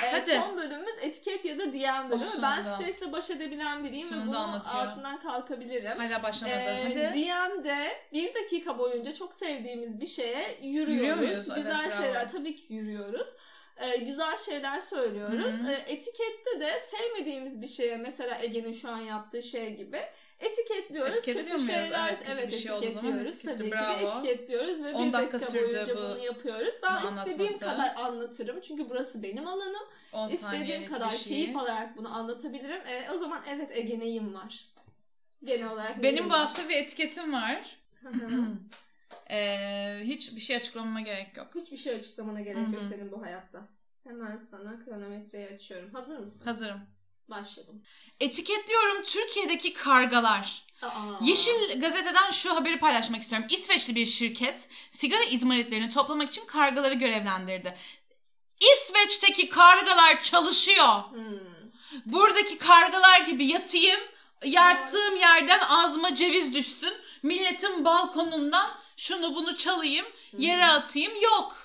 Ee, 0.03 0.11
Hadi. 0.11 0.35
Son 0.35 0.57
bölümümüz 0.57 0.95
etiket 1.01 1.45
ya 1.45 1.57
da 1.59 1.73
DM 1.73 2.09
bölümü. 2.11 2.25
Oh, 2.37 2.41
ben 2.41 2.63
stresle 2.63 3.11
baş 3.11 3.29
edebilen 3.31 3.83
biriyim 3.83 4.07
Sonunda 4.07 4.25
ve 4.25 4.27
bunun 4.27 4.37
anlatıyor. 4.37 4.87
altından 4.87 5.19
kalkabilirim. 5.19 5.97
Hala 5.97 6.23
başlamadı. 6.23 6.57
Ee, 6.59 6.83
Hadi. 6.83 6.95
DM'de 6.95 7.87
bir 8.13 8.33
dakika 8.35 8.77
boyunca 8.77 9.13
çok 9.13 9.33
sevdiğimiz 9.33 10.01
bir 10.01 10.07
şeye 10.07 10.57
yürüyoruz. 10.61 10.93
Yürüyor 10.93 11.17
muyuz? 11.17 11.47
Evet, 11.49 11.57
Güzel 11.57 11.89
bravo. 11.89 12.01
şeyler 12.03 12.31
tabii 12.31 12.55
ki 12.55 12.73
yürüyoruz. 12.73 13.27
Ee, 13.81 13.97
güzel 13.97 14.37
şeyler 14.37 14.81
söylüyoruz. 14.81 15.45
Hı 15.45 15.49
hı. 15.49 15.71
Ee, 15.71 15.83
etikette 15.93 16.59
de 16.59 16.81
sevmediğimiz 16.91 17.61
bir 17.61 17.67
şeye 17.67 17.97
mesela 17.97 18.37
Ege'nin 18.41 18.73
şu 18.73 18.89
an 18.89 18.99
yaptığı 18.99 19.43
şey 19.43 19.75
gibi 19.75 19.99
etiketliyoruz. 20.39 21.11
Etiketliyor 21.17 21.47
kötü 21.57 21.63
muyuz? 21.63 21.67
şeyler, 21.67 22.07
Evet, 22.07 22.23
kötü 22.25 22.47
bir 22.47 22.57
şey 22.57 22.71
olduğu 22.71 22.91
zaman 22.91 22.97
etiketliyoruz 23.19 23.35
etiketli, 23.35 23.57
tabii 23.57 23.69
ki 23.69 23.75
bravo. 23.75 24.19
etiketliyoruz 24.19 24.83
ve 24.83 24.93
10 24.93 25.07
bir 25.07 25.13
dakika 25.13 25.39
dakika, 25.39 25.59
boyunca 25.59 25.95
bu 25.95 25.99
bunu 25.99 26.19
yapıyoruz. 26.19 26.73
Ben 26.83 27.03
bunu 27.03 27.19
istediğim 27.19 27.41
anlatması. 27.53 27.59
kadar 27.59 27.95
anlatırım 27.95 28.61
çünkü 28.61 28.89
burası 28.89 29.23
benim 29.23 29.47
alanım. 29.47 29.83
10 30.13 30.29
İstediğim 30.29 30.85
kadar 30.91 31.11
keyif 31.17 31.57
alarak 31.57 31.97
bunu 31.97 32.15
anlatabilirim. 32.15 32.81
Ee, 32.87 33.07
o 33.13 33.17
zaman 33.17 33.41
evet 33.49 33.77
Ege 33.77 33.99
neyim 33.99 34.33
var? 34.33 34.65
Genel 35.43 35.71
olarak 35.73 36.03
Benim 36.03 36.25
bu 36.25 36.29
var? 36.29 36.39
hafta 36.39 36.69
bir 36.69 36.75
etiketim 36.75 37.33
var. 37.33 37.77
Ee, 39.31 40.01
hiç 40.03 40.35
bir 40.35 40.41
şey 40.41 40.55
açıklamama 40.55 41.01
gerek 41.01 41.37
yok. 41.37 41.47
Hiçbir 41.55 41.77
şey 41.77 41.95
açıklamana 41.95 42.41
gerek 42.41 42.67
yok 42.73 42.81
Hı 42.81 42.85
hı. 42.85 42.89
senin 42.89 43.11
bu 43.11 43.21
hayatta. 43.21 43.67
Hemen 44.03 44.37
sana 44.51 44.85
kronometreyi 44.85 45.47
açıyorum. 45.47 45.93
Hazır 45.93 46.19
mısın? 46.19 46.45
Hazırım. 46.45 46.79
Başladım. 47.27 47.81
Etiketliyorum 48.19 49.03
Türkiye'deki 49.03 49.73
kargalar. 49.73 50.65
Aa. 50.81 50.89
Yeşil 51.21 51.81
Gazete'den 51.81 52.31
şu 52.31 52.55
haberi 52.55 52.79
paylaşmak 52.79 53.21
istiyorum. 53.21 53.47
İsveçli 53.51 53.95
bir 53.95 54.05
şirket 54.05 54.69
sigara 54.91 55.23
izmaritlerini 55.23 55.89
toplamak 55.89 56.29
için 56.29 56.45
kargaları 56.45 56.93
görevlendirdi. 56.93 57.77
İsveç'teki 58.73 59.49
kargalar 59.49 60.23
çalışıyor. 60.23 61.03
Hmm. 61.11 61.51
Buradaki 62.05 62.57
kargalar 62.57 63.21
gibi 63.21 63.45
yatayım, 63.45 63.99
yattığım 64.45 65.15
yerden 65.15 65.59
ağzıma 65.59 66.15
ceviz 66.15 66.53
düşsün, 66.53 66.93
milletin 67.23 67.85
balkonundan 67.85 68.69
şunu 69.01 69.35
bunu 69.35 69.55
çalayım, 69.55 70.05
yere 70.37 70.65
atayım 70.65 71.21
yok. 71.21 71.55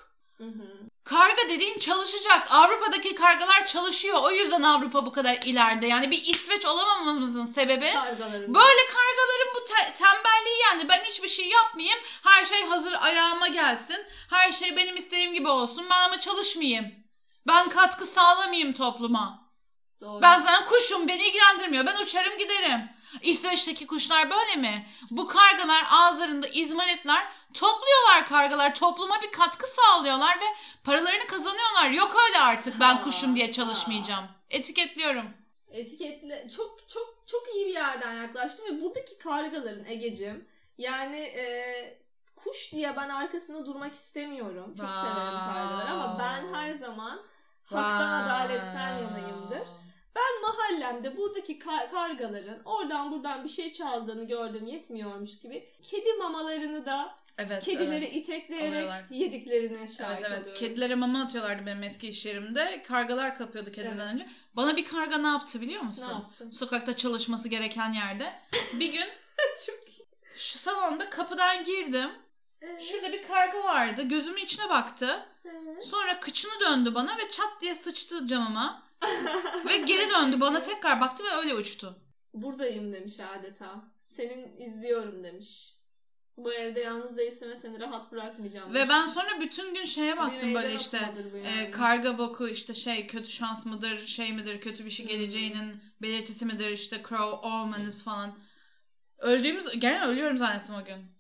Karga 1.05 1.49
dediğin 1.49 1.79
çalışacak. 1.79 2.47
Avrupa'daki 2.51 3.15
kargalar 3.15 3.67
çalışıyor. 3.67 4.19
O 4.23 4.31
yüzden 4.31 4.63
Avrupa 4.63 5.07
bu 5.07 5.13
kadar 5.13 5.39
ileride. 5.45 5.87
Yani 5.87 6.11
bir 6.11 6.25
İsveç 6.25 6.67
olamamamızın 6.67 7.45
sebebi 7.45 7.93
Kargalarım. 7.93 8.55
böyle 8.55 8.87
kargaların 8.87 9.55
bu 9.55 9.65
te- 9.65 9.95
tembelliği 9.95 10.57
yani 10.71 10.89
ben 10.89 11.01
hiçbir 11.05 11.29
şey 11.29 11.49
yapmayayım. 11.49 11.99
Her 12.25 12.45
şey 12.45 12.65
hazır 12.65 12.95
ayağıma 13.01 13.49
gelsin. 13.49 14.07
Her 14.31 14.53
şey 14.53 14.77
benim 14.77 14.97
istediğim 14.97 15.35
gibi 15.35 15.49
olsun. 15.49 15.87
Ben 15.91 16.01
ama 16.05 16.21
çalışmayayım. 16.21 16.95
Ben 17.49 17.69
katkı 17.69 18.07
sağlamayayım 18.07 18.73
topluma. 18.73 19.47
Doğru. 20.01 20.23
Ben 20.23 20.39
zaten 20.39 20.65
kuşum 20.65 21.09
beni 21.09 21.23
ilgilendirmiyor. 21.29 21.87
Ben 21.87 21.97
uçarım 21.97 22.39
giderim. 22.39 22.81
İsveç'teki 23.23 23.87
kuşlar 23.87 24.31
böyle 24.31 24.57
mi? 24.57 24.87
Bu 25.11 25.27
kargalar 25.29 25.85
ağızlarında 25.91 26.49
izmaritler 26.49 27.27
topluyorlar 27.55 28.27
kargalar. 28.29 28.75
Topluma 28.75 29.23
bir 29.23 29.33
katkı 29.33 29.67
sağlıyorlar 29.67 30.37
ve 30.41 30.45
paralarını 30.85 31.27
kazanıyorlar. 31.27 31.91
Yok 31.91 32.17
öyle 32.29 32.39
artık 32.39 32.81
ben 32.81 33.03
kuşum 33.03 33.37
diye 33.37 33.53
çalışmayacağım. 33.53 34.25
Etiketliyorum. 34.51 35.31
Etiketle 35.71 36.47
çok 36.57 36.89
çok 36.89 37.15
çok 37.27 37.55
iyi 37.55 37.67
bir 37.67 37.73
yerden 37.75 38.13
yaklaştım 38.23 38.67
ve 38.67 38.83
buradaki 38.83 39.19
kargaların 39.19 39.85
Egecim 39.85 40.49
yani 40.79 41.19
e, 41.19 41.99
kuş 42.37 42.73
diye 42.73 42.97
ben 42.97 43.09
arkasında 43.09 43.67
durmak 43.67 43.95
istemiyorum. 43.95 44.75
Çok 44.77 44.87
Wow. 44.87 45.01
severim 45.01 45.39
kargaları 45.39 45.91
ama 45.91 46.19
ben 46.19 46.55
her 46.55 46.75
zaman 46.75 47.21
haktan 47.65 48.23
adaletten 48.23 48.91
yanayımdır. 48.99 49.36
Ben 50.71 50.81
mahallemde 50.81 51.17
buradaki 51.17 51.59
kar- 51.59 51.91
kargaların 51.91 52.63
oradan 52.65 53.13
buradan 53.13 53.45
bir 53.45 53.49
şey 53.49 53.73
çaldığını 53.73 54.27
gördüm 54.27 54.67
yetmiyormuş 54.67 55.41
gibi 55.41 55.69
kedi 55.83 56.13
mamalarını 56.13 56.87
da 56.87 57.17
Evet, 57.39 57.63
kedileri 57.65 58.05
evet. 58.05 58.15
itekleyerek 58.17 58.69
Alıyorlar. 58.73 59.05
yediklerine 59.11 59.89
şahit 59.89 60.01
Evet 60.01 60.23
evet. 60.27 60.41
oluyorum. 60.41 60.55
Kedilere 60.55 60.95
mama 60.95 61.23
atıyorlardı 61.23 61.67
benim 61.67 61.83
eski 61.83 62.09
iş 62.09 62.27
yerimde. 62.27 62.83
Kargalar 62.83 63.39
kapıyordu 63.39 63.73
kediden 63.73 63.99
Evet. 63.99 64.15
önce. 64.15 64.27
Bana 64.57 64.77
bir 64.77 64.85
karga 64.85 65.19
ne 65.19 65.27
yaptı 65.27 65.61
biliyor 65.61 65.81
Ne 65.83 65.87
musun? 65.87 66.09
yaptın? 66.13 66.51
Sokakta 66.51 66.97
çalışması 66.97 67.49
gereken 67.49 67.93
yerde. 67.93 68.33
Bir 68.73 68.93
gün 68.93 69.07
Çok 69.67 69.89
iyi. 69.89 70.07
şu 70.37 70.59
salonda 70.59 71.11
kapıdan 71.11 71.65
girdim. 71.65 72.11
Ee, 72.63 72.79
Şurada 72.79 73.13
bir 73.13 73.23
karga 73.29 73.65
vardı. 73.65 74.03
Gözümün 74.03 74.45
içine 74.45 74.69
baktı. 74.69 75.27
ee. 75.45 75.81
Sonra 75.81 76.21
kıçını 76.21 76.61
döndü 76.61 76.95
bana 76.95 77.17
ve 77.19 77.31
çat 77.31 77.61
diye 77.61 77.75
sıçtı 77.75 78.27
camıma. 78.27 78.86
Ve 79.67 79.77
geri 79.77 80.11
döndü 80.11 80.41
bana 80.41 80.61
tekrar 80.61 81.01
baktı 81.01 81.25
ve 81.25 81.37
öyle 81.37 81.55
uçtu. 81.55 81.99
Buradayım 82.35 82.93
demiş 82.93 83.21
adeta. 83.21 83.85
Senin 84.09 84.57
izliyorum 84.61 85.25
demiş. 85.25 85.77
Bu 86.37 86.53
evde 86.53 86.81
yalnız 86.81 87.17
değilsin 87.17 87.51
ve 87.51 87.57
seni 87.57 87.81
rahat 87.81 88.13
bırakmayacağım. 88.13 88.75
Ve 88.75 88.89
ben 88.89 89.07
sonra 89.07 89.41
bütün 89.41 89.75
gün 89.75 89.85
şeye 89.85 90.17
baktım 90.19 90.55
böyle 90.55 90.75
işte. 90.75 91.15
e, 91.45 91.71
karga 91.71 92.19
boku 92.19 92.49
işte 92.49 92.75
şey 92.75 93.07
kötü 93.07 93.29
şans 93.29 93.67
mıdır 93.67 93.99
şey 93.99 94.33
midir 94.33 94.61
kötü 94.61 94.85
bir 94.85 94.91
şey 94.91 95.07
geleceğinin 95.07 95.83
belirtisi 96.03 96.47
midir 96.47 96.71
işte 96.71 97.03
crow 97.09 97.49
omens 97.49 98.05
falan. 98.05 98.39
Öldüğümüz 99.19 99.81
gene 99.81 100.05
ölüyorum 100.07 100.39
zannettim 100.39 100.75
o 100.75 100.85
gün. 100.85 101.17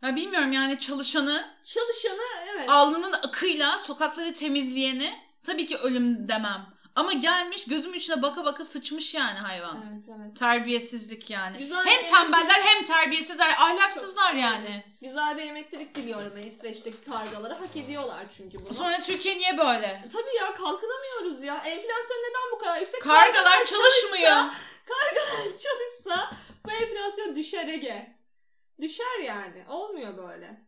Ha 0.00 0.16
bilmiyorum 0.16 0.52
yani 0.52 0.78
çalışanı 0.78 1.56
Çalışanı 1.64 2.22
evet. 2.52 2.70
alnının 2.70 3.12
akıyla 3.12 3.78
sokakları 3.78 4.32
temizleyeni 4.32 5.12
tabii 5.42 5.66
ki 5.66 5.76
ölüm 5.76 6.28
demem. 6.28 6.79
Ama 6.94 7.12
gelmiş 7.12 7.64
gözümün 7.64 7.98
içine 7.98 8.22
baka 8.22 8.44
baka 8.44 8.64
sıçmış 8.64 9.14
yani 9.14 9.38
hayvan. 9.38 9.84
Evet 9.92 10.04
evet. 10.08 10.36
Terbiyesizlik 10.36 11.30
yani. 11.30 11.58
Güzel 11.58 11.84
hem 11.84 12.04
tembeller 12.04 12.60
hem 12.62 12.82
terbiyesizler, 12.82 13.48
ahlaksızlar 13.48 14.30
Çok- 14.30 14.40
yani. 14.40 14.66
evet. 14.70 14.84
Güzel 15.02 15.38
bir 15.38 15.42
emeklilik 15.42 15.94
diliyorum 15.94 16.32
ben 16.36 16.42
İsveç'teki 16.42 17.04
kargaları. 17.04 17.54
Hak 17.54 17.76
ediyorlar 17.76 18.26
çünkü 18.36 18.58
bunu. 18.58 18.74
Sonra 18.74 19.00
Türkiye 19.00 19.38
niye 19.38 19.58
böyle? 19.58 20.04
Tabii 20.12 20.36
ya 20.40 20.54
kalkınamıyoruz 20.54 21.42
ya. 21.42 21.54
Enflasyon 21.54 22.18
neden 22.18 22.52
bu 22.52 22.58
kadar 22.58 22.80
yüksek? 22.80 23.02
Kargalar 23.02 23.64
çalışmıyor. 23.66 24.36
Kargalar 24.86 25.44
çalışsa 25.58 26.36
bu 26.66 26.70
enflasyon 26.70 27.36
düşer 27.36 27.68
Ege. 27.68 28.16
Düşer 28.80 29.18
yani. 29.24 29.64
Olmuyor 29.68 30.16
böyle. 30.16 30.66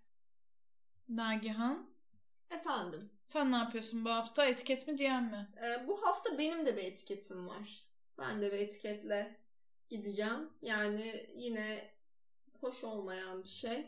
Nagihan, 1.09 1.93
Efendim. 2.51 3.11
Sen 3.33 3.53
ne 3.53 3.57
yapıyorsun 3.57 4.05
bu 4.05 4.11
hafta? 4.11 4.47
Etiket 4.47 4.89
mi 4.89 4.99
diyen 4.99 5.25
mi? 5.25 5.49
Ee, 5.63 5.89
bu 5.89 6.07
hafta 6.07 6.39
benim 6.39 6.67
de 6.67 6.77
bir 6.77 6.83
etiketim 6.83 7.49
var. 7.49 7.85
Ben 8.19 8.43
de 8.43 8.53
bir 8.53 8.59
etiketle 8.59 9.37
gideceğim. 9.91 10.51
Yani 10.63 11.27
yine 11.37 11.91
hoş 12.61 12.85
olmayan 12.85 13.45
bir 13.45 13.49
şey. 13.49 13.87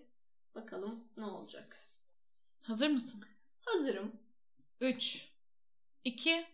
Bakalım 0.54 1.04
ne 1.16 1.24
olacak. 1.24 1.76
Hazır 2.62 2.90
mısın? 2.90 3.24
Hazırım. 3.60 4.12
3, 4.80 5.28
2, 6.04 6.46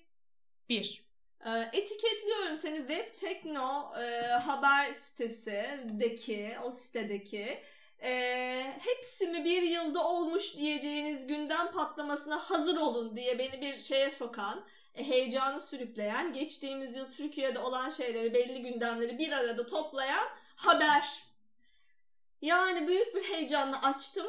1. 0.68 1.04
Ee, 1.46 1.70
etiketliyorum 1.72 2.56
seni 2.56 2.78
Web 2.78 3.20
Tekno 3.20 3.92
e, 4.00 4.26
haber 4.26 4.92
sitesideki, 4.92 6.56
o 6.64 6.72
sitedeki 6.72 7.58
e, 8.02 8.72
hepsi 8.80 9.26
mi 9.28 9.44
bir 9.44 9.62
yılda 9.62 10.08
olmuş 10.08 10.56
diyeceğiniz 10.56 11.26
gündem 11.26 11.72
patlamasına 11.72 12.38
hazır 12.38 12.76
olun 12.76 13.16
diye 13.16 13.38
beni 13.38 13.60
bir 13.60 13.76
şeye 13.80 14.10
sokan, 14.10 14.64
e, 14.94 15.04
heyecanı 15.08 15.60
sürükleyen, 15.60 16.32
geçtiğimiz 16.32 16.96
yıl 16.96 17.12
Türkiye'de 17.12 17.58
olan 17.58 17.90
şeyleri, 17.90 18.34
belli 18.34 18.62
gündemleri 18.62 19.18
bir 19.18 19.32
arada 19.32 19.66
toplayan 19.66 20.28
haber. 20.56 21.08
Yani 22.42 22.88
büyük 22.88 23.14
bir 23.14 23.22
heyecanla 23.22 23.82
açtım. 23.82 24.26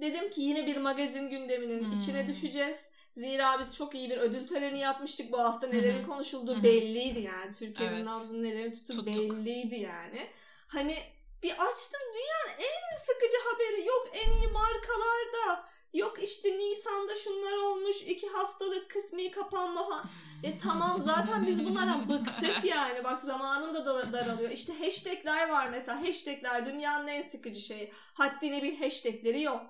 Dedim 0.00 0.30
ki 0.30 0.40
yine 0.42 0.66
bir 0.66 0.76
magazin 0.76 1.30
gündeminin 1.30 1.84
Hmm. 1.84 2.00
içine 2.00 2.28
düşeceğiz. 2.28 2.76
Zira 3.16 3.60
biz 3.60 3.76
çok 3.76 3.94
iyi 3.94 4.10
bir 4.10 4.16
ödül 4.16 4.48
töreni 4.48 4.78
yapmıştık. 4.78 5.32
Bu 5.32 5.38
hafta 5.38 5.66
nelerin 5.66 5.98
Hı 5.98 6.02
hı. 6.02 6.06
konuşulduğu 6.06 6.62
belliydi 6.62 7.20
yani. 7.20 7.52
Türkiye'nin 7.52 7.94
Evet. 7.94 8.04
nabzını 8.04 8.42
nelerin 8.42 8.72
tuttuğu 8.72 9.04
Tuttuk. 9.04 9.30
belliydi 9.32 9.74
yani. 9.74 10.20
Hani 10.66 10.94
bir 11.44 11.50
açtım 11.50 12.00
dünyanın 12.14 12.60
en 12.60 12.96
sıkıcı 12.98 13.36
haberi. 13.44 13.86
Yok 13.86 14.08
en 14.12 14.30
iyi 14.32 14.48
markalarda. 14.48 15.64
Yok 15.94 16.22
işte 16.22 16.58
Nisan'da 16.58 17.16
şunlar 17.16 17.52
olmuş. 17.52 18.02
iki 18.02 18.28
haftalık 18.28 18.90
kısmi 18.90 19.30
kapanma 19.30 19.84
falan. 19.84 20.04
E 20.42 20.58
tamam 20.58 21.02
zaten 21.04 21.46
biz 21.46 21.64
bunlardan 21.66 22.08
bıktık 22.08 22.64
yani. 22.64 23.04
Bak 23.04 23.22
zamanım 23.22 23.74
da 23.74 23.86
da- 23.86 24.12
daralıyor. 24.12 24.50
İşte 24.50 24.72
hashtagler 24.84 25.48
var 25.48 25.68
mesela. 25.70 26.02
Hashtagler 26.08 26.66
dünyanın 26.66 27.06
en 27.06 27.22
sıkıcı 27.22 27.60
şeyi. 27.60 27.92
Haddine 28.14 28.62
bir 28.62 28.76
hashtagleri 28.78 29.42
yok. 29.42 29.62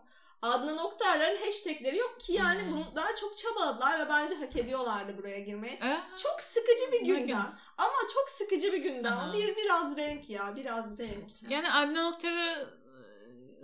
Adnan 0.45 0.79
Oktar'ların 0.79 1.45
hashtagleri 1.47 1.97
yok 1.97 2.21
ki 2.21 2.33
yani 2.33 2.61
Hmm. 2.63 2.71
bunlar 2.93 3.17
çok 3.17 3.39
çabaladılar 3.39 4.01
ve 4.01 4.09
bence 4.09 4.35
hak 4.37 4.57
ediyorlardı 4.57 5.19
buraya 5.19 5.39
girmeyi. 5.41 5.75
Ee, 5.75 5.97
Çok 6.17 6.41
sıkıcı 6.41 6.93
bir 6.93 7.01
gündem. 7.01 7.27
gün? 7.27 7.37
Ama 7.79 7.93
çok 8.15 8.31
sıkıcı 8.31 8.73
bir 8.73 8.79
gündem. 8.79 9.13
Aha. 9.13 9.33
Bir 9.33 9.57
biraz 9.57 9.97
renk 9.97 10.31
ya, 10.31 10.57
biraz 10.57 10.99
renk. 10.99 11.31
yani 11.51 11.71
Adnan 11.73 12.13
Oktar'ı 12.13 12.69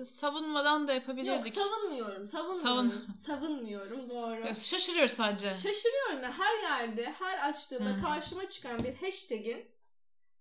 e, 0.01 0.05
savunmadan 0.05 0.89
da 0.89 0.93
Yok 0.95 1.01
yapabilirdik. 1.03 1.55
savunmuyorum, 1.55 2.27
savunmuyorum. 2.27 2.91
Savun. 2.91 3.07
Savunmuyorum 3.27 4.11
doğru. 4.11 4.47
Ya, 4.47 4.55
Şaşırıyoruz 4.55 5.13
sadece. 5.13 5.57
Şaşırıyorum 5.57 6.23
ya 6.23 6.33
her 6.39 6.63
yerde, 6.63 7.15
her 7.19 7.49
açtığımda 7.49 7.91
hı. 7.91 8.03
karşıma 8.03 8.49
çıkan 8.49 8.85
bir 8.85 8.95
hashtag'in 8.95 9.67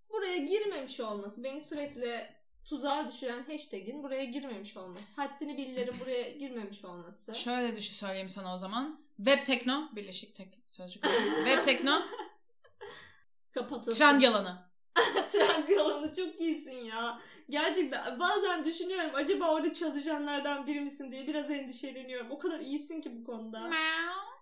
buraya 0.10 0.38
girmemiş 0.38 1.00
olması, 1.00 1.44
beni 1.44 1.62
sürekli 1.62 2.39
tuzağa 2.70 3.12
düşüren 3.12 3.44
hashtag'in 3.44 4.04
buraya 4.04 4.26
girmemiş 4.26 4.78
olması, 4.78 5.06
haddini 5.16 5.58
billerin 5.58 6.00
buraya 6.00 6.30
girmemiş 6.32 6.86
olması. 6.86 7.36
Şöyle 7.36 7.76
düşün 7.76 7.94
söyleyeyim 7.94 8.30
sana 8.30 8.54
o 8.54 8.58
zaman. 8.58 9.00
Web 9.18 9.46
Tekno, 9.46 9.90
birleşik 9.96 10.36
tek 10.36 10.60
sözcük. 10.68 11.04
Web 11.46 11.66
Tekno, 11.66 11.92
Kapatılsın. 13.52 14.00
trend 14.00 14.22
yalanı. 14.22 14.70
Trend 15.32 15.70
yalanı 15.70 16.14
çok 16.16 16.42
iyisin 16.42 16.78
ya. 16.78 17.22
Gerçekten 17.50 18.20
bazen 18.20 18.66
düşünüyorum 18.66 19.12
acaba 19.14 19.54
orada 19.54 19.74
çalışanlardan 19.74 20.68
biri 20.68 20.82
misin 20.82 21.12
diye 21.12 21.28
biraz 21.28 21.52
endişeleniyorum. 21.52 22.32
O 22.32 22.40
kadar 22.40 22.60
iyisin 22.60 23.02
ki 23.02 23.20
bu 23.20 23.24
konuda. 23.24 23.70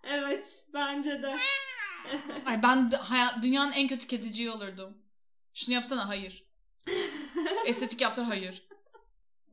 Evet 0.04 0.64
bence 0.74 1.22
de. 1.22 1.38
Ay 2.46 2.64
ben 2.64 2.90
hayat, 2.90 3.44
dünyanın 3.44 3.72
en 3.72 3.88
kötü 3.88 4.08
kediciyi 4.08 4.50
olurdum. 4.50 4.98
Şunu 5.54 5.76
yapsana 5.76 6.08
hayır. 6.08 6.44
Estetik 7.66 8.02
yaptır 8.02 8.24
hayır. 8.24 8.68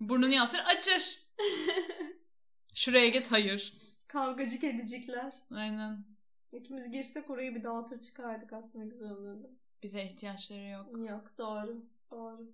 Burnunu 0.01 0.33
yaptır 0.35 0.61
açır. 0.67 1.21
Şuraya 2.75 3.09
git 3.09 3.33
hayır. 3.33 3.75
Kavgacı 4.07 4.61
kedicikler. 4.61 5.33
Aynen. 5.51 6.05
İkimiz 6.53 6.91
girsek 6.91 7.31
orayı 7.31 7.55
bir 7.55 7.65
dağıtır 7.65 8.01
çıkardık 8.01 8.53
aslında 8.53 8.85
güzel 8.85 9.11
olurdu. 9.11 9.51
Bize 9.83 10.03
ihtiyaçları 10.05 10.69
yok. 10.69 10.99
Yok 11.09 11.39
doğru. 11.39 11.85
Doğru. 12.11 12.53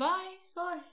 Bye. 0.00 0.38
Bye. 0.56 0.84